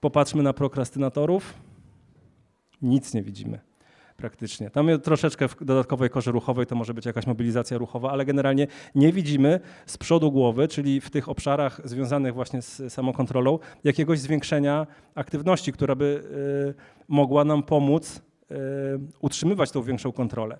Popatrzmy 0.00 0.42
na 0.42 0.52
prokrastynatorów. 0.52 1.54
Nic 2.82 3.14
nie 3.14 3.22
widzimy 3.22 3.60
praktycznie. 4.16 4.70
Tam 4.70 4.88
troszeczkę 5.02 5.48
w 5.48 5.64
dodatkowej 5.64 6.10
korze 6.10 6.32
ruchowej 6.32 6.66
to 6.66 6.74
może 6.74 6.94
być 6.94 7.06
jakaś 7.06 7.26
mobilizacja 7.26 7.78
ruchowa, 7.78 8.10
ale 8.10 8.24
generalnie 8.24 8.66
nie 8.94 9.12
widzimy 9.12 9.60
z 9.86 9.98
przodu 9.98 10.32
głowy, 10.32 10.68
czyli 10.68 11.00
w 11.00 11.10
tych 11.10 11.28
obszarach 11.28 11.80
związanych 11.84 12.34
właśnie 12.34 12.62
z 12.62 12.92
samokontrolą, 12.92 13.58
jakiegoś 13.84 14.18
zwiększenia 14.18 14.86
aktywności, 15.14 15.72
która 15.72 15.94
by 15.94 16.22
e, 16.78 17.04
mogła 17.08 17.44
nam 17.44 17.62
pomóc 17.62 18.22
e, 18.50 18.54
utrzymywać 19.20 19.70
tą 19.70 19.82
większą 19.82 20.12
kontrolę. 20.12 20.58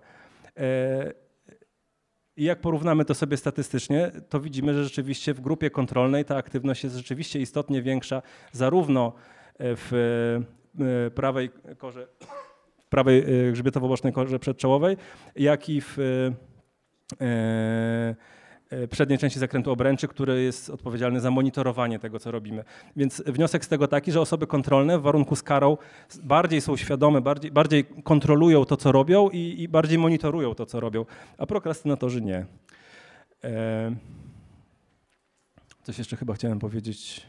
E, 0.56 1.12
I 2.36 2.44
jak 2.44 2.60
porównamy 2.60 3.04
to 3.04 3.14
sobie 3.14 3.36
statystycznie, 3.36 4.12
to 4.28 4.40
widzimy, 4.40 4.74
że 4.74 4.84
rzeczywiście 4.84 5.34
w 5.34 5.40
grupie 5.40 5.70
kontrolnej 5.70 6.24
ta 6.24 6.36
aktywność 6.36 6.84
jest 6.84 6.96
rzeczywiście 6.96 7.40
istotnie 7.40 7.82
większa, 7.82 8.22
zarówno 8.52 9.12
w 9.58 10.40
prawej 11.14 11.50
korze, 11.78 12.06
w 12.78 12.88
prawej 12.88 13.18
e, 13.48 13.52
grzbietowo-bocznej 13.52 14.12
korze 14.12 14.38
przedczołowej, 14.38 14.96
jak 15.36 15.68
i 15.68 15.80
w 15.80 15.98
e, 15.98 17.24
e, 18.70 18.88
przedniej 18.88 19.18
części 19.18 19.38
zakrętu 19.38 19.70
obręczy, 19.70 20.08
który 20.08 20.42
jest 20.42 20.70
odpowiedzialny 20.70 21.20
za 21.20 21.30
monitorowanie 21.30 21.98
tego, 21.98 22.18
co 22.18 22.30
robimy. 22.30 22.64
Więc 22.96 23.22
wniosek 23.26 23.64
z 23.64 23.68
tego 23.68 23.88
taki, 23.88 24.12
że 24.12 24.20
osoby 24.20 24.46
kontrolne 24.46 24.98
w 24.98 25.02
warunku 25.02 25.36
z 25.36 25.42
karą 25.42 25.76
bardziej 26.22 26.60
są 26.60 26.76
świadome, 26.76 27.20
bardziej, 27.20 27.50
bardziej 27.50 27.84
kontrolują 27.84 28.64
to, 28.64 28.76
co 28.76 28.92
robią 28.92 29.30
i, 29.30 29.62
i 29.62 29.68
bardziej 29.68 29.98
monitorują 29.98 30.54
to, 30.54 30.66
co 30.66 30.80
robią, 30.80 31.04
a 31.38 31.46
prokrastynatorzy 31.46 32.20
nie. 32.22 32.46
E, 33.44 33.94
Coś 35.84 35.98
jeszcze 35.98 36.16
chyba 36.16 36.34
chciałem 36.34 36.58
powiedzieć. 36.58 37.26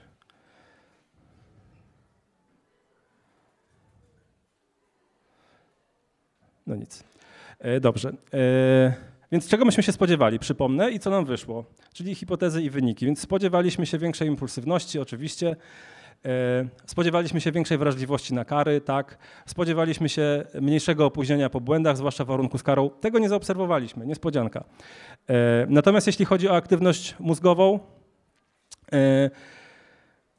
No 6.67 6.75
nic. 6.75 7.03
E, 7.59 7.79
Dobrze. 7.79 8.09
E, 8.33 8.93
Więc 9.31 9.47
czego 9.47 9.65
myśmy 9.65 9.83
się 9.83 9.91
spodziewali? 9.91 10.39
Przypomnę 10.39 10.91
i 10.91 10.99
co 10.99 11.09
nam 11.09 11.25
wyszło, 11.25 11.65
czyli 11.93 12.15
hipotezy 12.15 12.61
i 12.63 12.69
wyniki. 12.69 13.05
Więc 13.05 13.19
spodziewaliśmy 13.19 13.85
się 13.85 13.97
większej 13.97 14.27
impulsywności, 14.27 14.99
oczywiście. 14.99 15.55
E, 16.25 16.65
Spodziewaliśmy 16.85 17.41
się 17.41 17.51
większej 17.51 17.77
wrażliwości 17.77 18.33
na 18.33 18.45
kary, 18.45 18.81
tak. 18.81 19.17
Spodziewaliśmy 19.45 20.09
się 20.09 20.43
mniejszego 20.61 21.05
opóźnienia 21.05 21.49
po 21.49 21.61
błędach, 21.61 21.97
zwłaszcza 21.97 22.23
w 22.23 22.27
warunku 22.27 22.57
z 22.57 22.63
karą. 22.63 22.89
Tego 22.89 23.19
nie 23.19 23.29
zaobserwowaliśmy, 23.29 24.05
niespodzianka. 24.05 24.63
Natomiast 25.67 26.07
jeśli 26.07 26.25
chodzi 26.25 26.49
o 26.49 26.55
aktywność 26.55 27.15
mózgową, 27.19 27.79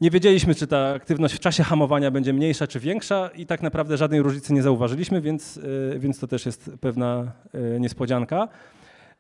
nie 0.01 0.11
wiedzieliśmy, 0.11 0.55
czy 0.55 0.67
ta 0.67 0.89
aktywność 0.95 1.35
w 1.35 1.41
czasie 1.41 1.63
hamowania 1.63 2.11
będzie 2.11 2.33
mniejsza 2.33 2.67
czy 2.67 2.81
większa 2.81 3.31
i 3.35 3.47
tak 3.47 3.63
naprawdę 3.63 3.97
żadnej 3.97 4.23
różnicy 4.23 4.53
nie 4.53 4.63
zauważyliśmy, 4.63 5.21
więc, 5.21 5.57
y, 5.57 5.97
więc 5.99 6.19
to 6.19 6.27
też 6.27 6.47
jest 6.47 6.71
pewna 6.81 7.33
y, 7.55 7.81
niespodzianka. 7.81 8.49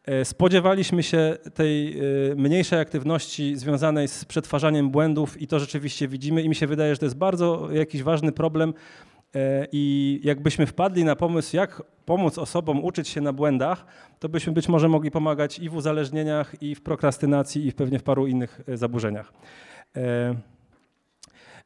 Y, 0.08 0.24
Spodziewaliśmy 0.24 1.02
się 1.02 1.36
tej 1.54 2.02
y, 2.30 2.36
mniejszej 2.36 2.80
aktywności 2.80 3.56
związanej 3.56 4.08
z 4.08 4.24
przetwarzaniem 4.24 4.90
błędów 4.90 5.42
i 5.42 5.46
to 5.46 5.58
rzeczywiście 5.58 6.08
widzimy 6.08 6.42
i 6.42 6.48
mi 6.48 6.54
się 6.54 6.66
wydaje, 6.66 6.94
że 6.94 6.98
to 6.98 7.06
jest 7.06 7.16
bardzo 7.16 7.68
jakiś 7.72 8.02
ważny 8.02 8.32
problem 8.32 8.70
y, 8.70 9.40
i 9.72 10.20
jakbyśmy 10.24 10.66
wpadli 10.66 11.04
na 11.04 11.16
pomysł, 11.16 11.56
jak 11.56 11.82
pomóc 12.04 12.38
osobom 12.38 12.84
uczyć 12.84 13.08
się 13.08 13.20
na 13.20 13.32
błędach, 13.32 13.86
to 14.18 14.28
byśmy 14.28 14.52
być 14.52 14.68
może 14.68 14.88
mogli 14.88 15.10
pomagać 15.10 15.58
i 15.58 15.68
w 15.68 15.76
uzależnieniach, 15.76 16.62
i 16.62 16.74
w 16.74 16.82
prokrastynacji, 16.82 17.66
i 17.66 17.72
pewnie 17.72 17.98
w 17.98 18.02
paru 18.02 18.26
innych 18.26 18.60
y, 18.68 18.76
zaburzeniach. 18.76 19.32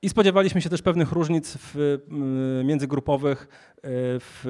I 0.02 0.08
spodziewaliśmy 0.08 0.62
się 0.62 0.70
też 0.70 0.82
pewnych 0.82 1.12
różnic 1.12 1.56
w, 1.56 1.76
y, 1.76 2.64
międzygrupowych 2.64 3.48
y, 3.76 3.80
w 4.20 4.44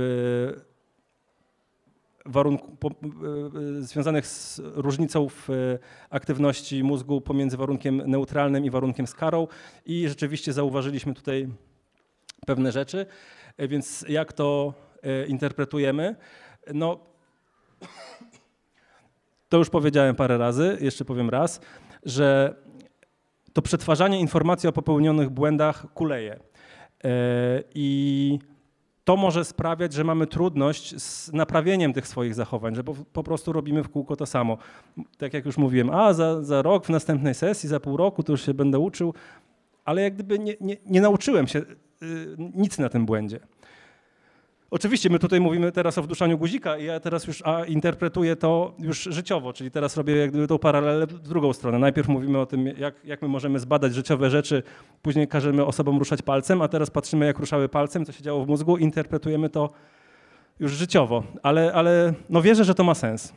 warunku, 2.26 2.76
po, 2.76 2.90
y, 3.78 3.82
związanych 3.82 4.26
z 4.26 4.60
różnicą 4.64 5.28
w 5.28 5.48
aktywności 6.10 6.84
mózgu 6.84 7.20
pomiędzy 7.20 7.56
warunkiem 7.56 8.02
neutralnym 8.06 8.64
i 8.64 8.70
warunkiem 8.70 9.06
z 9.06 9.14
karą 9.14 9.46
i 9.86 10.08
rzeczywiście 10.08 10.52
zauważyliśmy 10.52 11.14
tutaj 11.14 11.48
pewne 12.46 12.72
rzeczy. 12.72 13.06
Y, 13.60 13.68
Więc 13.68 14.04
jak 14.08 14.32
to 14.32 14.74
y, 15.24 15.26
interpretujemy? 15.26 16.16
No, 16.74 17.00
to 19.48 19.58
już 19.58 19.70
powiedziałem 19.70 20.14
parę 20.14 20.38
razy, 20.38 20.78
jeszcze 20.80 21.04
powiem 21.04 21.30
raz, 21.30 21.60
że 22.04 22.54
to 23.52 23.62
przetwarzanie 23.62 24.20
informacji 24.20 24.68
o 24.68 24.72
popełnionych 24.72 25.30
błędach 25.30 25.86
kuleje. 25.94 26.40
E, 27.04 27.62
I 27.74 28.38
to 29.04 29.16
może 29.16 29.44
sprawiać, 29.44 29.92
że 29.92 30.04
mamy 30.04 30.26
trudność 30.26 31.02
z 31.02 31.32
naprawieniem 31.32 31.92
tych 31.92 32.06
swoich 32.06 32.34
zachowań, 32.34 32.74
że 32.74 32.84
po, 32.84 32.94
po 33.12 33.22
prostu 33.22 33.52
robimy 33.52 33.82
w 33.82 33.88
kółko 33.88 34.16
to 34.16 34.26
samo. 34.26 34.58
Tak 35.18 35.34
jak 35.34 35.46
już 35.46 35.56
mówiłem, 35.56 35.90
a 35.90 36.12
za, 36.12 36.42
za 36.42 36.62
rok 36.62 36.86
w 36.86 36.88
następnej 36.88 37.34
sesji, 37.34 37.68
za 37.68 37.80
pół 37.80 37.96
roku 37.96 38.22
to 38.22 38.32
już 38.32 38.46
się 38.46 38.54
będę 38.54 38.78
uczył, 38.78 39.14
ale 39.84 40.02
jak 40.02 40.14
gdyby 40.14 40.38
nie, 40.38 40.54
nie, 40.60 40.76
nie 40.86 41.00
nauczyłem 41.00 41.46
się 41.46 41.58
y, 41.58 41.66
nic 42.38 42.78
na 42.78 42.88
tym 42.88 43.06
błędzie. 43.06 43.40
Oczywiście 44.70 45.10
my 45.10 45.18
tutaj 45.18 45.40
mówimy 45.40 45.72
teraz 45.72 45.98
o 45.98 46.02
wduszaniu 46.02 46.38
guzika 46.38 46.78
i 46.78 46.84
ja 46.84 47.00
teraz 47.00 47.26
już 47.26 47.42
a, 47.44 47.64
interpretuję 47.64 48.36
to 48.36 48.74
już 48.78 49.02
życiowo, 49.02 49.52
czyli 49.52 49.70
teraz 49.70 49.96
robię 49.96 50.16
jak 50.16 50.30
gdyby 50.30 50.46
tą 50.46 50.58
paralelę 50.58 51.06
w 51.06 51.18
drugą 51.18 51.52
stronę. 51.52 51.78
Najpierw 51.78 52.08
mówimy 52.08 52.38
o 52.38 52.46
tym, 52.46 52.66
jak, 52.66 53.04
jak 53.04 53.22
my 53.22 53.28
możemy 53.28 53.58
zbadać 53.58 53.94
życiowe 53.94 54.30
rzeczy, 54.30 54.62
później 55.02 55.28
każemy 55.28 55.64
osobom 55.66 55.98
ruszać 55.98 56.22
palcem, 56.22 56.62
a 56.62 56.68
teraz 56.68 56.90
patrzymy, 56.90 57.26
jak 57.26 57.38
ruszały 57.38 57.68
palcem, 57.68 58.04
co 58.04 58.12
się 58.12 58.22
działo 58.22 58.44
w 58.44 58.48
mózgu, 58.48 58.76
interpretujemy 58.76 59.48
to 59.48 59.70
już 60.60 60.72
życiowo, 60.72 61.22
ale, 61.42 61.72
ale 61.72 62.12
no 62.28 62.42
wierzę, 62.42 62.64
że 62.64 62.74
to 62.74 62.84
ma 62.84 62.94
sens. 62.94 63.32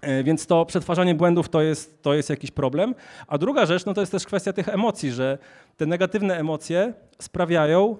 E, 0.00 0.24
Więc 0.24 0.46
to 0.46 0.66
przetwarzanie 0.66 1.14
błędów 1.14 1.48
to 1.48 1.62
jest, 1.62 2.02
to 2.02 2.14
jest 2.14 2.30
jakiś 2.30 2.50
problem. 2.50 2.94
A 3.26 3.38
druga 3.38 3.66
rzecz, 3.66 3.86
no 3.86 3.94
to 3.94 4.00
jest 4.00 4.12
też 4.12 4.24
kwestia 4.24 4.52
tych 4.52 4.68
emocji, 4.68 5.12
że 5.12 5.38
te 5.76 5.86
negatywne 5.86 6.38
emocje 6.38 6.92
sprawiają 7.18 7.96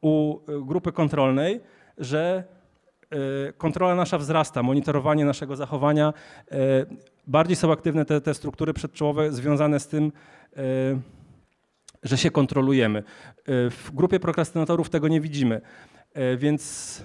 u 0.00 0.36
y, 0.36 0.66
grupy 0.66 0.92
kontrolnej, 0.92 1.60
że 1.98 2.44
e, 3.10 3.52
kontrola 3.52 3.94
nasza 3.94 4.18
wzrasta, 4.18 4.62
monitorowanie 4.62 5.24
naszego 5.24 5.56
zachowania. 5.56 6.12
E, 6.50 6.56
bardziej 7.26 7.56
są 7.56 7.72
aktywne 7.72 8.04
te, 8.04 8.20
te 8.20 8.34
struktury 8.34 8.72
przedczołowe 8.72 9.32
związane 9.32 9.80
z 9.80 9.88
tym, 9.88 10.12
e, 10.56 10.60
że 12.02 12.18
się 12.18 12.30
kontrolujemy. 12.30 13.02
W 13.46 13.90
grupie 13.94 14.20
prokrastynatorów 14.20 14.90
tego 14.90 15.08
nie 15.08 15.20
widzimy, 15.20 15.60
więc 16.36 17.02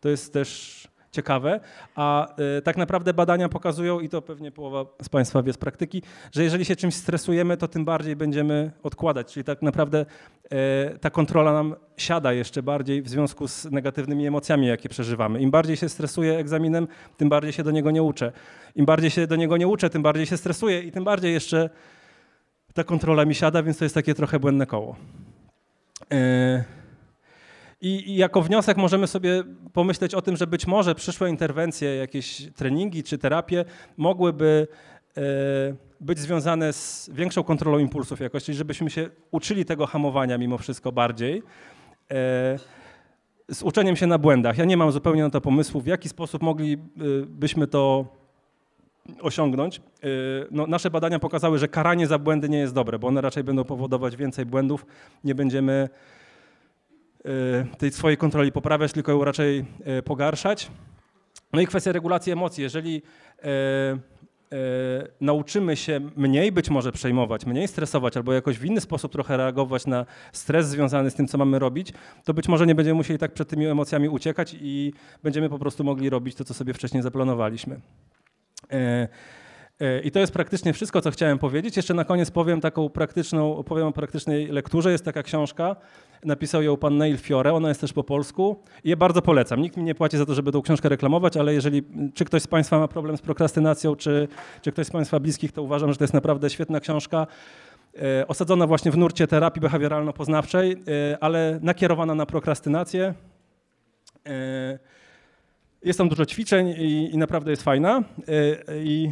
to 0.00 0.08
jest 0.08 0.32
też 0.32 0.88
ciekawe, 1.16 1.60
a 1.94 2.28
y, 2.58 2.62
tak 2.62 2.76
naprawdę 2.76 3.14
badania 3.14 3.48
pokazują, 3.48 4.00
i 4.00 4.08
to 4.08 4.22
pewnie 4.22 4.52
połowa 4.52 4.84
z 5.02 5.08
Państwa 5.08 5.42
wie 5.42 5.52
z 5.52 5.56
praktyki, 5.56 6.02
że 6.32 6.44
jeżeli 6.44 6.64
się 6.64 6.76
czymś 6.76 6.94
stresujemy, 6.94 7.56
to 7.56 7.68
tym 7.68 7.84
bardziej 7.84 8.16
będziemy 8.16 8.70
odkładać, 8.82 9.32
czyli 9.32 9.44
tak 9.44 9.62
naprawdę 9.62 10.06
y, 10.94 10.98
ta 10.98 11.10
kontrola 11.10 11.52
nam 11.52 11.74
siada 11.96 12.32
jeszcze 12.32 12.62
bardziej 12.62 13.02
w 13.02 13.08
związku 13.08 13.48
z 13.48 13.64
negatywnymi 13.64 14.26
emocjami, 14.26 14.66
jakie 14.66 14.88
przeżywamy. 14.88 15.40
Im 15.40 15.50
bardziej 15.50 15.76
się 15.76 15.88
stresuję 15.88 16.38
egzaminem, 16.38 16.88
tym 17.16 17.28
bardziej 17.28 17.52
się 17.52 17.62
do 17.62 17.70
niego 17.70 17.90
nie 17.90 18.02
uczę. 18.02 18.32
Im 18.74 18.86
bardziej 18.86 19.10
się 19.10 19.26
do 19.26 19.36
niego 19.36 19.56
nie 19.56 19.68
uczę, 19.68 19.90
tym 19.90 20.02
bardziej 20.02 20.26
się 20.26 20.36
stresuję 20.36 20.80
i 20.80 20.92
tym 20.92 21.04
bardziej 21.04 21.32
jeszcze 21.32 21.70
ta 22.74 22.84
kontrola 22.84 23.24
mi 23.24 23.34
siada, 23.34 23.62
więc 23.62 23.78
to 23.78 23.84
jest 23.84 23.94
takie 23.94 24.14
trochę 24.14 24.38
błędne 24.38 24.66
koło. 24.66 24.96
Y, 26.12 26.64
i, 27.86 28.16
jako 28.16 28.42
wniosek 28.42 28.76
możemy 28.76 29.06
sobie 29.06 29.42
pomyśleć 29.72 30.14
o 30.14 30.22
tym, 30.22 30.36
że 30.36 30.46
być 30.46 30.66
może 30.66 30.94
przyszłe 30.94 31.30
interwencje, 31.30 31.96
jakieś 31.96 32.42
treningi 32.56 33.02
czy 33.02 33.18
terapie 33.18 33.64
mogłyby 33.96 34.68
e, 35.16 35.22
być 36.00 36.18
związane 36.18 36.72
z 36.72 37.10
większą 37.12 37.42
kontrolą 37.44 37.78
impulsów 37.78 38.20
jakoś, 38.20 38.44
czyli 38.44 38.58
żebyśmy 38.58 38.90
się 38.90 39.10
uczyli 39.30 39.64
tego 39.64 39.86
hamowania 39.86 40.38
mimo 40.38 40.58
wszystko 40.58 40.92
bardziej. 40.92 41.42
E, 42.10 42.58
z 43.48 43.62
uczeniem 43.62 43.96
się 43.96 44.06
na 44.06 44.18
błędach. 44.18 44.58
Ja 44.58 44.64
nie 44.64 44.76
mam 44.76 44.92
zupełnie 44.92 45.22
na 45.22 45.30
to 45.30 45.40
pomysłu, 45.40 45.80
w 45.80 45.86
jaki 45.86 46.08
sposób 46.08 46.42
moglibyśmy 46.42 47.66
to 47.66 48.06
osiągnąć. 49.20 49.78
E, 49.78 49.80
no, 50.50 50.66
nasze 50.66 50.90
badania 50.90 51.18
pokazały, 51.18 51.58
że 51.58 51.68
karanie 51.68 52.06
za 52.06 52.18
błędy 52.18 52.48
nie 52.48 52.58
jest 52.58 52.74
dobre, 52.74 52.98
bo 52.98 53.08
one 53.08 53.20
raczej 53.20 53.44
będą 53.44 53.64
powodować 53.64 54.16
więcej 54.16 54.46
błędów. 54.46 54.86
Nie 55.24 55.34
będziemy 55.34 55.88
tej 57.78 57.92
swojej 57.92 58.16
kontroli 58.16 58.52
poprawiać, 58.52 58.92
tylko 58.92 59.12
ją 59.12 59.24
raczej 59.24 59.64
y, 59.98 60.02
pogarszać. 60.02 60.70
No 61.52 61.60
i 61.60 61.66
kwestia 61.66 61.92
regulacji 61.92 62.32
emocji. 62.32 62.62
Jeżeli 62.62 63.02
e, 63.42 64.58
nauczymy 65.20 65.76
się 65.76 66.00
mniej 66.16 66.52
być 66.52 66.70
może 66.70 66.92
przejmować, 66.92 67.46
mniej 67.46 67.68
stresować 67.68 68.16
albo 68.16 68.32
jakoś 68.32 68.58
w 68.58 68.64
inny 68.64 68.80
sposób 68.80 69.12
trochę 69.12 69.36
reagować 69.36 69.86
na 69.86 70.06
stres 70.32 70.68
związany 70.68 71.10
z 71.10 71.14
tym, 71.14 71.28
co 71.28 71.38
mamy 71.38 71.58
robić, 71.58 71.92
to 72.24 72.34
być 72.34 72.48
może 72.48 72.66
nie 72.66 72.74
będziemy 72.74 72.94
musieli 72.94 73.18
tak 73.18 73.32
przed 73.32 73.48
tymi 73.48 73.66
emocjami 73.66 74.08
uciekać 74.08 74.56
i 74.60 74.92
będziemy 75.22 75.48
po 75.48 75.58
prostu 75.58 75.84
mogli 75.84 76.10
robić 76.10 76.34
to, 76.34 76.44
co 76.44 76.54
sobie 76.54 76.74
wcześniej 76.74 77.02
zaplanowaliśmy. 77.02 77.80
E, 79.80 80.00
I 80.00 80.10
to 80.10 80.18
jest 80.18 80.32
praktycznie 80.32 80.72
wszystko, 80.72 81.00
co 81.00 81.10
chciałem 81.10 81.38
powiedzieć. 81.38 81.76
Jeszcze 81.76 81.94
na 81.94 82.04
koniec 82.04 82.30
powiem 82.30 82.60
taką 82.60 82.88
praktyczną, 82.88 83.56
opowiem 83.56 83.86
o 83.86 83.92
praktycznej 83.92 84.46
lekturze. 84.46 84.92
Jest 84.92 85.04
taka 85.04 85.22
książka, 85.22 85.76
napisał 86.24 86.62
ją 86.62 86.76
pan 86.76 86.96
Neil 86.96 87.18
Fiore, 87.18 87.52
ona 87.52 87.68
jest 87.68 87.80
też 87.80 87.92
po 87.92 88.04
polsku 88.04 88.56
i 88.84 88.90
ja 88.90 88.96
bardzo 88.96 89.22
polecam. 89.22 89.60
Nikt 89.62 89.76
mi 89.76 89.82
nie 89.82 89.94
płaci 89.94 90.18
za 90.18 90.26
to, 90.26 90.34
żeby 90.34 90.52
tą 90.52 90.62
książkę 90.62 90.88
reklamować, 90.88 91.36
ale 91.36 91.54
jeżeli, 91.54 91.82
czy 92.14 92.24
ktoś 92.24 92.42
z 92.42 92.46
Państwa 92.46 92.78
ma 92.78 92.88
problem 92.88 93.16
z 93.16 93.20
prokrastynacją, 93.20 93.96
czy, 93.96 94.28
czy 94.62 94.72
ktoś 94.72 94.86
z 94.86 94.90
Państwa 94.90 95.20
bliskich, 95.20 95.52
to 95.52 95.62
uważam, 95.62 95.92
że 95.92 95.98
to 95.98 96.04
jest 96.04 96.14
naprawdę 96.14 96.50
świetna 96.50 96.80
książka. 96.80 97.26
E, 98.02 98.26
osadzona 98.26 98.66
właśnie 98.66 98.90
w 98.90 98.96
nurcie 98.96 99.26
terapii 99.26 99.62
behawioralno-poznawczej, 99.62 100.76
e, 101.12 101.18
ale 101.20 101.58
nakierowana 101.62 102.14
na 102.14 102.26
prokrastynację. 102.26 103.14
Jest 105.82 105.98
tam 105.98 106.08
dużo 106.08 106.26
ćwiczeń 106.26 106.68
i, 106.68 107.14
i 107.14 107.18
naprawdę 107.18 107.50
jest 107.50 107.62
fajna. 107.62 108.02
I 108.84 109.10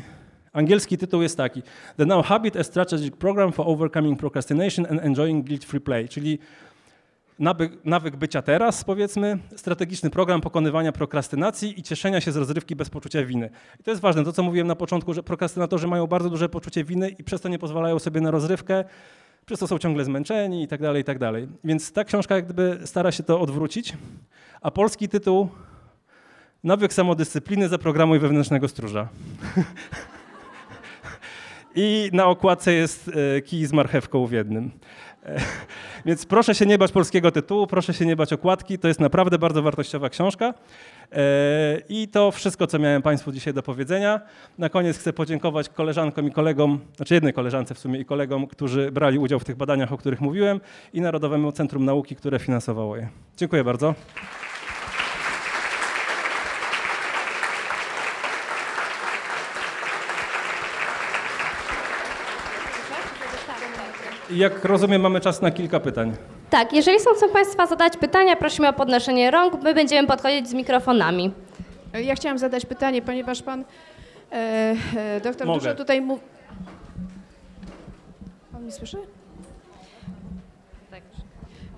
Angielski 0.54 0.98
tytuł 0.98 1.22
jest 1.22 1.36
taki: 1.36 1.62
The 1.96 2.06
Now 2.06 2.26
Habit, 2.26 2.56
a 2.56 2.64
Strategic 2.64 3.16
Program 3.16 3.52
for 3.52 3.68
Overcoming 3.68 4.20
Procrastination 4.20 4.86
and 4.90 5.00
Enjoying 5.00 5.46
Guilt-Free 5.46 5.80
Play, 5.80 6.08
czyli 6.08 6.38
nawyk, 7.38 7.84
nawyk 7.84 8.16
bycia 8.16 8.42
teraz, 8.42 8.84
powiedzmy, 8.84 9.38
strategiczny 9.56 10.10
program 10.10 10.40
pokonywania 10.40 10.92
prokrastynacji 10.92 11.80
i 11.80 11.82
cieszenia 11.82 12.20
się 12.20 12.32
z 12.32 12.36
rozrywki 12.36 12.76
bez 12.76 12.90
poczucia 12.90 13.24
winy. 13.24 13.50
I 13.80 13.82
to 13.82 13.90
jest 13.90 14.02
ważne, 14.02 14.24
to 14.24 14.32
co 14.32 14.42
mówiłem 14.42 14.66
na 14.66 14.76
początku, 14.76 15.14
że 15.14 15.22
prokrastynatorzy 15.22 15.88
mają 15.88 16.06
bardzo 16.06 16.30
duże 16.30 16.48
poczucie 16.48 16.84
winy 16.84 17.08
i 17.08 17.24
przez 17.24 17.40
to 17.40 17.48
nie 17.48 17.58
pozwalają 17.58 17.98
sobie 17.98 18.20
na 18.20 18.30
rozrywkę, 18.30 18.84
przez 19.46 19.60
to 19.60 19.66
są 19.66 19.78
ciągle 19.78 20.04
zmęczeni 20.04 20.62
i 20.62 20.68
tak 20.68 20.82
dalej, 20.82 21.02
i 21.02 21.04
tak 21.04 21.18
dalej. 21.18 21.48
Więc 21.64 21.92
ta 21.92 22.04
książka 22.04 22.34
jak 22.34 22.44
gdyby 22.44 22.78
stara 22.84 23.12
się 23.12 23.22
to 23.22 23.40
odwrócić, 23.40 23.92
a 24.60 24.70
polski 24.70 25.08
tytuł 25.08 25.48
Nawyk 26.64 26.92
samodyscypliny 26.92 27.68
zaprogramuj 27.68 28.18
wewnętrznego 28.18 28.68
stróża. 28.68 29.08
i 31.74 32.10
na 32.12 32.26
okładce 32.26 32.72
jest 32.72 33.10
e, 33.36 33.40
kij 33.42 33.66
z 33.66 33.72
marchewką 33.72 34.26
w 34.26 34.32
jednym. 34.32 34.70
E, 35.26 35.40
więc 36.06 36.26
proszę 36.26 36.54
się 36.54 36.66
nie 36.66 36.78
bać 36.78 36.92
polskiego 36.92 37.30
tytułu, 37.30 37.66
proszę 37.66 37.94
się 37.94 38.06
nie 38.06 38.16
bać 38.16 38.32
okładki, 38.32 38.78
to 38.78 38.88
jest 38.88 39.00
naprawdę 39.00 39.38
bardzo 39.38 39.62
wartościowa 39.62 40.08
książka. 40.08 40.54
E, 41.12 41.22
I 41.88 42.08
to 42.08 42.30
wszystko, 42.30 42.66
co 42.66 42.78
miałem 42.78 43.02
Państwu 43.02 43.32
dzisiaj 43.32 43.54
do 43.54 43.62
powiedzenia. 43.62 44.20
Na 44.58 44.68
koniec 44.68 44.98
chcę 44.98 45.12
podziękować 45.12 45.68
koleżankom 45.68 46.28
i 46.28 46.30
kolegom, 46.30 46.80
znaczy 46.96 47.14
jednej 47.14 47.32
koleżance 47.32 47.74
w 47.74 47.78
sumie 47.78 48.00
i 48.00 48.04
kolegom, 48.04 48.46
którzy 48.46 48.92
brali 48.92 49.18
udział 49.18 49.40
w 49.40 49.44
tych 49.44 49.56
badaniach, 49.56 49.92
o 49.92 49.98
których 49.98 50.20
mówiłem 50.20 50.60
i 50.92 51.00
Narodowemu 51.00 51.52
Centrum 51.52 51.84
Nauki, 51.84 52.16
które 52.16 52.38
finansowało 52.38 52.96
je. 52.96 53.08
Dziękuję 53.36 53.64
bardzo. 53.64 53.94
Jak 64.34 64.64
rozumiem, 64.64 65.02
mamy 65.02 65.20
czas 65.20 65.42
na 65.42 65.50
kilka 65.50 65.80
pytań. 65.80 66.12
Tak, 66.50 66.72
jeżeli 66.72 67.00
są, 67.00 67.10
chcą 67.10 67.28
Państwa 67.28 67.66
zadać 67.66 67.96
pytania, 67.96 68.36
prosimy 68.36 68.68
o 68.68 68.72
podnoszenie 68.72 69.30
rąk. 69.30 69.62
My 69.62 69.74
będziemy 69.74 70.08
podchodzić 70.08 70.48
z 70.48 70.54
mikrofonami. 70.54 71.32
Ja 72.04 72.14
chciałam 72.14 72.38
zadać 72.38 72.66
pytanie, 72.66 73.02
ponieważ 73.02 73.42
pan 73.42 73.64
e, 74.32 74.34
e, 74.96 75.20
doktor 75.20 75.46
Mogę. 75.46 75.60
dużo 75.60 75.74
tutaj 75.74 76.00
mówi. 76.00 76.22
Pan 78.52 78.62
mnie 78.62 78.72
słyszy? 78.72 78.96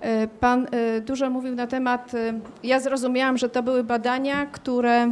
E, 0.01 0.27
Pan 0.27 0.67
e, 0.71 1.01
dużo 1.01 1.29
mówił 1.29 1.55
na 1.55 1.67
temat. 1.67 2.13
e, 2.15 2.39
Ja 2.63 2.79
zrozumiałam, 2.79 3.37
że 3.37 3.49
to 3.49 3.63
były 3.63 3.83
badania, 3.83 4.45
które 4.45 5.11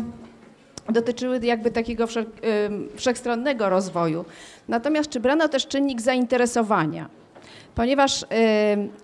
dotyczyły 0.89 1.39
jakby 1.43 1.71
takiego 1.71 2.07
wszech, 2.07 2.27
wszechstronnego 2.95 3.69
rozwoju. 3.69 4.25
Natomiast 4.67 5.09
czy 5.09 5.19
brano 5.19 5.47
też 5.49 5.67
czynnik 5.67 6.01
zainteresowania? 6.01 7.09
Ponieważ, 7.75 8.23
y, 8.23 8.25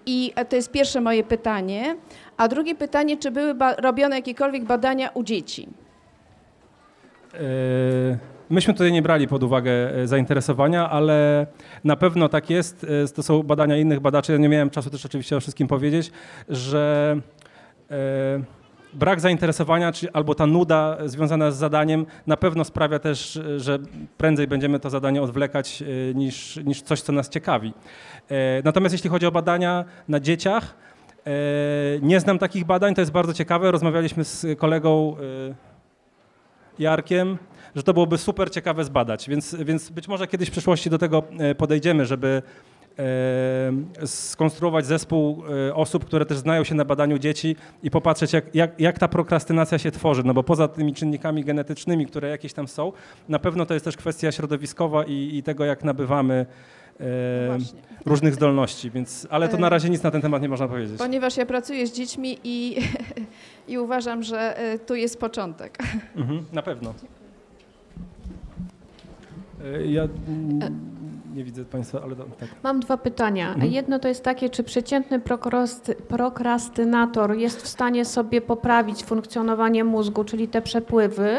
i 0.05 0.34
to 0.49 0.55
jest 0.55 0.72
pierwsze 0.72 1.01
moje 1.01 1.24
pytanie, 1.24 1.95
a 2.38 2.47
drugie 2.47 2.76
pytanie, 2.76 3.17
czy 3.17 3.32
były 3.32 3.55
robione 3.78 4.15
jakiekolwiek 4.15 4.63
badania 4.63 5.09
u 5.13 5.24
dzieci? 5.24 5.67
E, 7.34 7.38
myśmy 8.49 8.74
tutaj 8.74 8.91
nie 8.91 9.01
brali 9.01 9.28
pod 9.28 9.43
uwagę 9.43 9.72
e, 9.72 10.07
zainteresowania, 10.07 10.89
ale 10.89 11.47
na 11.84 11.95
pewno 11.95 12.30
tak 12.30 12.49
jest. 12.49 12.84
e, 12.84 13.07
To 13.07 13.24
są 13.24 13.43
badania 13.43 13.78
innych 13.78 13.99
badaczy. 13.99 14.32
Ja 14.32 14.38
nie 14.38 14.49
miałem 14.49 14.69
czasu 14.69 14.89
też 14.89 15.05
oczywiście 15.05 15.38
o 15.38 15.39
wszystkim 15.39 15.67
powiedzieć, 15.67 16.11
że 16.49 17.15
brak 18.94 19.20
zainteresowania, 19.20 19.92
czy 19.92 20.12
albo 20.14 20.36
ta 20.36 20.46
nuda 20.46 20.98
związana 21.06 21.52
z 21.52 21.58
zadaniem 21.58 22.06
na 22.28 22.38
pewno 22.38 22.64
sprawia 22.64 23.00
też, 23.00 23.39
że 23.58 23.80
prędzej 24.18 24.48
będziemy 24.48 24.80
to 24.80 24.89
zadanie 24.89 25.22
odwlekać 25.22 25.82
e, 25.82 26.14
niż, 26.14 26.60
niż 26.66 26.82
coś, 26.82 27.02
co 27.02 27.12
nas 27.12 27.30
ciekawi. 27.30 27.74
E, 28.30 28.62
Natomiast 28.64 28.94
jeśli 28.94 29.10
chodzi 29.10 29.26
o 29.26 29.32
badania 29.32 29.86
na 30.08 30.20
dzieciach, 30.20 30.76
e, 31.26 31.32
nie 32.02 32.20
znam 32.20 32.39
takich 32.39 32.66
badań, 32.66 32.96
to 32.96 33.02
jest 33.02 33.12
bardzo 33.12 33.34
ciekawe. 33.34 33.72
Rozmawialiśmy 33.72 34.24
z 34.24 34.60
kolegą 34.60 35.16
Jarkiem, 36.80 37.38
że 37.76 37.84
to 37.84 37.94
byłoby 37.94 38.18
super 38.18 38.52
ciekawe 38.52 38.84
zbadać, 38.84 39.30
więc, 39.30 39.56
więc 39.56 39.89
być 39.89 40.08
może 40.08 40.28
kiedyś 40.28 40.50
w 40.50 40.52
przyszłości 40.52 40.89
do 40.89 40.98
tego 40.98 41.24
podejdziemy, 41.58 42.06
żeby 42.06 42.42
skonstruować 44.06 44.86
zespół 44.86 45.44
e, 45.70 45.76
osób, 45.76 46.06
które 46.06 46.26
też 46.26 46.38
znają 46.38 46.64
się 46.64 46.76
na 46.76 46.86
badaniu 46.86 47.20
dzieci 47.20 47.56
i 47.84 47.92
popatrzeć, 47.92 48.34
jak, 48.34 48.56
jak, 48.56 48.80
jak 48.80 49.00
ta 49.00 49.08
prokrastynacja 49.08 49.78
się 49.78 49.92
tworzy, 49.92 50.24
no 50.26 50.34
bo 50.34 50.44
poza 50.44 50.68
tymi 50.68 50.94
czynnikami 50.94 51.44
genetycznymi, 51.44 52.06
które 52.06 52.30
jakieś 52.30 52.54
tam 52.54 52.68
są, 52.68 52.92
na 53.30 53.39
pewno 53.39 53.66
to 53.66 53.74
jest 53.74 53.86
też 53.86 53.98
kwestia 53.98 54.32
środowiskowa 54.32 55.04
i, 55.04 55.38
i 55.38 55.44
tego, 55.44 55.66
jak 55.66 55.84
nabywamy 55.84 56.46
e, 57.00 57.04
No 57.48 57.66
różnych 58.06 58.34
zdolności, 58.36 58.92
więc, 58.92 59.28
ale 59.30 59.50
to 59.50 59.58
na 59.58 59.70
razie 59.70 59.89
nic 59.89 60.04
na 60.04 60.12
ten 60.12 60.22
temat 60.22 60.42
nie 60.42 60.50
można 60.50 60.68
powiedzieć. 60.68 60.98
Ponieważ 60.98 61.38
ja 61.38 61.46
pracuję 61.46 61.88
z 61.88 61.94
dziećmi 61.94 62.38
i, 62.44 62.78
i 63.68 63.78
uważam, 63.78 64.24
że 64.24 64.58
e, 64.58 64.80
tu 64.80 64.96
jest 64.96 65.20
początek. 65.20 65.78
Mhm, 66.16 66.46
na 66.54 66.62
pewno. 66.62 66.94
E, 69.64 69.86
Ja 69.86 70.08
nie 71.36 71.44
widzę 71.44 71.66
Państwa, 71.66 72.02
ale 72.04 72.16
tak. 72.16 72.50
Mam 72.64 72.80
dwa 72.80 72.98
pytania. 72.98 73.54
Mhm. 73.54 73.72
Jedno 73.72 74.00
to 74.00 74.08
jest 74.08 74.24
takie, 74.24 74.50
czy 74.50 74.64
przeciętny 74.64 75.20
prokrasty, 75.20 75.96
prokrastynator 75.96 77.38
jest 77.38 77.62
w 77.62 77.68
stanie 77.68 78.06
sobie 78.06 78.42
poprawić 78.42 79.04
funkcjonowanie 79.04 79.84
mózgu, 79.84 80.24
czyli 80.24 80.48
te 80.48 80.62
przepływy, 80.62 81.38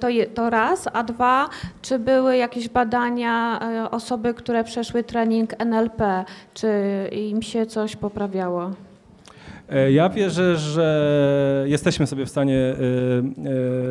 to, 0.00 0.08
to 0.34 0.50
raz, 0.50 0.88
a 0.92 1.02
dwa, 1.02 1.48
czy 1.82 1.98
były 1.98 2.36
jakieś 2.36 2.68
badania 2.68 3.60
e, 3.60 3.90
osoby, 3.90 4.34
które 4.34 4.64
przeszły 4.64 5.04
trening 5.04 5.60
NLP, 5.60 6.24
czy 6.54 6.68
im 7.12 7.42
się 7.42 7.66
coś 7.66 7.96
poprawiało? 7.96 8.70
E, 9.68 9.92
Ja 9.92 10.08
wierzę, 10.08 10.56
że 10.56 11.64
jesteśmy 11.66 12.06
sobie 12.06 12.26
w 12.26 12.28
stanie 12.28 12.58
e, 12.58 12.74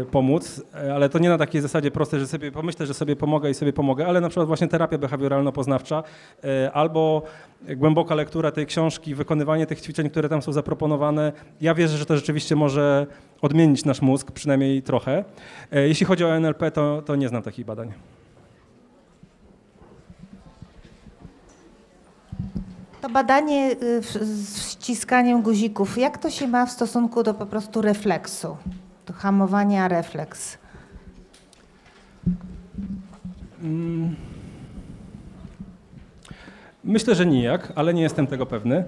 e, 0.01 0.05
pomóc, 0.05 0.63
ale 0.93 1.09
to 1.09 1.19
nie 1.19 1.29
na 1.29 1.37
takiej 1.37 1.61
zasadzie 1.61 1.91
prostej, 1.91 2.19
że 2.19 2.27
sobie 2.27 2.51
pomyślę, 2.51 2.85
że 2.85 2.93
sobie 2.93 3.15
pomogę 3.15 3.49
i 3.49 3.53
sobie 3.53 3.73
pomogę, 3.73 4.07
ale 4.07 4.21
na 4.21 4.29
przykład 4.29 4.47
właśnie 4.47 4.67
terapia 4.67 4.97
behawioralno-poznawcza 4.97 6.03
albo 6.73 7.23
głęboka 7.75 8.15
lektura 8.15 8.51
tej 8.51 8.65
książki, 8.65 9.15
wykonywanie 9.15 9.65
tych 9.65 9.81
ćwiczeń, 9.81 10.09
które 10.09 10.29
tam 10.29 10.41
są 10.41 10.51
zaproponowane. 10.51 11.31
Ja 11.61 11.75
wierzę, 11.75 11.97
że 11.97 12.05
to 12.05 12.15
rzeczywiście 12.15 12.55
może 12.55 13.07
odmienić 13.41 13.85
nasz 13.85 14.01
mózg, 14.01 14.31
przynajmniej 14.31 14.81
trochę. 14.81 15.23
Jeśli 15.71 16.05
chodzi 16.05 16.25
o 16.25 16.39
NLP, 16.39 16.71
to, 16.71 17.01
to 17.01 17.15
nie 17.15 17.29
znam 17.29 17.43
takich 17.43 17.65
badań. 17.65 17.93
To 23.01 23.09
badanie 23.09 23.75
y, 23.83 24.01
wciskaniem 24.81 25.41
guzików, 25.41 25.97
jak 25.97 26.17
to 26.17 26.29
się 26.29 26.47
ma 26.47 26.65
w 26.65 26.71
stosunku 26.71 27.23
do 27.23 27.33
po 27.33 27.45
prostu 27.45 27.81
refleksu, 27.81 28.57
do 29.07 29.13
hamowania 29.13 29.87
refleks? 29.87 30.57
Mm. 33.63 34.15
Myślę, 36.83 37.15
że 37.15 37.25
nijak, 37.25 37.73
ale 37.75 37.93
nie 37.93 38.01
jestem 38.01 38.27
tego 38.27 38.45
pewny, 38.45 38.75
e, 38.75 38.85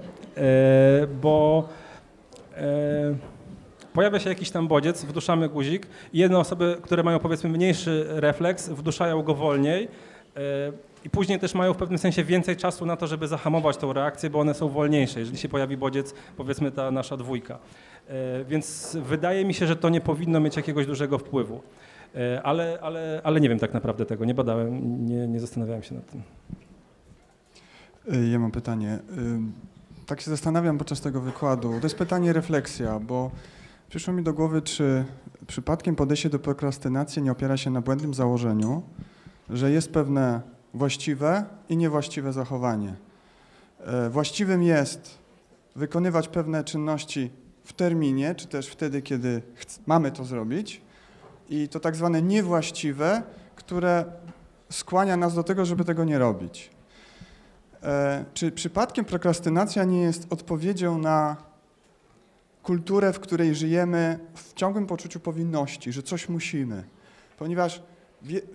bo 1.21 1.69
e, 2.57 3.15
pojawia 3.93 4.19
się 4.19 4.29
jakiś 4.29 4.51
tam 4.51 4.67
bodziec, 4.67 5.05
wduszamy 5.05 5.49
guzik 5.49 5.87
i 6.13 6.19
jedne 6.19 6.39
osoby, 6.39 6.77
które 6.81 7.03
mają 7.03 7.19
powiedzmy 7.19 7.49
mniejszy 7.49 8.05
refleks, 8.09 8.69
wduszają 8.69 9.23
go 9.23 9.35
wolniej 9.35 9.87
e, 10.37 10.39
i 11.03 11.09
później 11.09 11.39
też 11.39 11.53
mają 11.55 11.73
w 11.73 11.77
pewnym 11.77 11.97
sensie 11.97 12.23
więcej 12.23 12.57
czasu 12.57 12.85
na 12.85 12.97
to, 12.97 13.07
żeby 13.07 13.27
zahamować 13.27 13.77
tą 13.77 13.93
reakcję, 13.93 14.29
bo 14.29 14.39
one 14.39 14.53
są 14.53 14.69
wolniejsze, 14.69 15.19
jeżeli 15.19 15.37
się 15.37 15.49
pojawi 15.49 15.77
bodziec, 15.77 16.13
powiedzmy 16.37 16.71
ta 16.71 16.91
nasza 16.91 17.17
dwójka. 17.17 17.59
E, 18.07 18.45
Więc 18.45 18.97
wydaje 19.05 19.45
mi 19.45 19.53
się, 19.53 19.67
że 19.67 19.75
to 19.75 19.89
nie 19.89 20.01
powinno 20.01 20.39
mieć 20.39 20.57
jakiegoś 20.57 20.85
dużego 20.85 21.17
wpływu. 21.17 21.61
E, 22.15 22.41
Ale, 22.43 22.79
ale, 22.81 23.21
ale 23.23 23.41
nie 23.41 23.49
wiem 23.49 23.59
tak 23.59 23.73
naprawdę 23.73 24.05
tego, 24.05 24.25
nie 24.25 24.33
badałem, 24.33 25.05
nie, 25.07 25.27
nie 25.27 25.39
zastanawiałem 25.39 25.83
się 25.83 25.95
nad 25.95 26.11
tym. 26.11 26.21
Y, 28.13 28.29
Ja 28.29 28.39
mam 28.39 28.51
pytanie. 28.51 28.99
Tak 30.05 30.21
się 30.21 30.31
zastanawiam 30.31 30.77
podczas 30.77 31.01
tego 31.01 31.21
wykładu. 31.21 31.69
To 31.79 31.85
jest 31.85 31.97
pytanie 31.97 32.33
refleksja, 32.33 32.99
bo 32.99 33.31
przyszło 33.89 34.13
mi 34.13 34.23
do 34.23 34.33
głowy, 34.33 34.61
czy 34.61 35.05
przypadkiem 35.47 35.95
podejście 35.95 36.29
do 36.29 36.39
prokrastynacji 36.39 37.21
nie 37.21 37.31
opiera 37.31 37.57
się 37.57 37.69
na 37.69 37.81
błędnym 37.81 38.13
założeniu, 38.13 38.81
że 39.49 39.71
jest 39.71 39.93
pewne 39.93 40.41
właściwe 40.73 41.45
i 41.69 41.77
niewłaściwe 41.77 42.33
zachowanie. 42.33 42.95
E, 43.79 44.09
Właściwym 44.09 44.63
jest 44.63 45.17
wykonywać 45.75 46.27
pewne 46.27 46.63
czynności 46.63 47.31
w 47.63 47.73
terminie, 47.73 48.35
czy 48.35 48.47
też 48.47 48.67
wtedy, 48.67 49.01
kiedy 49.01 49.41
mamy 49.85 50.11
to 50.11 50.23
zrobić, 50.25 50.81
i 51.49 51.67
to 51.67 51.79
tak 51.79 51.95
zwane 51.95 52.21
niewłaściwe, 52.21 53.23
które 53.55 54.05
skłania 54.69 55.17
nas 55.17 55.35
do 55.35 55.43
tego, 55.43 55.65
żeby 55.65 55.85
tego 55.85 56.03
nie 56.03 56.19
robić. 56.19 56.69
E, 57.83 58.25
Czy 58.33 58.51
przypadkiem 58.51 59.05
prokrastynacja 59.05 59.83
nie 59.83 60.01
jest 60.01 60.27
odpowiedzią 60.29 60.97
na 60.97 61.35
kulturę, 62.63 63.13
w 63.13 63.19
której 63.19 63.55
żyjemy 63.55 64.19
w 64.35 64.53
ciągłym 64.53 64.85
poczuciu 64.87 65.19
powinności, 65.19 65.91
że 65.91 66.03
coś 66.03 66.29
musimy? 66.29 66.83
Ponieważ 67.37 67.83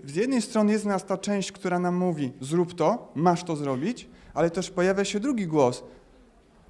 z 0.05 0.15
jednej 0.15 0.43
strony 0.43 0.73
jest 0.73 0.85
nas 0.85 1.05
ta 1.05 1.19
część, 1.19 1.53
która 1.53 1.79
nam 1.79 1.97
mówi: 1.97 2.33
zrób 2.41 2.75
to, 2.75 3.13
masz 3.15 3.45
to 3.45 3.57
zrobić, 3.57 4.09
ale 4.35 4.51
też 4.51 4.71
pojawia 4.71 5.05
się 5.05 5.21
drugi 5.21 5.47
głos: 5.47 5.85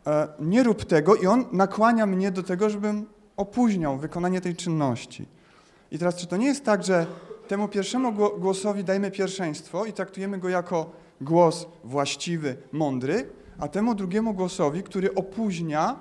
e, 0.06 0.28
nie 0.40 0.62
rób 0.62 0.84
tego, 0.84 1.14
i 1.14 1.26
on 1.26 1.44
nakłania 1.52 2.06
mnie 2.06 2.30
do 2.30 2.42
tego, 2.42 2.70
żebym 2.70 3.06
opóźniał 3.36 3.98
wykonanie 3.98 4.40
tej 4.40 4.56
czynności. 4.56 5.26
I 5.90 5.98
teraz, 5.98 6.16
czy 6.16 6.26
to 6.26 6.36
nie 6.36 6.46
jest 6.46 6.64
tak, 6.64 6.84
że 6.84 7.06
temu 7.48 7.68
pierwszemu 7.68 8.12
gło- 8.12 8.40
głosowi 8.40 8.84
dajemy 8.84 9.10
pierwszeństwo 9.10 9.84
i 9.84 9.92
traktujemy 9.92 10.38
go 10.38 10.48
jako 10.48 10.90
głos 11.20 11.66
właściwy, 11.84 12.56
mądry, 12.72 13.30
a 13.58 13.68
temu 13.68 13.94
drugiemu 13.94 14.34
głosowi, 14.34 14.82
który 14.82 15.14
opóźnia, 15.14 15.96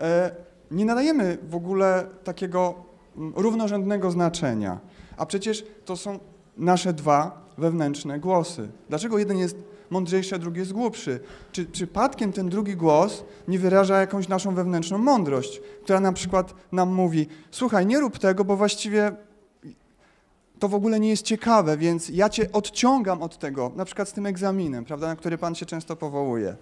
e, 0.00 0.30
nie 0.70 0.84
nadajemy 0.84 1.38
w 1.48 1.54
ogóle 1.54 2.06
takiego 2.24 2.74
mm, 3.16 3.32
równorzędnego 3.36 4.10
znaczenia. 4.10 4.78
A 5.16 5.26
przecież 5.26 5.64
to 5.84 5.96
są 5.96 6.18
nasze 6.56 6.92
dwa 6.92 7.46
wewnętrzne 7.58 8.20
głosy. 8.20 8.68
Dlaczego 8.88 9.18
jeden 9.18 9.38
jest 9.38 9.56
mądrzejszy, 9.90 10.34
a 10.34 10.38
drugi 10.38 10.58
jest 10.58 10.72
głupszy? 10.72 11.20
Czy 11.52 11.64
przypadkiem 11.64 12.32
ten 12.32 12.48
drugi 12.48 12.76
głos 12.76 13.24
nie 13.48 13.58
wyraża 13.58 14.00
jakąś 14.00 14.28
naszą 14.28 14.54
wewnętrzną 14.54 14.98
mądrość, 14.98 15.60
która 15.82 16.00
na 16.00 16.12
przykład 16.12 16.54
nam 16.72 16.94
mówi: 16.94 17.28
Słuchaj, 17.50 17.86
nie 17.86 18.00
rób 18.00 18.18
tego, 18.18 18.44
bo 18.44 18.56
właściwie 18.56 19.12
to 20.58 20.68
w 20.68 20.74
ogóle 20.74 21.00
nie 21.00 21.08
jest 21.08 21.22
ciekawe, 21.22 21.76
więc 21.76 22.08
ja 22.08 22.28
cię 22.28 22.52
odciągam 22.52 23.22
od 23.22 23.38
tego, 23.38 23.72
na 23.76 23.84
przykład 23.84 24.08
z 24.08 24.12
tym 24.12 24.26
egzaminem, 24.26 24.84
prawda, 24.84 25.06
na 25.06 25.16
który 25.16 25.38
pan 25.38 25.54
się 25.54 25.66
często 25.66 25.96
powołuje. 25.96 26.56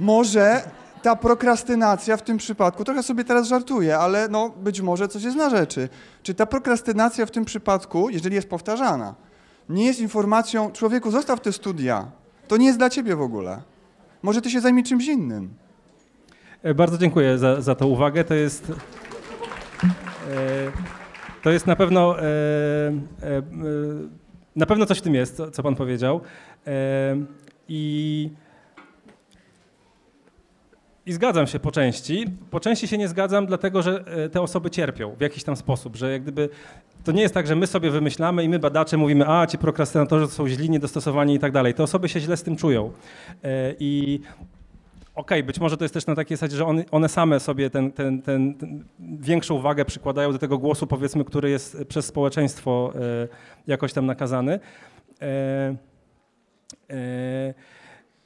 Może 0.00 0.70
ta 1.06 1.16
prokrastynacja 1.16 2.16
w 2.16 2.22
tym 2.22 2.36
przypadku, 2.36 2.84
trochę 2.84 3.02
sobie 3.02 3.24
teraz 3.24 3.48
żartuję, 3.48 3.98
ale 3.98 4.28
no 4.28 4.48
być 4.48 4.80
może 4.80 5.08
coś 5.08 5.22
jest 5.22 5.36
na 5.36 5.50
rzeczy. 5.50 5.88
Czy 6.22 6.34
ta 6.34 6.46
prokrastynacja 6.46 7.26
w 7.26 7.30
tym 7.30 7.44
przypadku, 7.44 8.10
jeżeli 8.10 8.34
jest 8.34 8.48
powtarzana, 8.48 9.14
nie 9.68 9.86
jest 9.86 10.00
informacją, 10.00 10.72
człowieku, 10.72 11.10
zostaw 11.10 11.40
te 11.40 11.52
studia, 11.52 12.10
to 12.48 12.56
nie 12.56 12.66
jest 12.66 12.78
dla 12.78 12.90
ciebie 12.90 13.16
w 13.16 13.20
ogóle. 13.20 13.62
Może 14.22 14.42
ty 14.42 14.50
się 14.50 14.60
zajmij 14.60 14.84
czymś 14.84 15.06
innym. 15.06 15.50
E, 16.62 16.74
Bardzo 16.74 16.98
dziękuję 16.98 17.38
za, 17.38 17.60
za 17.60 17.74
tą 17.74 17.86
uwagę. 17.86 18.24
To 18.24 18.34
jest, 18.34 18.70
e, 18.70 18.74
to 21.42 21.50
jest 21.50 21.66
na 21.66 21.76
pewno, 21.76 22.20
e, 22.20 22.24
na 24.56 24.66
pewno 24.66 24.86
coś 24.86 24.98
w 24.98 25.02
tym 25.02 25.14
jest, 25.14 25.36
co, 25.36 25.50
co 25.50 25.62
pan 25.62 25.74
powiedział. 25.74 26.20
I, 27.68 28.30
I 31.06 31.12
zgadzam 31.12 31.46
się 31.46 31.58
po 31.58 31.70
części. 31.70 32.24
Po 32.50 32.60
części 32.60 32.88
się 32.88 32.98
nie 32.98 33.08
zgadzam, 33.08 33.46
dlatego 33.46 33.82
że 33.82 34.04
e, 34.06 34.28
te 34.28 34.40
osoby 34.40 34.70
cierpią 34.70 35.14
w 35.14 35.20
jakiś 35.20 35.44
tam 35.44 35.56
sposób, 35.56 35.96
że 35.96 36.12
jak 36.12 36.22
gdyby 36.22 36.48
to 37.04 37.12
nie 37.12 37.22
jest 37.22 37.34
tak, 37.34 37.46
że 37.46 37.56
my 37.56 37.66
sobie 37.66 37.90
wymyślamy 37.90 38.44
i 38.44 38.48
my 38.48 38.58
badacze 38.58 38.96
mówimy, 38.96 39.28
a 39.28 39.46
ci 39.46 39.58
prokrastynatorzy 39.58 40.26
to 40.26 40.32
są 40.32 40.48
źli, 40.48 40.70
niedostosowani 40.70 41.34
i 41.34 41.38
tak 41.38 41.52
dalej. 41.52 41.74
Te 41.74 41.82
osoby 41.82 42.08
się 42.08 42.20
źle 42.20 42.36
z 42.36 42.42
tym 42.42 42.56
czują. 42.56 42.92
E, 43.44 43.74
I 43.78 44.20
Okej, 45.14 45.42
być 45.42 45.60
może 45.60 45.76
to 45.76 45.84
jest 45.84 45.94
też 45.94 46.06
na 46.06 46.14
takiej 46.14 46.36
zasadzie, 46.36 46.56
że 46.56 46.66
one, 46.90 47.08
same 47.08 47.40
sobie 47.40 47.70
ten, 47.70 47.92
ten, 47.92 48.22
ten, 48.22 48.54
większą 48.98 49.60
wagę 49.60 49.84
przykładają 49.84 50.32
do 50.32 50.38
tego 50.38 50.58
głosu, 50.58 50.86
powiedzmy, 50.86 51.24
który 51.24 51.50
jest 51.50 51.84
przez 51.88 52.06
społeczeństwo 52.06 52.92
e, 52.94 53.28
jakoś 53.66 53.92
tam 53.92 54.06
nakazany. 54.06 54.60
E, 55.22 55.76
e, 56.90 57.54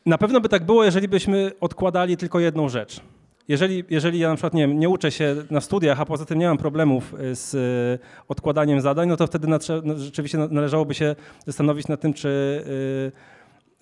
na 0.06 0.18
pewno 0.18 0.40
by 0.40 0.48
tak 0.48 0.64
było, 0.66 0.84
jeżeli 0.84 1.08
byśmy 1.08 1.52
odkładali 1.60 2.16
tylko 2.16 2.40
jedną 2.40 2.68
rzecz. 2.68 3.00
Jeżeli, 3.48 3.84
jeżeli 3.90 4.18
ja 4.18 4.28
na 4.28 4.34
przykład 4.34 4.54
nie, 4.54 4.66
nie 4.66 4.88
uczę 4.88 5.10
się 5.10 5.36
na 5.50 5.60
studiach, 5.60 6.00
a 6.00 6.04
poza 6.04 6.24
tym 6.24 6.38
nie 6.38 6.46
mam 6.48 6.58
problemów 6.58 7.14
e, 7.14 7.34
z 7.34 7.54
e, 7.54 8.24
odkładaniem 8.28 8.80
zadań, 8.80 9.08
no 9.08 9.16
to 9.16 9.26
wtedy 9.26 9.48
na, 9.48 9.58
no, 9.84 9.98
rzeczywiście 9.98 10.38
na- 10.38 10.48
należałoby 10.48 10.94
się 10.94 11.16
zastanowić 11.46 11.88
nad 11.88 12.00
tym, 12.00 12.12
czy, 12.14 12.64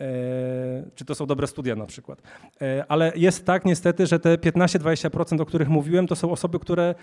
e, 0.00 0.04
e, 0.04 0.90
czy 0.94 1.04
to 1.04 1.14
są 1.14 1.26
dobre 1.26 1.46
studia 1.46 1.76
na 1.76 1.86
przykład. 1.86 2.22
E, 2.62 2.84
Ale 2.88 3.12
jest 3.16 3.46
tak 3.46 3.64
niestety, 3.64 4.06
że 4.06 4.18
te 4.18 4.36
15-20%, 4.38 5.40
o 5.40 5.46
których 5.46 5.68
mówiłem, 5.68 6.06
to 6.06 6.16
są 6.16 6.30
osoby, 6.32 6.58
które 6.58 6.94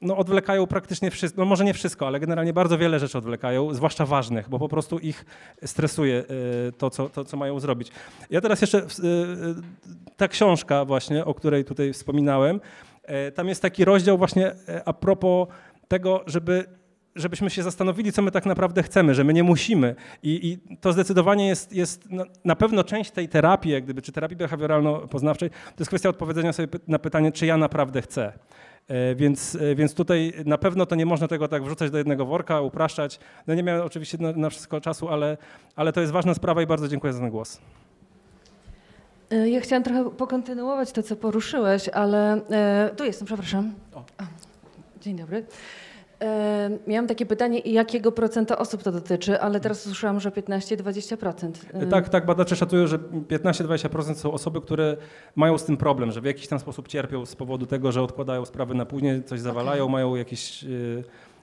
no, 0.00 0.16
odwlekają 0.16 0.66
praktycznie 0.66 1.10
wszystko, 1.10 1.40
no 1.40 1.44
może 1.44 1.64
nie 1.64 1.74
wszystko, 1.74 2.06
ale 2.06 2.20
generalnie 2.20 2.52
bardzo 2.52 2.78
wiele 2.78 2.98
rzeczy 2.98 3.18
odwlekają, 3.18 3.74
zwłaszcza 3.74 4.06
ważnych, 4.06 4.48
bo 4.48 4.58
po 4.58 4.68
prostu 4.68 4.98
ich 4.98 5.24
stresuje 5.64 6.24
e, 6.68 6.72
to, 6.72 6.90
co, 6.90 7.08
to, 7.08 7.24
co 7.24 7.36
mają 7.36 7.60
zrobić. 7.60 7.88
Ja 8.30 8.40
teraz 8.40 8.60
jeszcze, 8.60 8.78
e, 8.78 8.82
e, 8.82 8.86
ta 10.16 10.28
książka 10.28 10.84
właśnie, 10.84 11.24
o 11.24 11.34
której 11.34 11.64
tutaj 11.64 11.92
wspominałem, 11.92 12.60
e, 13.02 13.32
tam 13.32 13.48
jest 13.48 13.62
taki 13.62 13.84
rozdział 13.84 14.18
właśnie 14.18 14.52
e, 14.68 14.82
a 14.84 14.92
propos 14.92 15.48
tego, 15.88 16.24
żeby 16.26 16.64
żebyśmy 17.16 17.50
się 17.50 17.62
zastanowili, 17.62 18.12
co 18.12 18.22
my 18.22 18.30
tak 18.30 18.46
naprawdę 18.46 18.82
chcemy, 18.82 19.14
że 19.14 19.24
my 19.24 19.32
nie 19.32 19.42
musimy. 19.42 19.94
I, 20.22 20.48
i 20.48 20.76
to 20.76 20.92
zdecydowanie 20.92 21.48
jest, 21.48 21.72
jest 21.72 22.10
na, 22.10 22.24
na 22.44 22.56
pewno 22.56 22.84
część 22.84 23.10
tej 23.10 23.28
terapii, 23.28 23.72
jak 23.72 23.84
gdyby, 23.84 24.02
czy 24.02 24.12
terapii 24.12 24.36
behawioralno-poznawczej, 24.36 25.50
to 25.50 25.76
jest 25.78 25.88
kwestia 25.88 26.08
odpowiedzenia 26.08 26.52
sobie 26.52 26.68
na 26.88 26.98
pytanie, 26.98 27.32
czy 27.32 27.46
ja 27.46 27.56
naprawdę 27.56 28.02
chcę. 28.02 28.32
E, 28.88 29.14
Więc, 29.14 29.54
e, 29.60 29.74
więc 29.74 29.94
tutaj 29.94 30.32
na 30.44 30.58
pewno 30.58 30.86
to 30.86 30.94
nie 30.94 31.06
można 31.06 31.28
tego 31.28 31.48
tak 31.48 31.64
wrzucać 31.64 31.90
do 31.90 31.98
jednego 31.98 32.26
worka, 32.26 32.60
upraszczać. 32.60 33.18
No 33.46 33.54
nie 33.54 33.62
miałem 33.62 33.86
oczywiście 33.86 34.18
na, 34.20 34.32
na 34.32 34.50
wszystko 34.50 34.80
czasu, 34.80 35.08
ale, 35.08 35.36
ale 35.76 35.92
to 35.92 36.00
jest 36.00 36.12
ważna 36.12 36.34
sprawa 36.34 36.62
i 36.62 36.66
bardzo 36.66 36.88
dziękuję 36.88 37.12
za 37.12 37.20
ten 37.20 37.30
głos. 37.30 37.60
E, 39.30 39.48
Ja 39.48 39.60
chciałam 39.60 39.82
trochę 39.82 40.10
pokontynuować 40.10 40.92
to, 40.92 41.02
co 41.02 41.16
poruszyłeś, 41.16 41.88
ale 41.88 42.40
tu 42.96 43.04
jestem, 43.04 43.26
przepraszam. 43.26 43.72
A, 44.18 44.24
Dzień 45.00 45.16
dobry. 45.16 45.46
E, 46.22 46.70
miałam 46.86 47.06
takie 47.06 47.26
pytanie, 47.26 47.58
jakiego 47.58 48.12
procenta 48.12 48.58
osób 48.58 48.82
to 48.82 48.92
dotyczy, 48.92 49.40
ale 49.40 49.60
teraz 49.60 49.86
usłyszałam, 49.86 50.20
że 50.20 50.30
15-20%. 50.30 51.50
E, 51.72 51.86
Tak, 51.86 52.08
tak, 52.08 52.26
badacze 52.26 52.56
szacują, 52.56 52.86
że 52.86 52.98
15-20% 52.98 54.14
są 54.14 54.32
osoby, 54.32 54.60
które 54.60 54.96
mają 55.36 55.58
z 55.58 55.64
tym 55.64 55.76
problem, 55.76 56.12
że 56.12 56.20
w 56.20 56.24
jakiś 56.24 56.48
tam 56.48 56.58
sposób 56.58 56.88
cierpią 56.88 57.26
z 57.26 57.36
powodu 57.36 57.66
tego, 57.66 57.92
że 57.92 58.02
odkładają 58.02 58.44
sprawy 58.44 58.74
na 58.74 58.86
później, 58.86 59.24
coś 59.24 59.40
zawalają, 59.40 59.88
mają 59.88 60.16
jakieś 60.16 60.64
e, 60.64 60.66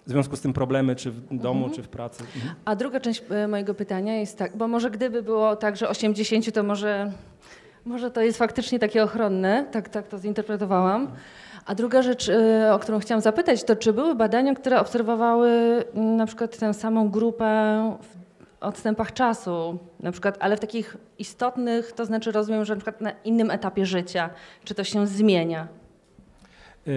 w 0.06 0.10
związku 0.10 0.36
z 0.36 0.42
tym 0.42 0.54
problemy, 0.54 0.96
czy 0.96 1.12
w 1.12 1.38
domu, 1.38 1.70
czy 1.70 1.84
w 1.84 1.88
pracy. 1.88 2.24
Mhm. 2.36 2.56
A 2.66 2.76
druga 2.76 3.00
część 3.00 3.24
e, 3.30 3.48
mojego 3.48 3.74
pytania 3.74 4.18
jest 4.18 4.38
tak, 4.38 4.58
bo 4.58 4.68
może 4.68 4.92
gdyby 4.92 5.24
było 5.24 5.56
tak, 5.56 5.78
że 5.78 5.90
80, 5.90 6.54
to 6.54 6.64
może, 6.64 7.12
może 7.86 8.12
to 8.12 8.22
jest 8.22 8.38
faktycznie 8.38 8.80
takie 8.80 9.04
ochronne, 9.04 9.66
tak, 9.72 9.90
tak 9.90 10.08
to 10.08 10.18
zinterpretowałam. 10.18 11.08
A 11.66 11.76
druga 11.76 12.02
rzecz, 12.02 12.30
e, 12.30 12.74
o 12.74 12.80
którą 12.80 13.00
chciałam 13.00 13.22
zapytać, 13.22 13.64
to 13.64 13.76
czy 13.76 13.94
były 13.94 14.16
badania, 14.16 14.54
które 14.56 14.80
obserwowały 14.80 15.50
m, 15.96 16.16
na 16.16 16.26
przykład 16.26 16.58
tę 16.58 16.74
samą 16.74 17.10
grupę 17.10 17.46
w 18.02 18.16
odstępach 18.64 19.14
czasu, 19.14 19.80
na 20.00 20.12
przykład, 20.12 20.38
ale 20.40 20.58
w 20.58 20.60
takich 20.60 20.98
istotnych, 21.20 21.92
to 21.92 22.06
znaczy 22.06 22.32
rozumiem, 22.32 22.66
że 22.66 22.74
na 22.76 22.82
przykład 22.82 23.02
na 23.02 23.12
innym 23.24 23.52
etapie 23.52 23.86
życia, 23.86 24.30
czy 24.64 24.76
to 24.76 24.84
się 24.84 25.08
zmienia? 25.08 25.68
E, 26.88 26.92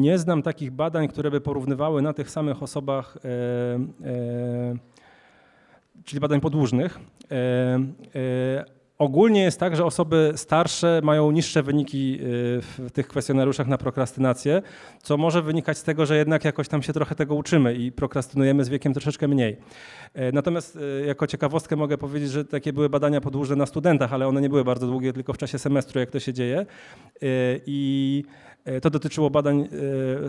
Nie 0.00 0.18
znam 0.18 0.42
takich 0.42 0.70
badań, 0.70 1.08
które 1.08 1.30
by 1.30 1.40
porównywały 1.40 2.02
na 2.02 2.12
tych 2.12 2.30
samych 2.30 2.62
osobach, 2.62 3.16
e, 3.24 4.74
czyli 6.04 6.20
badań 6.20 6.40
podłużnych. 6.40 6.98
Ogólnie 9.02 9.42
jest 9.42 9.60
tak, 9.60 9.76
że 9.76 9.84
osoby 9.84 10.32
starsze 10.36 11.00
mają 11.04 11.30
niższe 11.30 11.62
wyniki 11.62 12.18
e, 12.20 12.24
w 12.60 12.90
tych 12.92 13.08
kwestionariuszach 13.08 13.66
na 13.66 13.78
prokrastynację, 13.78 14.62
co 15.02 15.16
może 15.16 15.42
wynikać 15.42 15.78
z 15.78 15.82
tego, 15.82 16.06
że 16.06 16.16
jednak 16.16 16.44
jakoś 16.44 16.68
tam 16.68 16.82
się 16.82 16.92
trochę 16.92 17.14
tego 17.14 17.34
uczymy 17.34 17.74
i 17.74 17.92
prokrastynujemy 17.92 18.64
z 18.64 18.68
wiekiem 18.68 18.92
troszeczkę 18.92 19.28
mniej. 19.28 19.56
E, 20.14 20.32
Natomiast 20.32 20.78
e, 21.02 21.06
jako 21.06 21.26
ciekawostkę 21.26 21.76
mogę 21.76 21.98
powiedzieć, 21.98 22.30
że 22.30 22.44
takie 22.44 22.72
były 22.72 22.88
badania 22.88 23.20
podłużne 23.20 23.56
na 23.56 23.66
studentach, 23.66 24.12
ale 24.12 24.26
one 24.28 24.40
nie 24.40 24.48
były 24.48 24.64
bardzo 24.64 24.86
długie, 24.86 25.12
tylko 25.12 25.32
w 25.32 25.38
czasie 25.38 25.58
semestru, 25.58 26.00
jak 26.00 26.10
to 26.10 26.20
się 26.20 26.32
dzieje. 26.32 26.58
E, 26.58 26.66
I 27.66 28.24
to 28.82 28.90
dotyczyło 28.90 29.30
badań 29.30 29.68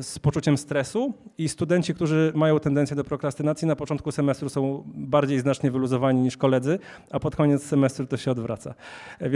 z 0.02 0.20
poczuciem 0.20 0.58
stresu 0.58 1.14
i 1.38 1.50
studenci, 1.50 1.94
którzy 1.94 2.32
mają 2.36 2.60
tendencję 2.60 2.96
do 2.96 3.04
prokrastynacji 3.04 3.68
na 3.68 3.76
początku 3.76 4.12
semestru 4.12 4.50
są 4.50 4.84
bardziej 4.96 5.40
znacznie 5.40 5.72
wyluzowani 5.72 6.22
niż 6.22 6.38
koledzy, 6.38 6.80
a 7.12 7.20
pod 7.20 7.36
koniec 7.36 7.64
semestru 7.64 8.06
to 8.06 8.18
się 8.18 8.32
odwraca. 8.32 8.74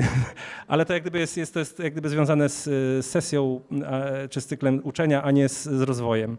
Ale 0.67 0.85
to 0.85 0.93
jak 0.93 1.01
gdyby 1.01 1.19
jest, 1.19 1.37
jest, 1.37 1.53
to 1.53 1.59
jest 1.59 1.79
jak 1.79 1.93
gdyby 1.93 2.09
związane 2.09 2.49
z 2.49 3.05
sesją 3.05 3.61
czy 4.29 4.41
z 4.41 4.45
cyklem 4.45 4.81
uczenia, 4.83 5.23
a 5.23 5.31
nie 5.31 5.49
z, 5.49 5.63
z 5.63 5.81
rozwojem. 5.81 6.37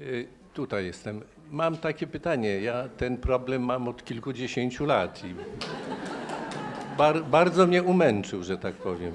Y, 0.00 0.26
Tutaj 0.54 0.86
jestem. 0.86 1.20
Mam 1.52 1.76
takie 1.76 2.06
pytanie. 2.06 2.60
Ja 2.60 2.88
ten 2.96 3.16
problem 3.16 3.62
mam 3.62 3.88
od 3.88 4.04
kilkudziesięciu 4.04 4.86
lat 4.86 5.24
i 5.24 5.34
bar, 6.98 7.24
bardzo 7.24 7.66
mnie 7.66 7.82
umęczył, 7.82 8.42
że 8.42 8.58
tak 8.58 8.74
powiem. 8.74 9.12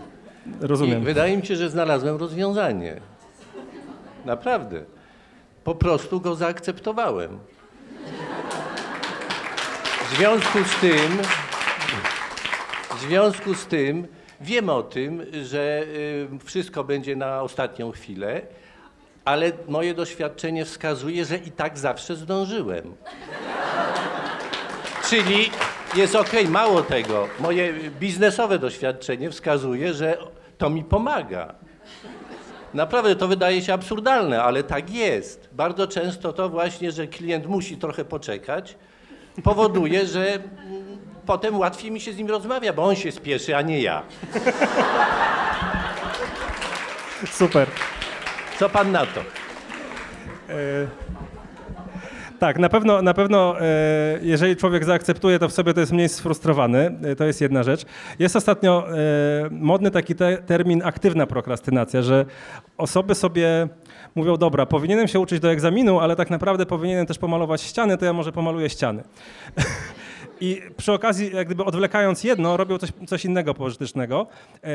Rozumiem. 0.62 1.02
I 1.02 1.06
wydaje 1.06 1.38
mi 1.38 1.46
się, 1.46 1.56
że 1.56 1.70
znalazłem 1.70 2.16
rozwiązanie. 2.16 3.02
Naprawdę. 4.26 4.86
Po 5.64 5.76
prostu 5.76 6.22
go 6.22 6.36
zaakceptowałem. 6.36 7.40
W 10.10 10.18
związku 10.18 10.64
z 10.64 10.80
tym, 10.82 11.18
w 12.98 13.02
związku 13.02 13.54
z 13.54 13.66
tym 13.66 14.08
wiem 14.42 14.70
o 14.70 14.84
tym, 14.84 15.26
że 15.44 15.84
y, 16.36 16.46
wszystko 16.46 16.84
będzie 16.84 17.16
na 17.16 17.42
ostatnią 17.42 17.92
chwilę, 17.92 18.42
ale 19.28 19.52
moje 19.68 19.94
doświadczenie 19.94 20.66
wskazuje, 20.66 21.26
że 21.26 21.38
i 21.38 21.52
tak 21.52 21.78
zawsze 21.78 22.16
zdążyłem. 22.16 22.96
Czyli 25.10 25.52
jest 25.96 26.16
ok, 26.16 26.32
mało 26.50 26.82
tego. 26.82 27.28
Moje 27.40 27.74
biznesowe 28.00 28.60
doświadczenie 28.60 29.30
wskazuje, 29.30 29.94
że 29.94 30.18
to 30.58 30.70
mi 30.70 30.84
pomaga. 30.84 31.56
Naprawdę 32.74 33.16
to 33.16 33.28
wydaje 33.28 33.62
się 33.62 33.74
absurdalne, 33.74 34.44
ale 34.44 34.64
tak 34.64 34.90
jest. 34.90 35.50
Bardzo 35.52 35.88
często 35.88 36.34
to 36.34 36.50
właśnie, 36.50 36.92
że 36.92 37.08
klient 37.08 37.48
musi 37.48 37.78
trochę 37.78 38.06
poczekać, 38.06 38.76
powoduje, 39.44 40.06
że 40.06 40.40
potem 41.26 41.58
łatwiej 41.58 41.92
mi 41.92 42.00
się 42.00 42.14
z 42.14 42.18
nim 42.18 42.28
rozmawia, 42.28 42.74
bo 42.74 42.84
on 42.84 42.96
się 42.96 43.12
spieszy, 43.12 43.56
a 43.56 43.62
nie 43.62 43.82
ja. 43.82 44.04
Super. 47.32 47.68
Co 48.60 48.70
pan 48.70 48.92
na 48.92 49.06
to? 49.06 49.22
Tak, 52.40 52.60
na 52.60 52.70
pewno, 52.70 53.02
na 53.02 53.14
pewno 53.14 53.62
e, 53.62 53.64
jeżeli 54.22 54.56
człowiek 54.56 54.86
zaakceptuje 54.86 55.40
to 55.40 55.48
w 55.50 55.54
sobie, 55.54 55.74
to 55.74 55.80
jest 55.80 55.92
mniej 55.92 56.10
sfrustrowany. 56.10 57.00
E, 57.04 57.16
To 57.16 57.24
jest 57.24 57.42
jedna 57.42 57.64
rzecz. 57.64 57.86
Jest 58.20 58.36
ostatnio 58.36 58.88
e, 58.90 58.96
modny 59.52 59.92
taki 59.92 60.16
te, 60.16 60.38
termin 60.38 60.82
aktywna 60.86 61.28
prokrastynacja, 61.28 62.02
że 62.02 62.26
osoby 62.78 63.16
sobie 63.16 63.68
mówią, 64.16 64.38
dobra, 64.38 64.66
powinienem 64.66 65.08
się 65.08 65.20
uczyć 65.20 65.40
do 65.40 65.52
egzaminu, 65.52 66.00
ale 66.00 66.16
tak 66.16 66.30
naprawdę 66.30 66.66
powinienem 66.66 67.06
też 67.06 67.18
pomalować 67.18 67.62
ściany, 67.62 67.98
to 67.98 68.06
ja 68.06 68.14
może 68.14 68.32
pomaluję 68.32 68.70
ściany. 68.70 69.04
I 70.42 70.62
przy 70.78 70.94
okazji, 70.94 71.36
jak 71.36 71.46
gdyby 71.48 71.64
odwlekając 71.64 72.24
jedno, 72.24 72.58
robią 72.58 72.78
coś, 72.78 72.90
coś 73.08 73.26
innego 73.26 73.54
pożytecznego. 73.54 74.28
E, 74.64 74.68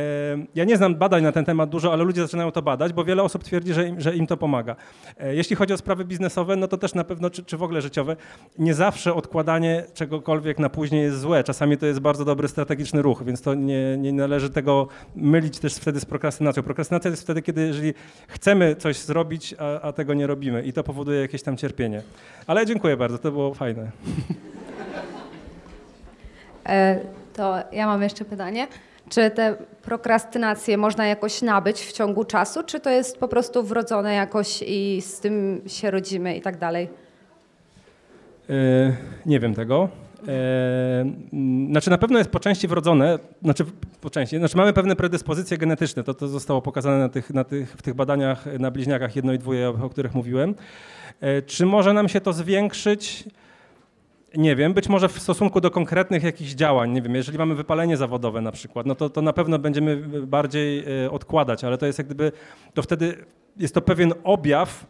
Ja 0.54 0.64
nie 0.64 0.76
znam 0.76 0.94
badań 0.94 1.22
na 1.22 1.32
ten 1.32 1.44
temat 1.44 1.70
dużo, 1.70 1.92
ale 1.92 2.04
ludzie 2.04 2.22
zaczynają 2.22 2.50
to 2.50 2.62
badać, 2.62 2.92
bo 2.92 3.04
wiele 3.04 3.22
osób 3.22 3.44
twierdzi, 3.44 3.74
że 3.74 3.88
im, 3.88 4.00
że 4.00 4.16
im 4.16 4.26
to 4.26 4.36
pomaga. 4.36 4.76
E, 5.20 5.34
Jeśli 5.34 5.56
chodzi 5.56 5.72
o 5.74 5.76
sprawy 5.76 6.04
biznesowe, 6.04 6.56
no 6.56 6.68
to 6.68 6.76
też 6.76 6.94
na 6.94 7.04
pewno, 7.04 7.30
czy, 7.30 7.44
czy 7.44 7.56
w 7.56 7.62
ogóle 7.62 7.82
życiowe, 7.82 8.16
nie 8.58 8.74
zawsze 8.74 9.14
odkładanie 9.14 9.84
czegokolwiek 9.94 10.58
na 10.58 10.68
później 10.68 11.02
jest 11.02 11.20
złe. 11.20 11.44
Czasami 11.44 11.78
to 11.78 11.86
jest 11.86 12.00
bardzo 12.00 12.24
dobry 12.24 12.48
strategiczny 12.48 13.02
ruch, 13.02 13.24
więc 13.24 13.42
to 13.42 13.54
nie, 13.54 13.96
nie 13.98 14.12
należy 14.12 14.50
tego 14.50 14.88
mylić 15.16 15.58
też 15.58 15.74
wtedy 15.74 16.00
z 16.00 16.04
prokrastynacją. 16.04 16.62
Prokrastynacja 16.62 17.10
jest 17.10 17.22
wtedy, 17.22 17.42
kiedy 17.42 17.66
jeżeli 17.66 17.94
chcemy 18.28 18.76
coś 18.76 18.96
zrobić, 18.96 19.54
a, 19.58 19.80
a 19.80 19.92
tego 19.92 20.14
nie 20.14 20.26
robimy 20.26 20.62
i 20.62 20.72
to 20.72 20.84
powoduje 20.84 21.20
jakieś 21.20 21.42
tam 21.42 21.56
cierpienie. 21.56 22.02
Ale 22.46 22.66
dziękuję 22.66 22.96
bardzo, 22.96 23.18
to 23.18 23.32
było 23.32 23.54
fajne. 23.54 23.90
E, 26.66 27.00
To 27.36 27.54
ja 27.72 27.86
mam 27.86 28.02
jeszcze 28.02 28.24
pytanie. 28.24 28.66
Czy 29.08 29.30
te 29.30 29.54
prokrastynacje 29.82 30.76
można 30.76 31.06
jakoś 31.06 31.42
nabyć 31.42 31.80
w 31.80 31.92
ciągu 31.92 32.24
czasu, 32.24 32.62
czy 32.62 32.80
to 32.80 32.90
jest 32.90 33.18
po 33.18 33.28
prostu 33.28 33.62
wrodzone 33.62 34.14
jakoś 34.14 34.62
i 34.66 35.02
z 35.02 35.20
tym 35.20 35.62
się 35.66 35.90
rodzimy 35.90 36.36
i 36.36 36.40
tak 36.40 36.58
dalej? 36.58 36.88
E, 38.50 38.52
Nie 39.26 39.40
wiem 39.40 39.54
tego. 39.54 39.88
E, 40.28 41.04
Znaczy 41.70 41.90
na 41.90 41.98
pewno 41.98 42.18
jest 42.18 42.30
po 42.30 42.40
części 42.40 42.68
wrodzone, 42.68 43.18
znaczy 43.42 43.64
po 44.00 44.10
części, 44.10 44.38
znaczy 44.38 44.56
mamy 44.56 44.72
pewne 44.72 44.96
predyspozycje 44.96 45.58
genetyczne, 45.58 46.04
to, 46.04 46.14
to 46.14 46.28
zostało 46.28 46.62
pokazane 46.62 46.98
na 46.98 47.08
tych, 47.08 47.30
na 47.30 47.44
tych, 47.44 47.70
w 47.72 47.82
tych 47.82 47.94
badaniach 47.94 48.44
na 48.58 48.70
bliźniakach 48.70 49.16
jedno 49.16 49.32
i 49.32 49.38
dwóje, 49.38 49.68
o 49.68 49.88
których 49.90 50.14
mówiłem. 50.14 50.54
Czy 51.46 51.66
może 51.66 51.92
nam 51.92 52.08
się 52.08 52.20
to 52.20 52.32
zwiększyć? 52.32 53.24
Nie 54.36 54.56
wiem, 54.56 54.74
być 54.74 54.88
może 54.88 55.08
w 55.08 55.18
stosunku 55.18 55.60
do 55.60 55.70
konkretnych 55.70 56.22
jakichś 56.22 56.52
działań, 56.52 56.90
nie 56.90 57.02
wiem, 57.02 57.14
jeżeli 57.14 57.38
mamy 57.38 57.54
wypalenie 57.54 57.96
zawodowe 57.96 58.40
na 58.40 58.52
przykład, 58.52 58.86
no 58.86 58.94
to, 58.94 59.10
to 59.10 59.22
na 59.22 59.32
pewno 59.32 59.58
będziemy 59.58 59.96
bardziej 60.26 60.84
e, 61.04 61.10
odkładać, 61.10 61.64
ale 61.64 61.78
to 61.78 61.86
jest 61.86 61.98
jak 61.98 62.06
gdyby, 62.06 62.32
to 62.74 62.82
wtedy 62.82 63.24
jest 63.56 63.74
to 63.74 63.80
pewien 63.80 64.12
objaw 64.24 64.86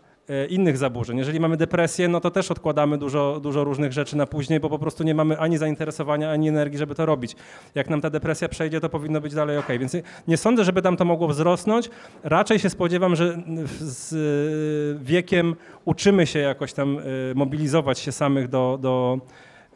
innych 0.49 0.79
zaburzeń. 0.79 1.19
Jeżeli 1.19 1.41
mamy 1.41 1.57
depresję, 1.57 2.09
no 2.09 2.21
to 2.21 2.31
też 2.31 2.51
odkładamy 2.51 2.99
dużo, 2.99 3.41
dużo 3.43 3.65
różnych 3.65 3.93
rzeczy 3.93 4.17
na 4.17 4.27
później, 4.27 4.61
bo 4.61 4.69
po 4.71 4.79
prostu 4.79 5.05
nie 5.05 5.15
mamy 5.15 5.39
ani 5.39 5.59
zainteresowania, 5.59 6.31
ani 6.31 6.49
energii, 6.49 6.79
żeby 6.79 6.95
to 6.95 7.07
robić. 7.07 7.37
Jak 7.75 7.91
nam 7.91 8.01
ta 8.01 8.11
depresja 8.11 8.49
przejdzie, 8.49 8.81
to 8.81 8.89
powinno 8.89 9.21
być 9.21 9.35
dalej 9.35 9.59
ok. 9.59 9.67
Więc 9.81 9.97
nie 10.29 10.37
sądzę, 10.37 10.65
żeby 10.65 10.83
tam 10.83 10.97
to 10.97 11.05
mogło 11.05 11.29
wzrosnąć. 11.29 11.91
Raczej 12.23 12.59
się 12.59 12.71
spodziewam, 12.71 13.17
że 13.17 13.43
z 13.81 14.13
e, 14.13 15.05
wiekiem 15.05 15.57
uczymy 15.85 16.27
się 16.27 16.39
jakoś 16.39 16.73
tam 16.73 16.99
e, 16.99 17.03
mobilizować 17.35 17.99
się 17.99 18.13
samych 18.13 18.49
do, 18.49 18.79
do, 18.83 19.19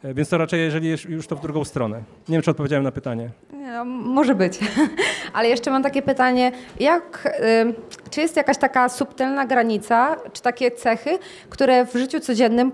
E, 0.03 0.13
Więc 0.13 0.29
to 0.29 0.37
raczej, 0.37 0.59
jeżeli 0.61 0.89
już- 0.89 1.27
to 1.27 1.35
w 1.35 1.41
drugą 1.41 1.63
stronę. 1.65 1.97
Nie 2.29 2.33
wiem, 2.33 2.41
czy 2.41 2.51
odpowiedziałem 2.51 2.83
na 2.83 2.91
pytanie. 2.91 3.29
Nie, 3.53 3.71
No, 3.71 3.85
może 3.85 4.35
być. 4.35 4.59
Ale 5.33 5.47
jeszcze 5.49 5.71
mam 5.71 5.83
takie 5.83 6.01
pytanie, 6.01 6.51
jak, 6.79 7.37
czy 8.09 8.21
jest 8.21 8.35
jakaś 8.35 8.57
taka 8.57 8.89
subtelna 8.89 9.45
granica, 9.45 10.15
czy 10.33 10.41
takie 10.41 10.71
cechy, 10.71 11.19
które 11.49 11.85
w 11.85 11.93
życiu 11.93 12.19
codziennym 12.19 12.71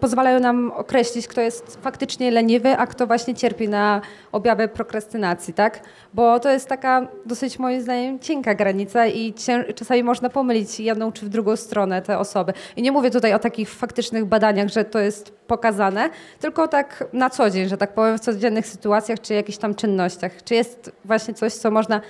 pozwalają 0.00 0.40
nam 0.40 0.72
określić, 0.76 1.28
kto 1.28 1.40
jest 1.40 1.78
faktycznie 1.82 2.30
leniwy, 2.30 2.76
a 2.76 2.86
kto 2.86 3.06
właśnie 3.06 3.34
cierpi 3.34 3.68
na 3.68 4.00
objawy 4.32 4.68
prokrastynacji, 4.68 5.54
tak? 5.54 5.80
Bo 6.14 6.40
to 6.40 6.50
jest 6.50 6.68
taka 6.68 7.08
dosyć 7.26 7.58
moim 7.58 7.82
zdaniem 7.82 8.18
cienka 8.18 8.54
granica 8.54 9.06
i 9.06 9.34
czasami 9.74 10.02
można 10.02 10.30
pomylić 10.30 10.80
jedną 10.80 11.12
czy 11.12 11.26
w 11.26 11.28
drugą 11.28 11.56
stronę 11.56 12.02
te 12.02 12.18
osoby. 12.18 12.52
I 12.76 12.82
nie 12.82 12.92
mówię 12.92 13.10
tutaj 13.10 13.34
o 13.34 13.38
takich 13.38 13.70
faktycznych 13.70 14.24
badaniach, 14.24 14.68
że 14.68 14.84
to 14.84 14.98
jest 14.98 15.32
pokazane, 15.46 16.10
tylko 16.40 16.68
tak 16.68 17.04
na 17.12 17.30
co 17.30 17.50
dzień, 17.50 17.68
że 17.68 17.76
tak 17.76 17.94
powiem, 17.94 18.18
w 18.18 18.20
codziennych 18.20 18.66
sytuacjach 18.66 19.20
czy 19.20 19.34
jakichś 19.34 19.58
tam 19.58 19.74
czynnościach. 19.74 20.32
Czy 20.44 20.54
jest 20.54 20.92
właśnie 21.04 21.34
coś, 21.34 21.52
co 21.52 21.70
można 21.70 22.00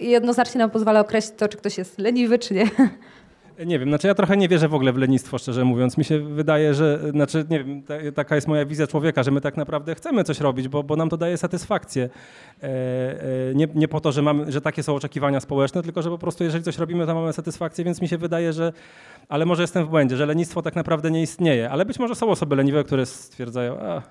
jednoznacznie 0.00 0.58
nam 0.58 0.70
pozwala 0.70 1.00
określić 1.00 1.34
to, 1.36 1.48
czy 1.48 1.56
ktoś 1.56 1.78
jest 1.78 1.98
leniwy, 1.98 2.38
czy 2.38 2.54
nie? 2.54 2.70
Nie 3.66 3.78
wiem, 3.78 3.88
znaczy 3.88 4.06
ja 4.06 4.14
trochę 4.14 4.36
nie 4.36 4.48
wierzę 4.48 4.68
w 4.68 4.74
ogóle 4.74 4.92
w 4.92 4.96
lenistwo, 4.96 5.38
szczerze 5.38 5.64
mówiąc. 5.64 5.98
Mi 5.98 6.04
się 6.04 6.20
wydaje, 6.20 6.74
że, 6.74 7.10
znaczy 7.10 7.44
nie 7.50 7.64
wiem, 7.64 7.82
ta, 7.82 7.94
taka 8.14 8.34
jest 8.34 8.48
moja 8.48 8.66
wizja 8.66 8.86
człowieka, 8.86 9.22
że 9.22 9.30
my 9.30 9.40
tak 9.40 9.56
naprawdę 9.56 9.94
chcemy 9.94 10.24
coś 10.24 10.40
robić, 10.40 10.68
bo, 10.68 10.82
bo 10.82 10.96
nam 10.96 11.08
to 11.08 11.16
daje 11.16 11.36
satysfakcję. 11.36 12.08
E, 12.62 12.66
e, 12.66 13.54
nie, 13.54 13.68
nie 13.74 13.88
po 13.88 14.00
to, 14.00 14.12
że, 14.12 14.22
mamy, 14.22 14.52
że 14.52 14.60
takie 14.60 14.82
są 14.82 14.94
oczekiwania 14.94 15.40
społeczne, 15.40 15.82
tylko 15.82 16.02
że 16.02 16.10
po 16.10 16.18
prostu 16.18 16.44
jeżeli 16.44 16.64
coś 16.64 16.78
robimy, 16.78 17.06
to 17.06 17.14
mamy 17.14 17.32
satysfakcję, 17.32 17.84
więc 17.84 18.00
mi 18.02 18.08
się 18.08 18.18
wydaje, 18.18 18.52
że, 18.52 18.72
ale 19.28 19.46
może 19.46 19.62
jestem 19.62 19.86
w 19.86 19.88
błędzie, 19.88 20.16
że 20.16 20.26
lenistwo 20.26 20.62
tak 20.62 20.76
naprawdę 20.76 21.10
nie 21.10 21.22
istnieje, 21.22 21.70
ale 21.70 21.84
być 21.84 21.98
może 21.98 22.14
są 22.14 22.28
osoby 22.28 22.56
leniwe, 22.56 22.84
które 22.84 23.06
stwierdzają, 23.06 23.78
a 23.80 24.02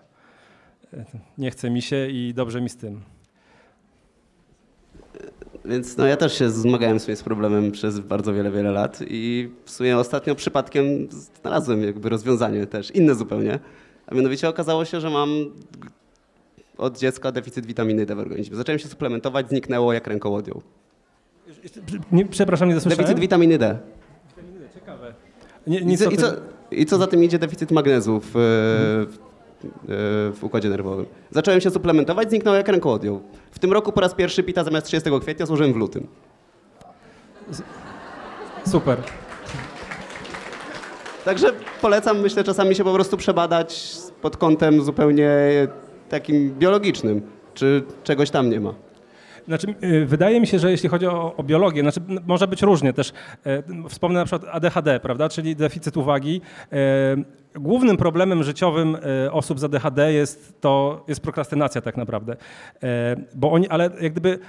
e, 0.94 1.06
nie 1.38 1.52
chce 1.52 1.70
mi 1.70 1.82
się 1.82 2.08
i 2.08 2.34
dobrze 2.34 2.62
mi 2.62 2.70
z 2.70 2.78
tym. 2.78 3.15
Więc 5.66 5.98
no 5.98 6.06
ja 6.06 6.18
też 6.18 6.38
się 6.38 6.50
zmagałem 6.50 7.00
sobie 7.00 7.16
z 7.16 7.24
problemem 7.24 7.72
przez 7.72 8.00
bardzo 8.00 8.34
wiele, 8.34 8.52
wiele 8.52 8.72
lat 8.72 9.00
i 9.08 9.50
w 9.66 9.72
sumie 9.72 9.98
ostatnio 9.98 10.36
przypadkiem 10.36 10.86
znalazłem 11.42 11.84
jakby 11.84 12.10
rozwiązanie 12.10 12.68
też, 12.68 12.92
inne 12.92 13.16
zupełnie. 13.16 13.60
A 14.08 14.16
mianowicie 14.16 14.50
okazało 14.50 14.86
się, 14.86 15.02
że 15.02 15.10
mam 15.10 15.30
od 16.78 16.98
dziecka 16.98 17.32
deficyt 17.32 17.66
witaminy 17.66 18.06
D 18.06 18.16
w 18.16 18.20
organizmie. 18.20 18.58
Zacząłem 18.58 18.80
się 18.80 18.88
suplementować, 18.88 19.50
zniknęło 19.50 19.94
jak 19.94 20.08
ręką 20.08 20.36
odjął. 20.36 20.62
Nie, 22.12 22.26
przepraszam, 22.26 22.70
nie 22.70 22.76
dosłyszałem. 22.76 23.06
Deficyt 23.06 23.22
witaminy 23.22 23.58
D. 23.58 23.78
Ciekawe. 24.74 25.14
Nie, 25.68 25.80
I 25.80 25.86
nic 25.86 26.04
co, 26.04 26.10
i, 26.10 26.18
co, 26.18 26.34
I 26.72 26.86
co 26.86 26.98
za 26.98 27.08
tym 27.08 27.24
idzie 27.24 27.40
deficyt 27.40 27.72
magnezu 27.72 28.20
w, 28.20 28.32
w, 28.34 28.38
e, 29.12 29.35
w 29.88 30.40
układzie 30.42 30.70
nerwowym. 30.70 31.06
Zacząłem 31.32 31.62
się 31.62 31.70
suplementować, 31.70 32.30
zniknął 32.30 32.56
jak 32.56 32.68
ręką 32.68 32.92
odjął. 32.92 33.22
W 33.52 33.60
tym 33.60 33.74
roku 33.74 33.92
po 33.92 34.02
raz 34.02 34.14
pierwszy 34.14 34.44
pita 34.44 34.64
zamiast 34.64 34.88
30 34.88 35.10
kwietnia 35.22 35.46
złożyłem 35.46 35.74
w 35.74 35.76
lutym. 35.76 36.08
Super. 38.68 38.98
Także 41.26 41.52
polecam, 41.82 42.20
myślę, 42.20 42.44
czasami 42.44 42.76
się 42.76 42.84
po 42.84 42.94
prostu 42.94 43.18
przebadać 43.18 43.98
pod 44.22 44.38
kątem 44.38 44.82
zupełnie 44.82 45.30
takim 46.10 46.56
biologicznym, 46.60 47.22
czy 47.54 47.84
czegoś 48.04 48.30
tam 48.30 48.50
nie 48.50 48.60
ma. 48.60 48.74
Znaczy, 49.48 49.68
y, 49.84 50.06
wydaje 50.06 50.42
mi 50.42 50.48
się, 50.48 50.60
że 50.60 50.72
jeśli 50.72 50.90
chodzi 50.90 51.08
o, 51.08 51.36
o 51.38 51.44
biologię, 51.44 51.82
znaczy, 51.82 52.02
może 52.28 52.48
być 52.48 52.62
różnie 52.62 52.94
też. 52.94 53.14
E, 53.46 53.64
Wspomnę 53.90 54.20
na 54.20 54.26
przykład 54.26 54.56
ADHD, 54.56 55.00
prawda, 55.00 55.30
czyli 55.30 55.56
deficyt 55.56 55.98
uwagi. 55.98 56.42
Głównym 57.56 57.98
problemem 57.98 58.44
życiowym 58.44 58.98
e, 59.26 59.32
osób 59.32 59.60
z 59.60 59.64
ADHD 59.64 60.14
jest 60.14 60.62
to 60.62 61.04
jest 61.08 61.22
prokrastynacja 61.22 61.82
tak 61.82 61.98
naprawdę. 61.98 62.36
E, 62.84 63.16
Bo 63.36 63.52
oni, 63.52 63.70
ale 63.70 63.90
jak 64.02 64.12
gdyby 64.12 64.40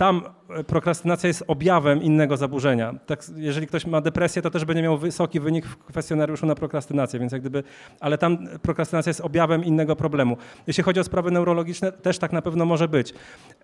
tam 0.00 0.22
e, 0.50 0.64
prokrastynacja 0.64 1.26
jest 1.28 1.44
objawem 1.46 2.02
innego 2.02 2.36
zaburzenia. 2.36 2.94
Tak, 3.06 3.24
jeżeli 3.36 3.66
ktoś 3.66 3.86
ma 3.86 4.00
depresję, 4.00 4.42
to 4.42 4.50
też 4.50 4.64
będzie 4.64 4.82
miał 4.82 4.98
wysoki 4.98 5.40
wynik 5.40 5.66
w 5.66 5.76
kwestionariuszu 5.78 6.46
na 6.46 6.54
prokrastynację, 6.54 7.20
więc 7.20 7.32
jak 7.32 7.40
gdyby, 7.40 7.62
ale 8.00 8.18
tam 8.18 8.38
prokrastynacja 8.62 9.10
jest 9.10 9.20
objawem 9.20 9.64
innego 9.64 9.96
problemu. 9.96 10.36
Jeśli 10.66 10.84
chodzi 10.84 11.00
o 11.00 11.04
sprawy 11.04 11.30
neurologiczne, 11.30 11.92
też 11.92 12.18
tak 12.18 12.32
na 12.32 12.42
pewno 12.42 12.64
może 12.64 12.88
być. 12.88 13.14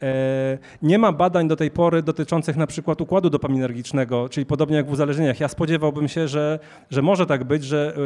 E, 0.02 0.58
nie 0.82 0.98
ma 0.98 1.12
badań 1.12 1.48
do 1.48 1.56
tej 1.56 1.70
pory 1.70 2.02
dotyczących 2.02 2.56
na 2.56 2.66
przykład 2.66 3.00
układu 3.00 3.30
dopaminergicznego, 3.30 4.28
czyli 4.28 4.46
podobnie 4.46 4.76
jak 4.76 4.86
w 4.86 4.92
uzależnieniach. 4.92 5.40
Ja 5.40 5.48
spodziewałbym 5.48 6.08
się, 6.08 6.28
że, 6.28 6.58
że 6.90 7.02
może 7.02 7.26
tak 7.26 7.44
być, 7.44 7.64
że 7.64 7.96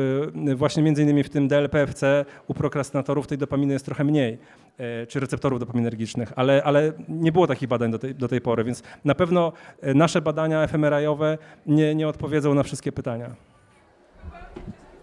y, 0.48 0.56
właśnie 0.56 0.82
między 0.82 1.02
innymi 1.02 1.22
w 1.22 1.30
tym 1.30 1.48
DLPFC 1.48 2.24
u 2.48 2.54
prokrastynatorów 2.54 3.26
tej 3.26 3.38
dopaminy 3.38 3.72
jest 3.72 3.84
trochę 3.84 4.04
mniej, 4.04 4.38
e, 4.78 5.06
czy 5.06 5.20
receptorów 5.20 5.60
dopaminergicznych, 5.60 6.32
ale, 6.36 6.62
ale 6.64 6.92
nie 7.08 7.32
było 7.32 7.46
takich 7.46 7.68
badań 7.68 7.90
do 7.90 7.98
tej, 7.98 8.19
do 8.20 8.28
tej 8.28 8.40
pory, 8.40 8.64
więc 8.64 8.82
na 9.04 9.14
pewno 9.14 9.52
e, 9.80 9.94
nasze 9.94 10.20
badania 10.20 10.66
fMRI-owe 10.66 11.38
nie, 11.66 11.94
nie 11.94 12.08
odpowiedzą 12.08 12.54
na 12.54 12.62
wszystkie 12.62 12.92
pytania. 12.92 13.30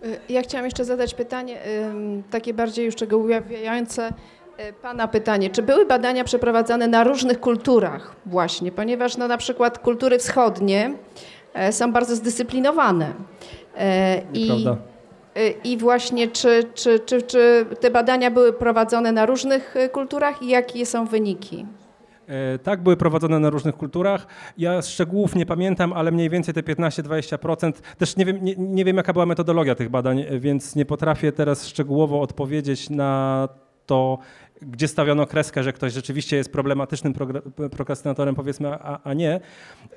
Y, 0.06 0.20
Ja 0.30 0.42
chciałam 0.42 0.66
jeszcze 0.66 0.86
zadać 0.86 1.14
pytanie, 1.14 1.58
takie 2.32 2.54
bardziej 2.54 2.86
już 2.86 2.96
ujawiające 3.12 4.10
y, 4.10 4.74
Pana 4.82 5.08
pytanie. 5.08 5.50
Czy 5.50 5.62
były 5.64 5.86
badania 5.86 6.24
przeprowadzane 6.24 6.88
na 6.88 7.04
różnych 7.04 7.40
kulturach 7.40 8.16
właśnie? 8.26 8.72
Ponieważ 8.72 9.18
no, 9.18 9.28
na 9.28 9.38
przykład 9.38 9.80
kultury 9.80 10.18
wschodnie 10.20 10.94
e, 11.54 11.72
są 11.72 11.92
bardzo 11.92 12.16
zdyscyplinowane. 12.16 13.14
E, 13.78 14.22
I, 14.34 14.66
I 15.64 15.78
właśnie 15.78 16.28
czy, 16.28 16.64
czy, 16.74 17.00
czy, 17.00 17.22
czy 17.22 17.66
te 17.80 17.92
badania 17.92 18.32
były 18.32 18.54
prowadzone 18.54 19.12
na 19.12 19.26
różnych 19.26 19.76
kulturach 19.92 20.42
i 20.42 20.48
jakie 20.48 20.86
są 20.86 21.06
wyniki? 21.06 21.66
E, 22.28 22.60
Tak, 22.60 22.84
były 22.84 22.98
prowadzone 22.98 23.40
na 23.40 23.50
różnych 23.50 23.76
kulturach. 23.76 24.28
Ja 24.58 24.82
szczegółów 24.82 25.36
nie 25.36 25.46
pamiętam, 25.46 25.94
ale 25.94 26.12
mniej 26.12 26.30
więcej 26.30 26.54
te 26.54 26.62
15-20%. 26.62 27.74
Też 27.98 28.18
nie 28.18 28.26
wiem, 28.26 28.44
nie, 28.44 28.56
nie 28.58 28.86
wiem, 28.86 28.98
jaka 28.98 29.14
była 29.14 29.26
metodologia 29.26 29.76
tych 29.76 29.90
badań, 29.90 30.26
więc 30.40 30.76
nie 30.76 30.86
potrafię 30.86 31.32
teraz 31.32 31.68
szczegółowo 31.68 32.22
odpowiedzieć 32.22 32.90
na 32.90 33.50
to, 33.86 34.18
gdzie 34.62 34.88
stawiono 34.88 35.26
kreskę, 35.28 35.64
że 35.64 35.74
ktoś 35.74 35.94
rzeczywiście 35.94 36.38
jest 36.38 36.52
problematycznym 36.52 37.14
prokrastynatorem, 37.72 38.36
powiedzmy, 38.36 38.68
a, 38.74 39.00
a 39.04 39.14
nie. 39.14 39.40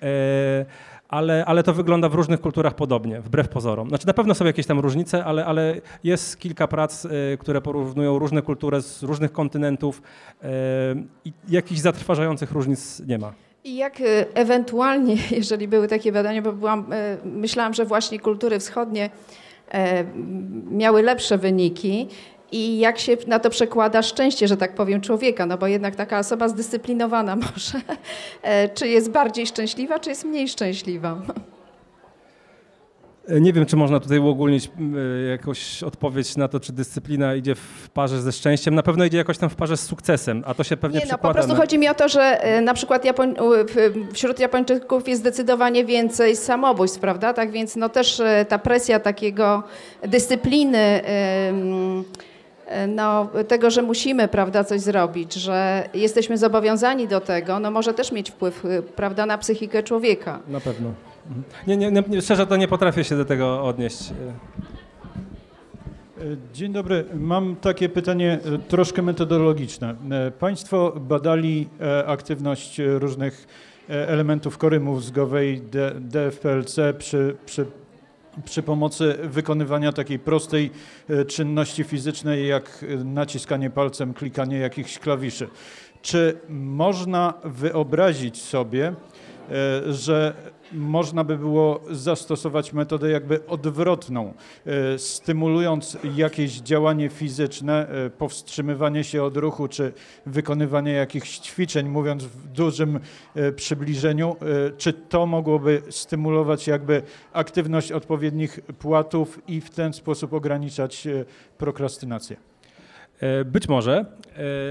E, 0.03 0.67
Ale, 1.11 1.45
ale 1.45 1.63
to 1.63 1.75
wygląda 1.75 2.09
w 2.09 2.15
różnych 2.15 2.41
kulturach 2.41 2.75
podobnie, 2.75 3.21
wbrew 3.21 3.49
pozorom. 3.49 3.89
Znaczy 3.89 4.07
na 4.07 4.15
pewno 4.15 4.35
są 4.35 4.45
jakieś 4.45 4.67
tam 4.67 4.81
różnice, 4.81 5.25
ale, 5.25 5.47
ale 5.47 5.81
jest 6.05 6.39
kilka 6.39 6.69
prac, 6.69 7.07
e, 7.07 7.09
które 7.39 7.61
porównują 7.61 8.19
różne 8.19 8.43
kultury 8.43 8.83
z 8.83 9.03
różnych 9.03 9.33
kontynentów 9.33 10.03
e, 10.43 10.49
i 11.25 11.33
jakichś 11.49 11.81
zatrważających 11.81 12.53
różnic 12.53 13.03
nie 13.07 13.19
ma. 13.19 13.33
I 13.65 13.77
jak 13.77 14.01
y, 14.01 14.27
ewentualnie, 14.35 15.17
jeżeli 15.31 15.69
były 15.69 15.89
takie 15.89 16.13
badania, 16.13 16.43
bo 16.43 16.53
byłam, 16.53 16.93
y, 16.93 17.19
myślałam, 17.25 17.75
że 17.75 17.85
właśnie 17.85 18.21
kultury 18.21 18.59
wschodnie 18.59 19.11
e, 19.71 20.05
miały 20.71 21.03
lepsze 21.03 21.39
wyniki 21.39 22.09
i 22.53 22.79
jak 22.79 22.99
się 22.99 23.17
na 23.27 23.39
to 23.39 23.51
przekłada 23.51 24.03
szczęście, 24.03 24.49
że 24.49 24.57
tak 24.57 24.75
powiem, 24.75 25.01
człowieka, 25.01 25.47
no 25.47 25.59
bo 25.59 25.67
jednak 25.67 25.97
taka 25.97 26.19
osoba 26.19 26.49
zdyscyplinowana 26.49 27.37
może, 27.53 27.81
e, 28.43 28.69
czy 28.69 28.89
jest 28.89 29.11
bardziej 29.11 29.47
szczęśliwa, 29.47 29.99
czy 29.99 30.11
jest 30.11 30.25
mniej 30.25 30.49
szczęśliwa? 30.49 31.23
E, 33.29 33.41
Nie 33.41 33.53
wiem, 33.53 33.67
czy 33.67 33.77
można 33.77 34.01
tutaj 34.01 34.19
uogólnić 34.19 34.71
e, 35.27 35.31
jakąś 35.31 35.83
odpowiedź 35.83 36.37
na 36.37 36.49
to, 36.49 36.61
czy 36.61 36.73
dyscyplina 36.73 37.35
idzie 37.35 37.55
w 37.55 37.89
parze 37.95 38.23
ze 38.23 38.33
szczęściem. 38.33 38.75
Na 38.75 38.83
pewno 38.83 39.05
idzie 39.05 39.19
jakoś 39.19 39.39
tam 39.39 39.51
w 39.51 39.57
parze 39.57 39.77
z 39.77 39.81
sukcesem, 39.87 40.43
a 40.47 40.55
to 40.55 40.65
się 40.65 40.77
pewnie 40.77 40.99
Nie, 40.99 41.05
no 41.05 41.11
po 41.11 41.15
przekłada 41.15 41.35
prostu 41.35 41.53
na... 41.53 41.59
chodzi 41.61 41.79
mi 41.79 41.89
o 41.89 41.95
to, 41.95 42.09
że 42.09 42.41
na 42.63 42.75
przykład 42.75 43.05
Japoń, 43.05 43.35
wśród 44.13 44.39
Japończyków 44.41 45.09
jest 45.09 45.21
zdecydowanie 45.21 45.85
więcej 45.85 46.37
samobójstw, 46.37 47.01
prawda? 47.01 47.33
Tak 47.35 47.51
więc 47.51 47.77
no 47.77 47.89
też 47.89 48.23
ta 48.49 48.59
presja 48.59 49.01
takiego 49.01 49.63
dyscypliny, 50.03 50.79
e, 50.79 51.53
no, 52.89 53.29
tego, 53.49 53.71
że 53.71 53.83
musimy, 53.83 54.29
prawda, 54.29 54.65
coś 54.65 54.81
zrobić, 54.81 55.35
że 55.35 55.89
jesteśmy 55.95 56.39
zobowiązani 56.39 57.09
do 57.09 57.21
tego, 57.21 57.61
no 57.61 57.71
może 57.71 57.95
też 57.95 58.13
mieć 58.13 58.31
wpływ, 58.31 58.65
e, 58.65 58.83
prawda, 58.83 59.27
na 59.27 59.39
psychikę 59.39 59.83
człowieka. 59.83 60.41
Na 60.49 60.61
pewno. 60.61 60.93
Mhm. 61.29 61.45
Nie, 61.67 61.77
nie, 61.77 62.03
nie, 62.09 62.23
szczerze 62.23 62.47
to 62.47 62.57
nie 62.57 62.69
potrafię 62.69 63.05
się 63.05 63.17
do 63.17 63.25
tego 63.25 63.65
odnieść. 63.65 64.11
E, 64.11 64.15
E, 66.21 66.37
Dzień 66.55 66.73
dobry. 66.73 67.05
Mam 67.15 67.57
takie 67.57 67.89
pytanie 67.89 68.39
e, 68.55 68.59
troszkę 68.59 69.03
metodologiczne. 69.03 69.95
E, 70.11 70.31
Państwo 70.31 70.93
badali 71.01 71.69
e, 71.81 72.07
aktywność 72.07 72.81
e, 72.81 72.99
różnych 72.99 73.47
e, 73.91 74.09
elementów 74.09 74.59
kory 74.59 74.81
mózgowej 74.81 75.63
DFPLC 76.01 76.77
przy, 76.99 77.37
przy, 77.47 77.67
przy 78.45 78.63
pomocy 78.63 79.19
wykonywania 79.23 79.93
takiej 79.93 80.19
prostej 80.19 80.71
e, 81.09 81.25
czynności 81.25 81.85
fizycznej 81.85 82.49
jak 82.49 82.85
e, 82.89 83.05
naciskanie 83.05 83.71
palcem, 83.71 84.15
klikanie 84.15 84.59
jakichś 84.59 84.99
klawiszy. 84.99 85.49
Czy 86.03 86.39
można 86.49 87.35
wyobrazić 87.45 88.43
sobie, 88.43 88.87
e, 89.51 89.93
że 89.93 90.35
można 90.73 91.25
by 91.25 91.39
było 91.39 91.81
zastosować 91.91 92.73
metodę 92.73 93.11
jakby 93.11 93.47
odwrotną, 93.47 94.35
e, 94.67 94.99
stymulując 94.99 95.99
jakieś 96.17 96.61
działanie 96.61 97.09
fizyczne, 97.09 97.89
e, 97.89 98.11
powstrzymywanie 98.11 99.05
się 99.05 99.23
od 99.23 99.37
ruchu 99.37 99.69
czy 99.69 99.93
wykonywanie 100.27 100.93
jakichś 100.93 101.39
ćwiczeń, 101.39 101.89
mówiąc 101.89 102.25
w 102.25 102.47
dużym 102.47 103.01
e, 103.35 103.53
przybliżeniu, 103.53 104.37
czy 104.79 104.93
to 104.93 105.27
mogłoby 105.27 105.83
stymulować 105.91 106.67
jakby 106.67 107.03
aktywność 107.33 107.93
odpowiednich 107.93 108.61
płatów 108.79 109.41
i 109.49 109.61
w 109.61 109.71
ten 109.71 109.93
sposób 109.93 110.33
ograniczać 110.33 111.09
prokrastynację? 111.59 112.50
E, 113.21 113.45
Być 113.45 113.69
może. 113.69 114.05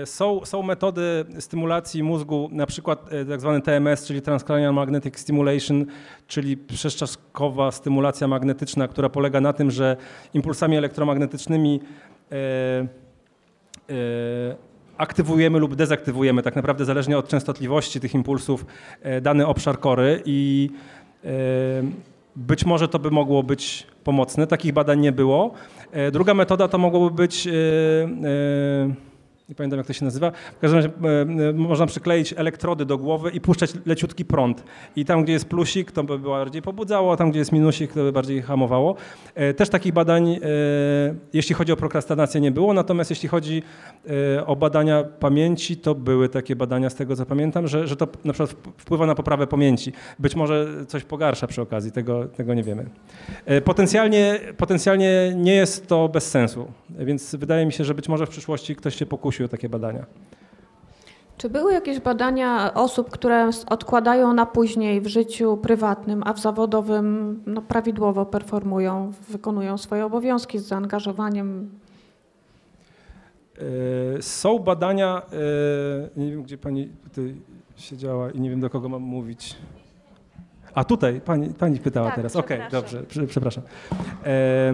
E, 0.02 0.06
Są, 0.06 0.46
są 0.46 0.62
metody 0.62 1.26
stymulacji 1.40 2.04
mózgu, 2.04 2.50
na 2.52 2.66
przykład 2.66 3.14
e, 3.14 3.26
tak 3.26 3.42
zwany 3.42 3.62
TMS, 3.62 4.06
czyli 4.06 4.22
Transcranial 4.22 4.74
Magnetic 4.74 5.20
Stimulation, 5.20 5.86
czyli 6.28 6.58
przezczaszkowa 6.58 7.72
stymulacja 7.72 8.28
magnetyczna, 8.28 8.88
która 8.88 9.10
polega 9.10 9.42
na 9.42 9.54
tym, 9.54 9.72
że 9.72 9.98
impulsami 10.34 10.78
elektromagnetycznymi 10.78 11.80
aktywujemy 14.98 15.60
lub 15.60 15.76
dezaktywujemy 15.76 16.44
tak 16.44 16.56
naprawdę 16.56 16.86
zależnie 16.86 17.18
od 17.18 17.28
częstotliwości 17.28 18.00
tych 18.00 18.14
impulsów 18.14 18.66
dany 19.22 19.48
obszar 19.48 19.80
kory 19.80 20.22
i 20.26 20.70
być 22.40 22.66
może 22.66 22.88
to 22.88 23.00
by 23.00 23.12
mogło 23.12 23.44
być 23.44 23.88
pomocne. 24.04 24.48
Takich 24.48 24.74
badań 24.74 25.00
nie 25.00 25.12
było. 25.12 25.52
E, 25.92 26.12
Druga 26.12 26.34
metoda 26.34 26.68
to 26.68 26.78
mogłoby 26.78 27.16
być, 27.16 27.48
e, 27.48 27.52
e, 27.52 29.09
nie 29.50 29.56
pamiętam 29.56 29.78
jak 29.78 29.88
to 29.88 29.94
się 29.94 30.06
nazywa, 30.06 30.32
w 30.32 30.60
każdym 30.60 30.78
razie 30.78 30.90
e, 31.44 31.50
e, 31.50 31.54
można 31.54 31.86
przykleić 31.86 32.34
elektrody 32.38 32.86
do 32.86 32.98
głowy 32.98 33.30
i 33.30 33.42
puszczać 33.42 33.72
leciutki 33.86 34.26
prąd. 34.26 34.64
I 34.96 35.06
tam, 35.06 35.24
gdzie 35.24 35.34
jest 35.34 35.46
plusik, 35.46 35.92
to 35.92 36.04
by 36.04 36.20
bardziej 36.20 36.62
pobudzało, 36.62 37.14
a 37.14 37.18
tam, 37.18 37.30
gdzie 37.32 37.40
jest 37.40 37.52
minusik, 37.52 37.94
to 37.94 38.00
by 38.00 38.12
bardziej 38.12 38.42
hamowało. 38.42 38.96
E, 39.36 39.54
Też 39.54 39.70
takich 39.70 39.94
badań, 39.94 40.40
jeśli 41.34 41.56
chodzi 41.56 41.72
o 41.72 41.76
prokrastynację, 41.76 42.42
nie 42.42 42.52
było, 42.52 42.74
natomiast 42.74 43.10
jeśli 43.10 43.30
chodzi 43.30 43.64
o 44.46 44.56
badania 44.56 45.04
pamięci, 45.04 45.78
to 45.78 45.96
były 45.96 46.30
takie 46.30 46.56
badania, 46.56 46.90
z 46.90 46.96
tego 46.96 47.16
co 47.16 47.26
pamiętam, 47.26 47.68
że, 47.68 47.88
że 47.88 47.96
to 47.96 48.08
na 48.26 48.34
przykład 48.34 48.50
wp- 48.50 48.72
wpływa 48.78 49.06
na 49.06 49.16
poprawę 49.16 49.48
pamięci. 49.48 49.94
Być 50.20 50.36
może 50.36 50.68
coś 50.88 51.04
pogarsza 51.04 51.48
przy 51.48 51.62
okazji, 51.62 51.92
tego, 51.92 52.26
tego 52.26 52.54
nie 52.54 52.64
wiemy. 52.64 52.86
Potencjalnie, 53.66 54.40
potencjalnie 54.58 55.34
nie 55.36 55.54
jest 55.56 55.88
to 55.88 56.10
bez 56.10 56.30
sensu, 56.32 56.68
więc 56.98 57.36
wydaje 57.36 57.66
mi 57.66 57.74
się, 57.74 57.84
że 57.84 57.94
być 57.94 58.10
może 58.10 58.26
w 58.26 58.30
przyszłości 58.30 58.76
ktoś 58.76 58.96
się 58.96 59.06
pokusił 59.06 59.46
o 59.46 59.50
takie 59.50 59.70
badania. 59.70 60.06
Czy 61.38 61.50
były 61.50 61.74
jakieś 61.74 62.00
badania 62.00 62.74
osób, 62.74 63.10
które 63.10 63.50
odkładają 63.70 64.34
na 64.34 64.46
później 64.46 65.02
w 65.02 65.08
życiu 65.08 65.58
prywatnym, 65.58 66.24
a 66.26 66.34
w 66.34 66.40
zawodowym 66.40 67.40
no, 67.46 67.62
prawidłowo 67.62 68.26
performują, 68.26 69.12
wykonują 69.30 69.78
swoje 69.78 70.06
obowiązki 70.06 70.60
z 70.60 70.66
zaangażowaniem? 70.68 71.70
E, 74.18 74.22
Są 74.22 74.60
badania, 74.60 75.22
e, 75.34 76.20
nie 76.20 76.32
wiem 76.32 76.44
gdzie 76.44 76.58
pani 76.58 76.88
tutaj 77.04 77.36
siedziała 77.76 78.32
i 78.32 78.40
nie 78.42 78.50
wiem 78.50 78.60
do 78.60 78.70
kogo 78.70 78.90
mam 78.90 79.02
mówić. 79.02 79.56
A 80.74 80.84
tutaj, 80.84 81.22
pani, 81.22 81.50
pani 81.54 81.80
pytała 81.80 82.08
Tak, 82.08 82.16
teraz. 82.16 82.36
Okej, 82.36 82.58
przepraszam. 82.60 82.82
dobrze, 82.82 83.04
prze- 83.04 83.28
przepraszam. 83.28 83.64
E, 84.26 84.74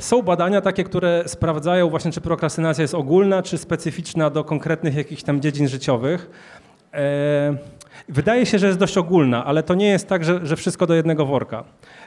Są 0.00 0.22
badania 0.22 0.60
takie, 0.60 0.84
które 0.84 1.22
sprawdzają 1.26 1.90
właśnie, 1.90 2.12
czy 2.12 2.20
prokrastynacja 2.20 2.82
jest 2.82 2.94
ogólna, 2.94 3.42
czy 3.42 3.58
specyficzna 3.58 4.30
do 4.30 4.44
konkretnych 4.44 4.94
jakichś 4.94 5.22
tam 5.22 5.40
dziedzin 5.40 5.68
życiowych. 5.68 6.30
E, 6.94 7.80
Wydaje 8.10 8.46
się, 8.46 8.58
że 8.58 8.66
jest 8.66 8.78
dość 8.78 8.98
ogólna, 8.98 9.44
ale 9.44 9.62
to 9.62 9.74
nie 9.74 9.88
jest 9.88 10.08
tak, 10.08 10.24
że, 10.24 10.46
że 10.46 10.56
wszystko 10.56 10.86
do 10.86 10.94
jednego 10.94 11.26
worka. 11.26 11.64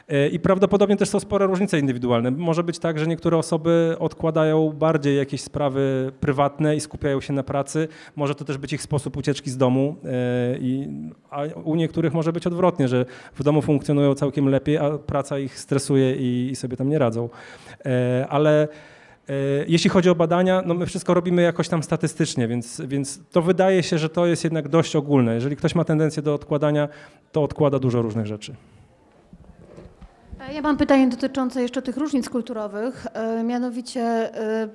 E, 0.08 0.28
I 0.28 0.40
prawdopodobnie 0.40 0.96
też 0.96 1.08
są 1.08 1.20
spore 1.20 1.46
różnice 1.46 1.78
indywidualne. 1.78 2.30
Może 2.30 2.64
być 2.64 2.78
tak, 2.78 2.98
że 2.98 3.06
niektóre 3.06 3.36
osoby 3.36 3.96
odkładają 3.98 4.70
bardziej 4.70 5.16
jakieś 5.16 5.40
sprawy 5.40 6.12
prywatne 6.20 6.76
i 6.76 6.80
skupiają 6.80 7.20
się 7.20 7.32
na 7.32 7.42
pracy. 7.42 7.88
Może 8.16 8.34
to 8.34 8.44
też 8.44 8.58
być 8.58 8.72
ich 8.72 8.82
sposób 8.82 9.16
ucieczki 9.16 9.50
z 9.50 9.56
domu, 9.56 9.96
e, 10.04 10.08
i, 10.58 10.88
a 11.30 11.42
u 11.64 11.74
niektórych 11.74 12.14
może 12.14 12.32
być 12.32 12.46
odwrotnie, 12.46 12.88
że 12.88 13.04
w 13.34 13.42
domu 13.42 13.62
funkcjonują 13.62 14.14
całkiem 14.14 14.48
lepiej, 14.48 14.78
a 14.78 14.98
praca 14.98 15.38
ich 15.38 15.58
stresuje 15.58 16.16
i, 16.16 16.50
i 16.50 16.56
sobie 16.56 16.76
tam 16.76 16.88
nie 16.88 16.98
radzą. 16.98 17.28
Ale 18.28 18.68
Jeśli 19.68 19.90
chodzi 19.90 20.10
o 20.10 20.14
badania, 20.14 20.62
no 20.66 20.74
my 20.74 20.86
wszystko 20.86 21.14
robimy 21.14 21.42
jakoś 21.42 21.68
tam 21.68 21.82
statystycznie, 21.82 22.48
więc, 22.48 22.80
więc 22.80 23.20
to 23.32 23.42
wydaje 23.42 23.82
się, 23.82 23.98
że 23.98 24.08
to 24.08 24.26
jest 24.26 24.44
jednak 24.44 24.68
dość 24.68 24.96
ogólne. 24.96 25.34
Jeżeli 25.34 25.56
ktoś 25.56 25.74
ma 25.74 25.84
tendencję 25.84 26.22
do 26.22 26.34
odkładania, 26.34 26.88
to 27.32 27.42
odkłada 27.42 27.78
dużo 27.78 28.02
różnych 28.02 28.26
rzeczy. 28.26 28.54
Ja 30.52 30.62
mam 30.62 30.76
pytanie 30.76 31.08
dotyczące 31.08 31.62
jeszcze 31.62 31.82
tych 31.82 31.96
różnic 31.96 32.28
kulturowych. 32.28 33.06
E, 33.12 33.42
Mianowicie 33.44 34.00
e, 34.00 34.68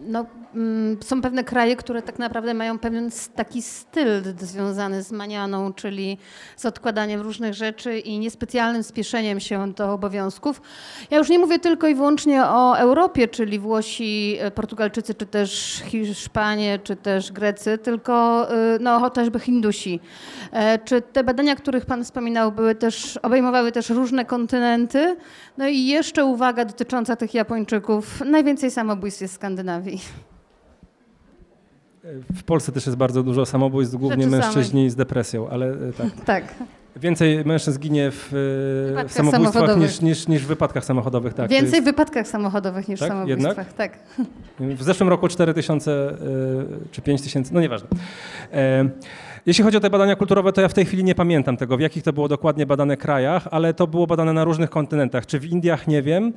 no, 0.00 0.26
mm, 0.54 0.96
są 1.04 1.22
pewne 1.22 1.44
kraje, 1.44 1.76
które 1.76 2.02
tak 2.02 2.18
naprawdę 2.18 2.54
mają 2.54 2.78
pewien 2.78 3.10
taki 3.34 3.62
styl 3.62 4.08
związany 4.38 5.02
z 5.02 5.12
manianą, 5.12 5.72
czyli 5.72 6.18
z 6.56 6.66
odkładaniem 6.66 7.20
różnych 7.20 7.54
rzeczy 7.54 7.98
i 7.98 8.18
niespecjalnym 8.18 8.82
spieszeniem 8.82 9.40
się 9.40 9.72
do 9.72 9.92
obowiązków. 9.92 10.62
Ja 11.10 11.18
już 11.18 11.28
nie 11.28 11.38
mówię 11.38 11.58
tylko 11.58 11.88
i 11.88 11.94
wyłącznie 11.94 12.44
o 12.44 12.78
Europie, 12.78 13.28
czyli 13.28 13.58
Włosi, 13.58 14.36
e, 14.40 14.50
Portugalczycy, 14.50 15.14
czy 15.14 15.26
też 15.26 15.82
Hiszpanie, 15.86 16.78
czy 16.78 16.96
też 16.96 17.32
Grecy, 17.32 17.78
tylko 17.78 18.46
e, 18.50 18.78
no, 18.80 19.00
chociażby 19.00 19.40
Hindusi. 19.40 20.00
E, 20.52 20.78
Czy 20.78 21.02
te 21.02 21.24
badania, 21.24 21.56
których 21.56 21.86
Pan 21.86 22.04
wspominał, 22.04 22.52
były 22.52 22.74
też, 22.74 23.16
obejmowały 23.16 23.72
też 23.72 23.90
różne 23.90 24.24
kontynenty? 24.24 25.16
No 25.58 25.68
i 25.68 25.86
jeszcze 25.86 26.24
uwaga 26.24 26.64
dotycząca 26.64 27.16
tych 27.16 27.34
Japończyków. 27.34 28.20
Najwięcej 28.26 28.70
samobójstw 28.70 29.20
jest 29.20 29.34
w 29.34 29.36
Skandynawii. 29.36 29.89
W 32.34 32.42
Polsce 32.42 32.72
też 32.72 32.86
jest 32.86 32.98
bardzo 32.98 33.22
dużo 33.22 33.46
samobójstw, 33.46 33.96
głównie 33.96 34.24
Rzeczy 34.24 34.36
mężczyźni 34.36 34.90
z 34.90 34.96
depresją, 34.96 35.48
ale 35.48 35.66
e, 35.66 35.92
tak. 35.92 36.08
Tak. 36.24 36.44
Więcej 36.96 37.44
mężczyzn 37.44 37.80
ginie 37.80 38.10
w, 38.10 38.32
e, 38.98 39.08
w 39.08 39.12
samobójstwach 39.12 39.76
niż, 39.76 40.00
niż, 40.00 40.28
niż 40.28 40.42
w 40.44 40.46
wypadkach 40.46 40.84
samochodowych. 40.84 41.34
Tak, 41.34 41.50
Więcej 41.50 41.70
w 41.70 41.72
jest- 41.72 41.84
wypadkach 41.84 42.26
samochodowych 42.28 42.88
niż 42.88 43.00
w 43.00 43.02
Tak? 43.02 43.08
samobójstwach. 43.08 43.56
Jednak? 43.56 43.72
Tak. 43.72 43.98
W 44.78 44.82
zeszłym 44.82 45.08
roku 45.08 45.28
4 45.28 45.54
tysiące 45.54 46.10
y, 46.12 46.14
czy 46.90 47.02
5 47.02 47.22
tysięcy, 47.22 47.54
no 47.54 47.60
nieważne. 47.60 47.88
E, 48.52 48.88
Jeśli 49.46 49.64
chodzi 49.64 49.76
o 49.76 49.80
te 49.80 49.90
badania 49.90 50.16
kulturowe, 50.16 50.52
to 50.52 50.60
ja 50.60 50.68
w 50.68 50.74
tej 50.74 50.84
chwili 50.84 51.04
nie 51.04 51.14
pamiętam 51.14 51.56
tego, 51.56 51.76
w 51.76 51.80
jakich 51.80 52.02
to 52.02 52.12
było 52.12 52.28
dokładnie 52.28 52.66
badane 52.66 52.96
krajach, 52.96 53.48
ale 53.50 53.74
to 53.74 53.86
było 53.86 54.06
badane 54.06 54.32
na 54.32 54.44
różnych 54.44 54.70
kontynentach. 54.70 55.26
Czy 55.26 55.38
w 55.40 55.44
Indiach, 55.44 55.88
nie 55.88 56.02
wiem. 56.02 56.32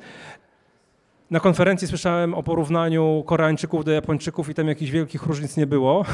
Na 1.30 1.40
konferencji 1.40 1.88
słyszałem 1.88 2.34
o 2.34 2.42
porównaniu 2.42 3.22
Koreańczyków 3.26 3.84
do 3.84 3.92
Japończyków 3.92 4.48
i 4.48 4.54
tam 4.54 4.68
jakichś 4.68 4.90
wielkich 4.90 5.22
różnic 5.22 5.56
nie 5.56 5.66
było, 5.66 6.04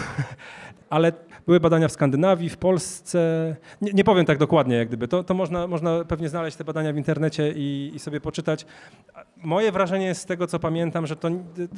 ale 0.90 1.12
były 1.46 1.60
badania 1.60 1.88
w 1.88 1.92
Skandynawii, 1.92 2.48
w 2.48 2.56
Polsce. 2.56 3.56
Nie, 3.80 3.92
nie 3.92 4.04
powiem 4.04 4.26
tak 4.26 4.38
dokładnie, 4.38 4.76
jak 4.76 4.88
gdyby. 4.88 5.08
To, 5.08 5.24
to 5.24 5.34
można, 5.34 5.66
można 5.66 6.04
pewnie 6.04 6.28
znaleźć 6.28 6.56
te 6.56 6.64
badania 6.64 6.92
w 6.92 6.96
internecie 6.96 7.52
i, 7.56 7.92
i 7.94 7.98
sobie 7.98 8.20
poczytać. 8.20 8.66
Moje 9.36 9.72
wrażenie 9.72 10.14
z 10.14 10.26
tego, 10.26 10.46
co 10.46 10.58
pamiętam, 10.58 11.06
że, 11.06 11.16
to, 11.16 11.28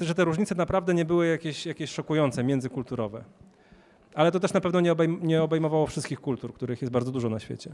że 0.01 0.15
te 0.15 0.25
różnice 0.25 0.55
naprawdę 0.55 0.95
nie 0.95 1.05
były 1.05 1.27
jakieś, 1.27 1.67
jakieś 1.67 1.91
szokujące, 1.91 2.45
międzykulturowe. 2.45 3.25
Ale 4.15 4.33
to 4.33 4.41
też 4.41 4.53
na 4.53 4.61
pewno 4.61 4.81
nie, 4.81 4.93
obejm, 4.93 5.21
nie 5.23 5.43
obejmowało 5.43 5.87
wszystkich 5.87 6.21
kultur, 6.21 6.55
których 6.55 6.83
jest 6.83 6.93
bardzo 6.93 7.13
dużo 7.13 7.29
na 7.29 7.41
świecie. 7.41 7.71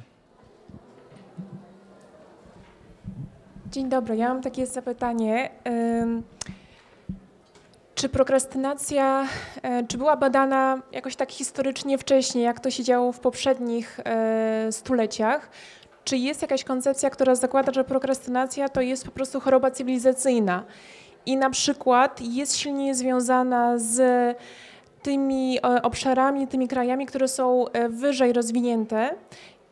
Dzień 3.70 3.88
dobry, 3.88 4.16
ja 4.16 4.28
mam 4.28 4.42
takie 4.42 4.66
zapytanie. 4.66 5.50
Czy 7.94 8.08
prokrastynacja, 8.08 9.26
e, 9.62 9.86
czy 9.86 9.98
była 9.98 10.16
badana 10.16 10.82
jakoś 10.92 11.16
tak 11.16 11.32
historycznie 11.32 11.98
wcześniej, 11.98 12.44
jak 12.44 12.60
to 12.60 12.70
się 12.70 12.84
działo 12.84 13.12
w 13.12 13.20
poprzednich 13.20 14.00
e, 14.04 14.72
stuleciach? 14.72 15.50
Czy 16.04 16.16
jest 16.16 16.42
jakaś 16.42 16.64
koncepcja, 16.64 17.10
która 17.10 17.34
zakłada, 17.34 17.72
że 17.72 17.84
prokrastynacja 17.84 18.68
to 18.68 18.80
jest 18.80 19.04
po 19.04 19.10
prostu 19.10 19.40
choroba 19.40 19.70
cywilizacyjna 19.70 20.64
i 21.26 21.36
na 21.36 21.50
przykład 21.50 22.20
jest 22.20 22.56
silnie 22.56 22.94
związana 22.94 23.78
z 23.78 24.00
tymi 25.02 25.58
e, 25.58 25.82
obszarami, 25.82 26.46
tymi 26.46 26.68
krajami, 26.68 27.06
które 27.06 27.28
są 27.28 27.64
wyżej 27.88 28.32
rozwinięte 28.32 29.10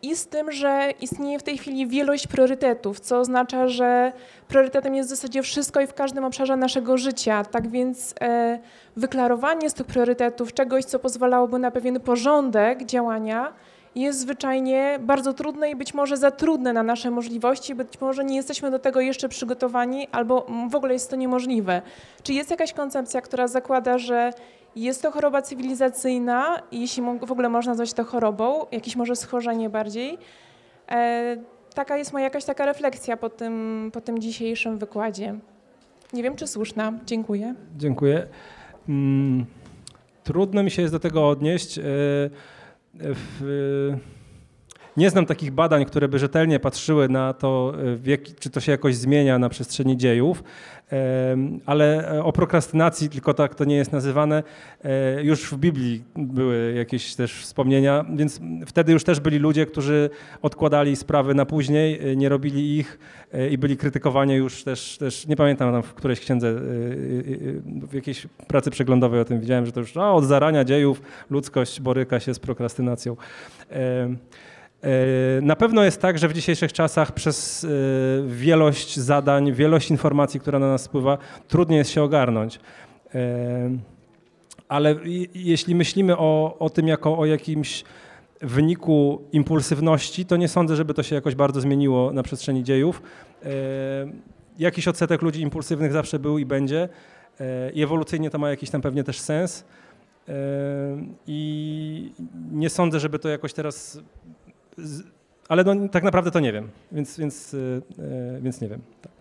i 0.06 0.16
z 0.16 0.26
tym, 0.26 0.52
że 0.52 0.92
istnieje 1.00 1.38
w 1.38 1.42
tej 1.42 1.58
chwili 1.58 1.86
wielość 1.86 2.26
priorytetów, 2.26 3.00
co 3.00 3.18
oznacza, 3.18 3.68
że 3.68 4.12
priorytetem 4.48 4.94
jest 4.94 5.08
w 5.08 5.10
zasadzie 5.10 5.42
wszystko 5.42 5.80
i 5.80 5.86
w 5.86 5.94
każdym 5.94 6.24
obszarze 6.24 6.56
naszego 6.56 6.98
życia. 6.98 7.44
Tak 7.44 7.68
więc 7.68 8.14
e, 8.20 8.58
wyklarowanie 8.96 9.70
z 9.70 9.74
tych 9.74 9.86
priorytetów 9.86 10.54
czegoś, 10.54 10.84
co 10.84 10.98
pozwalałoby 10.98 11.58
na 11.58 11.70
pewien 11.70 12.00
porządek 12.00 12.84
działania, 12.84 13.52
jest 13.96 14.20
zwyczajnie 14.20 14.98
bardzo 15.02 15.32
trudne 15.32 15.70
i 15.70 15.76
być 15.76 15.94
może 15.94 16.16
za 16.16 16.30
trudne 16.30 16.72
na 16.72 16.82
nasze 16.82 17.10
możliwości, 17.10 17.74
być 17.74 18.00
może 18.00 18.24
nie 18.24 18.36
jesteśmy 18.36 18.70
do 18.70 18.78
tego 18.78 19.00
jeszcze 19.00 19.28
przygotowani, 19.28 20.08
albo 20.12 20.46
w 20.70 20.74
ogóle 20.74 20.92
jest 20.92 21.10
to 21.10 21.16
niemożliwe. 21.16 21.82
Czy 22.22 22.32
jest 22.32 22.50
jakaś 22.50 22.72
koncepcja, 22.72 23.20
która 23.20 23.48
zakłada, 23.48 23.98
że 23.98 24.32
Jest 24.76 25.02
to 25.02 25.10
choroba 25.10 25.42
cywilizacyjna, 25.42 26.62
jeśli 26.72 27.02
w 27.26 27.32
ogóle 27.32 27.48
można 27.48 27.72
nazwać 27.72 27.92
to 27.92 28.04
chorobą, 28.04 28.66
jakieś 28.72 28.96
może 28.96 29.16
schorzenie 29.16 29.70
bardziej. 29.70 30.18
E, 30.90 31.36
taka 31.74 31.96
jest 31.96 32.12
moja 32.12 32.24
jakaś 32.24 32.44
taka 32.44 32.66
refleksja 32.66 33.16
po 33.16 33.30
tym, 33.30 33.90
po 33.94 34.00
tym 34.00 34.18
dzisiejszym 34.18 34.78
wykładzie. 34.78 35.34
Nie 36.12 36.22
wiem, 36.22 36.36
czy 36.36 36.46
słuszna. 36.46 36.92
Dziękuję. 37.06 37.54
Dziękuję. 37.76 38.26
Mm, 38.88 39.46
Trudno 40.24 40.62
mi 40.62 40.70
się 40.70 40.82
jest 40.82 40.94
do 40.94 41.00
tego 41.00 41.28
odnieść. 41.28 41.78
E, 41.78 41.82
w- 42.94 43.94
Nie 44.96 45.10
znam 45.10 45.26
takich 45.26 45.52
badań, 45.52 45.84
które 45.84 46.08
by 46.08 46.18
rzetelnie 46.18 46.60
patrzyły 46.60 47.08
na 47.08 47.32
to, 47.32 47.72
e, 48.06 48.18
czy 48.40 48.50
to 48.50 48.60
się 48.60 48.72
jakoś 48.72 48.96
zmienia 48.96 49.38
na 49.38 49.48
przestrzeni 49.48 49.96
dziejów, 49.96 50.44
ale 51.66 52.12
e, 52.12 52.24
o 52.24 52.32
prokrastynacji, 52.32 53.08
tylko 53.08 53.34
tak 53.34 53.54
to 53.54 53.64
nie 53.64 53.76
jest 53.76 53.92
nazywane, 53.92 54.42
e, 54.84 55.22
już 55.24 55.50
w 55.50 55.56
Biblii 55.56 56.04
były 56.16 56.74
jakieś 56.76 57.14
też 57.14 57.42
wspomnienia, 57.42 58.04
więc 58.14 58.40
wtedy 58.66 58.92
już 58.92 59.04
też 59.04 59.20
byli 59.20 59.38
ludzie, 59.38 59.66
którzy 59.66 60.10
odkładali 60.42 60.96
sprawy 60.96 61.34
na 61.34 61.46
później, 61.46 62.16
nie 62.16 62.28
robili 62.28 62.78
ich 62.78 62.98
i 63.50 63.58
byli 63.58 63.76
krytykowani 63.76 64.34
już 64.34 64.64
też, 64.64 64.98
też 64.98 65.26
nie 65.26 65.36
pamiętam 65.36 65.72
tam 65.72 65.82
w 65.82 65.94
którejś 65.94 66.20
księdze, 66.20 66.54
w 67.64 67.90
jakiejś 67.92 68.26
pracy 68.46 68.70
przeglądowej 68.70 69.20
o 69.20 69.24
tym 69.24 69.40
widziałem, 69.40 69.66
że 69.66 69.72
to 69.72 69.80
już 69.80 69.94
no, 69.94 70.14
od 70.14 70.24
zarania 70.24 70.64
dziejów 70.64 71.02
ludzkość 71.30 71.80
boryka 71.80 72.20
się 72.20 72.34
z 72.34 72.38
prokrastynacją. 72.38 73.16
E, 74.82 75.40
Na 75.42 75.56
pewno 75.56 75.84
jest 75.84 76.00
tak, 76.00 76.18
że 76.18 76.28
w 76.28 76.32
dzisiejszych 76.32 76.72
czasach 76.72 77.12
przez 77.12 77.64
e, 77.64 77.68
wielość 78.26 78.96
zadań, 78.98 79.52
wielość 79.52 79.90
informacji, 79.90 80.40
która 80.40 80.58
na 80.58 80.68
nas 80.68 80.82
spływa, 80.82 81.18
trudniej 81.48 81.78
jest 81.78 81.90
się 81.90 82.02
ogarnąć. 82.02 82.60
E, 83.14 83.70
Ale 84.68 84.96
jeśli 85.34 85.74
myślimy 85.74 86.16
o, 86.18 86.56
o 86.58 86.70
tym 86.70 86.88
jako 86.88 87.18
o 87.18 87.26
jakimś 87.26 87.84
wyniku 88.40 89.22
impulsywności, 89.32 90.26
to 90.26 90.36
nie 90.36 90.48
sądzę, 90.48 90.76
żeby 90.76 90.94
to 90.94 91.02
się 91.02 91.14
jakoś 91.14 91.34
bardzo 91.34 91.60
zmieniło 91.60 92.12
na 92.12 92.22
przestrzeni 92.22 92.64
dziejów. 92.64 93.02
Jakiś 94.58 94.88
odsetek 94.88 95.22
ludzi 95.22 95.40
impulsywnych 95.40 95.92
zawsze 95.92 96.18
był 96.18 96.38
i 96.38 96.46
będzie. 96.46 96.88
I 97.74 97.82
ewolucyjnie 97.82 98.30
to 98.30 98.38
ma 98.38 98.50
jakiś 98.50 98.70
tam 98.70 98.80
pewnie 98.82 99.04
też 99.04 99.20
sens. 99.20 99.64
I 101.26 102.12
nie 102.52 102.70
sądzę, 102.70 103.00
żeby 103.00 103.18
to 103.18 103.28
jakoś 103.28 103.52
teraz 103.52 104.00
z- 104.78 105.02
ale 105.48 105.64
no, 105.64 105.88
tak 105.88 106.02
naprawdę 106.04 106.30
to 106.30 106.40
nie 106.40 106.52
wiem, 106.52 106.68
więc, 106.92 107.18
więc, 107.18 107.54
y, 107.54 107.82
y, 107.98 108.40
więc 108.40 108.60
nie 108.60 108.68
wiem. 108.68 108.80
Tak. 109.02 109.12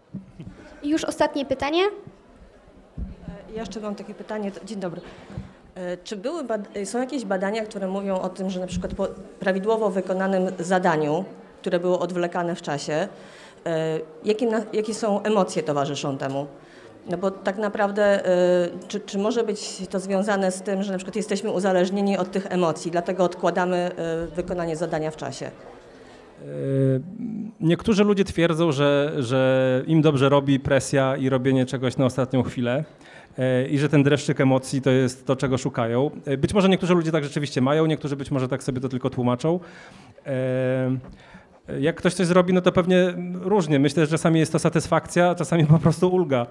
I 0.83 0.89
już 0.89 1.03
ostatnie 1.03 1.45
pytanie. 1.45 1.83
Ja 3.53 3.59
jeszcze 3.59 3.79
mam 3.79 3.95
takie 3.95 4.13
pytanie. 4.13 4.51
Dzień 4.65 4.79
dobry. 4.79 5.01
E, 5.75 5.97
Czy 5.97 6.15
były 6.15 6.43
są 6.85 6.99
jakieś 6.99 7.25
badania, 7.25 7.65
które 7.65 7.87
mówią 7.87 8.19
o 8.21 8.29
tym, 8.29 8.49
że 8.49 8.59
na 8.59 8.67
przykład 8.67 8.93
po 8.93 9.07
prawidłowo 9.39 9.89
wykonanym 9.89 10.47
zadaniu, 10.59 11.25
które 11.61 11.79
było 11.79 11.99
odwlekane 11.99 12.55
w 12.55 12.61
czasie, 12.61 13.07
e, 13.65 13.99
jakie, 14.25 14.47
jakie 14.73 14.93
są 14.93 15.21
emocje 15.23 15.63
towarzyszą 15.63 16.17
temu? 16.17 16.47
No 17.09 17.17
bo 17.17 17.31
tak 17.31 17.57
naprawdę, 17.57 18.25
e, 18.25 18.69
czy, 18.87 18.99
czy 18.99 19.17
może 19.17 19.43
być 19.43 19.87
to 19.89 19.99
związane 19.99 20.51
z 20.51 20.61
tym, 20.61 20.83
że 20.83 20.91
na 20.91 20.97
przykład 20.97 21.15
jesteśmy 21.15 21.51
uzależnieni 21.51 22.17
od 22.17 22.31
tych 22.31 22.45
emocji, 22.49 22.91
dlatego 22.91 23.23
odkładamy 23.23 23.77
e, 23.77 24.27
wykonanie 24.35 24.75
zadania 24.75 25.11
w 25.11 25.17
czasie? 25.17 25.51
Y, 26.41 27.01
Niektórzy 27.59 28.03
ludzie 28.03 28.23
twierdzą, 28.23 28.71
że, 28.71 29.13
że 29.19 29.83
im 29.87 30.01
dobrze 30.01 30.29
robi 30.29 30.59
presja 30.59 31.15
i 31.17 31.29
robienie 31.29 31.65
czegoś 31.65 31.97
na 31.97 32.05
ostatnią 32.05 32.43
chwilę 32.43 32.83
y, 33.39 33.67
i 33.67 33.79
że 33.79 33.89
ten 33.89 34.03
dreszczyk 34.03 34.41
emocji 34.41 34.81
to 34.81 34.89
jest 34.89 35.25
to, 35.25 35.35
czego 35.35 35.57
szukają. 35.57 36.11
Y, 36.27 36.37
Być 36.37 36.53
może 36.53 36.69
niektórzy 36.69 36.93
ludzie 36.93 37.11
tak 37.11 37.23
rzeczywiście 37.23 37.61
mają, 37.61 37.85
niektórzy 37.85 38.15
być 38.15 38.31
może 38.31 38.47
tak 38.47 38.63
sobie 38.63 38.81
to 38.81 38.89
tylko 38.89 39.09
tłumaczą. 39.09 39.59
Jak 41.79 41.95
ktoś 41.95 42.13
coś 42.13 42.27
zrobi, 42.27 42.53
no 42.53 42.61
to 42.61 42.71
pewnie 42.71 43.13
różnie. 43.41 43.79
Myślę, 43.79 44.05
że 44.05 44.11
czasami 44.11 44.39
jest 44.39 44.51
to 44.51 44.59
satysfakcja, 44.59 45.29
a 45.29 45.35
czasami 45.35 45.65
po 45.65 45.79
prostu 45.79 46.09
ulga, 46.09 46.45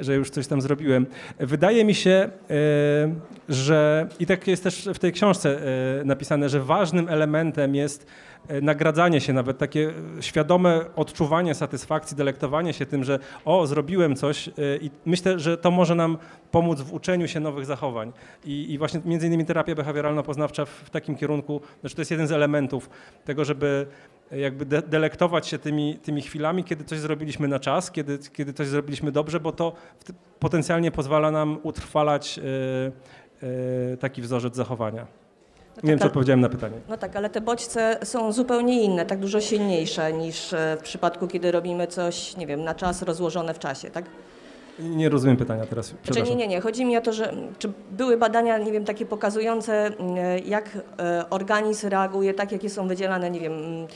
że 0.00 0.14
już 0.14 0.30
coś 0.30 0.46
tam 0.46 0.60
zrobiłem. 0.60 1.06
Wydaje 1.38 1.84
mi 1.84 1.94
się, 1.94 2.30
y, 2.50 3.54
że 3.54 4.08
i 4.20 4.26
tak 4.26 4.46
jest 4.46 4.62
też 4.62 4.88
w 4.94 4.98
tej 4.98 5.12
książce 5.12 5.58
y, 6.00 6.04
napisane, 6.04 6.48
że 6.48 6.60
ważnym 6.60 7.08
elementem 7.08 7.74
jest 7.74 8.06
y, 8.50 8.62
nagradzanie 8.62 9.20
się, 9.20 9.32
nawet 9.32 9.58
takie 9.58 9.92
świadome 10.20 10.80
odczuwanie 10.96 11.54
satysfakcji, 11.54 12.16
delektowanie 12.16 12.72
się 12.72 12.86
tym, 12.86 13.04
że 13.04 13.18
o, 13.44 13.66
zrobiłem 13.66 14.16
coś 14.16 14.50
i 14.80 14.90
myślę, 15.06 15.38
że 15.38 15.56
to 15.56 15.70
może 15.70 15.94
nam 15.94 16.18
pomóc 16.50 16.80
w 16.80 16.92
uczeniu 16.92 17.28
się 17.28 17.40
nowych 17.40 17.66
zachowań. 17.66 18.12
I, 18.44 18.72
i 18.72 18.78
właśnie 18.78 19.00
między 19.04 19.26
innymi 19.26 19.44
terapia 19.44 19.74
behawioralno-poznawcza 19.74 20.66
w, 20.66 20.70
w 20.70 20.90
takim 20.90 21.16
kierunku, 21.16 21.60
znaczy 21.80 21.96
to 21.96 22.00
jest 22.00 22.10
jeden 22.10 22.26
z 22.26 22.32
elementów 22.32 22.90
tego, 23.24 23.44
żeby 23.44 23.86
jakby 24.30 24.64
de- 24.64 24.82
delektować 24.82 25.46
się 25.46 25.58
tymi, 25.58 25.98
tymi 25.98 26.22
chwilami, 26.22 26.64
kiedy 26.64 26.84
coś 26.84 26.98
zrobiliśmy 26.98 27.48
na 27.48 27.60
czas, 27.60 27.90
kiedy, 27.90 28.18
kiedy 28.32 28.52
coś 28.52 28.66
zrobiliśmy 28.66 29.12
dobrze, 29.12 29.40
bo 29.40 29.52
to 29.52 29.72
potencjalnie 30.38 30.90
pozwala 30.90 31.30
nam 31.30 31.58
utrwalać 31.62 32.38
y, 33.42 33.46
y, 33.46 33.96
taki 33.96 34.22
wzorzec 34.22 34.56
zachowania. 34.56 35.06
Nie 35.82 35.90
wiem, 35.90 35.98
czy 35.98 36.02
tak, 36.02 36.06
odpowiedziałem 36.06 36.40
na 36.40 36.48
pytanie. 36.48 36.76
No 36.88 36.96
tak, 36.96 37.16
ale 37.16 37.30
te 37.30 37.40
bodźce 37.40 37.98
są 38.04 38.32
zupełnie 38.32 38.82
inne, 38.82 39.06
tak 39.06 39.18
dużo 39.18 39.40
silniejsze 39.40 40.12
niż 40.12 40.52
e, 40.52 40.76
w 40.80 40.82
przypadku, 40.82 41.26
kiedy 41.26 41.52
robimy 41.52 41.86
coś, 41.86 42.36
nie 42.36 42.46
wiem, 42.46 42.64
na 42.64 42.74
czas 42.74 43.02
rozłożone 43.02 43.54
w 43.54 43.58
czasie, 43.58 43.90
tak? 43.90 44.04
Nie 44.78 45.08
rozumiem 45.08 45.36
pytania 45.36 45.66
teraz, 45.66 45.94
Znaczy, 46.04 46.22
nie, 46.22 46.36
nie, 46.36 46.48
nie. 46.48 46.60
Chodzi 46.60 46.84
mi 46.84 46.96
o 46.96 47.00
to, 47.00 47.12
że 47.12 47.32
czy 47.58 47.72
były 47.90 48.16
badania, 48.16 48.58
nie 48.58 48.72
wiem, 48.72 48.84
takie 48.84 49.06
pokazujące, 49.06 49.90
jak 50.44 50.78
e, 50.98 51.30
organizm 51.30 51.88
reaguje, 51.88 52.34
tak 52.34 52.52
jakie 52.52 52.70
są 52.70 52.88
wydzielane, 52.88 53.30
nie 53.30 53.40
wiem, 53.40 53.52
e, 53.52 53.86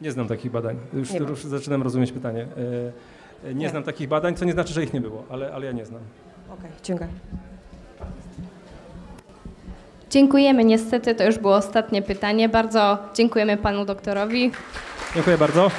Nie 0.00 0.12
znam 0.12 0.28
takich 0.28 0.50
badań. 0.50 0.76
Już, 0.92 1.10
już 1.14 1.44
zaczynam 1.44 1.82
rozumieć 1.82 2.12
pytanie. 2.12 2.42
Y, 2.42 3.48
y, 3.48 3.54
Nie 3.54 3.54
Nie. 3.54 3.68
znam 3.68 3.82
takich 3.82 4.08
badań, 4.08 4.34
co 4.36 4.44
nie 4.44 4.52
znaczy, 4.52 4.72
że 4.72 4.84
ich 4.84 4.92
nie 4.92 5.00
było, 5.00 5.24
ale, 5.30 5.52
ale 5.54 5.66
ja 5.66 5.72
nie 5.72 5.84
znam. 5.84 6.00
okej, 6.58 6.70
dziękuję. 6.82 7.08
Dziękujemy. 10.10 10.64
Niestety 10.64 11.14
to 11.14 11.24
już 11.24 11.38
było 11.38 11.56
ostatnie 11.56 12.02
pytanie. 12.02 12.48
Bardzo 12.48 12.98
dziękujemy 13.14 13.56
panu 13.56 13.84
doktorowi. 13.84 14.50
Dziękuję 15.14 15.38
bardzo. 15.38 15.70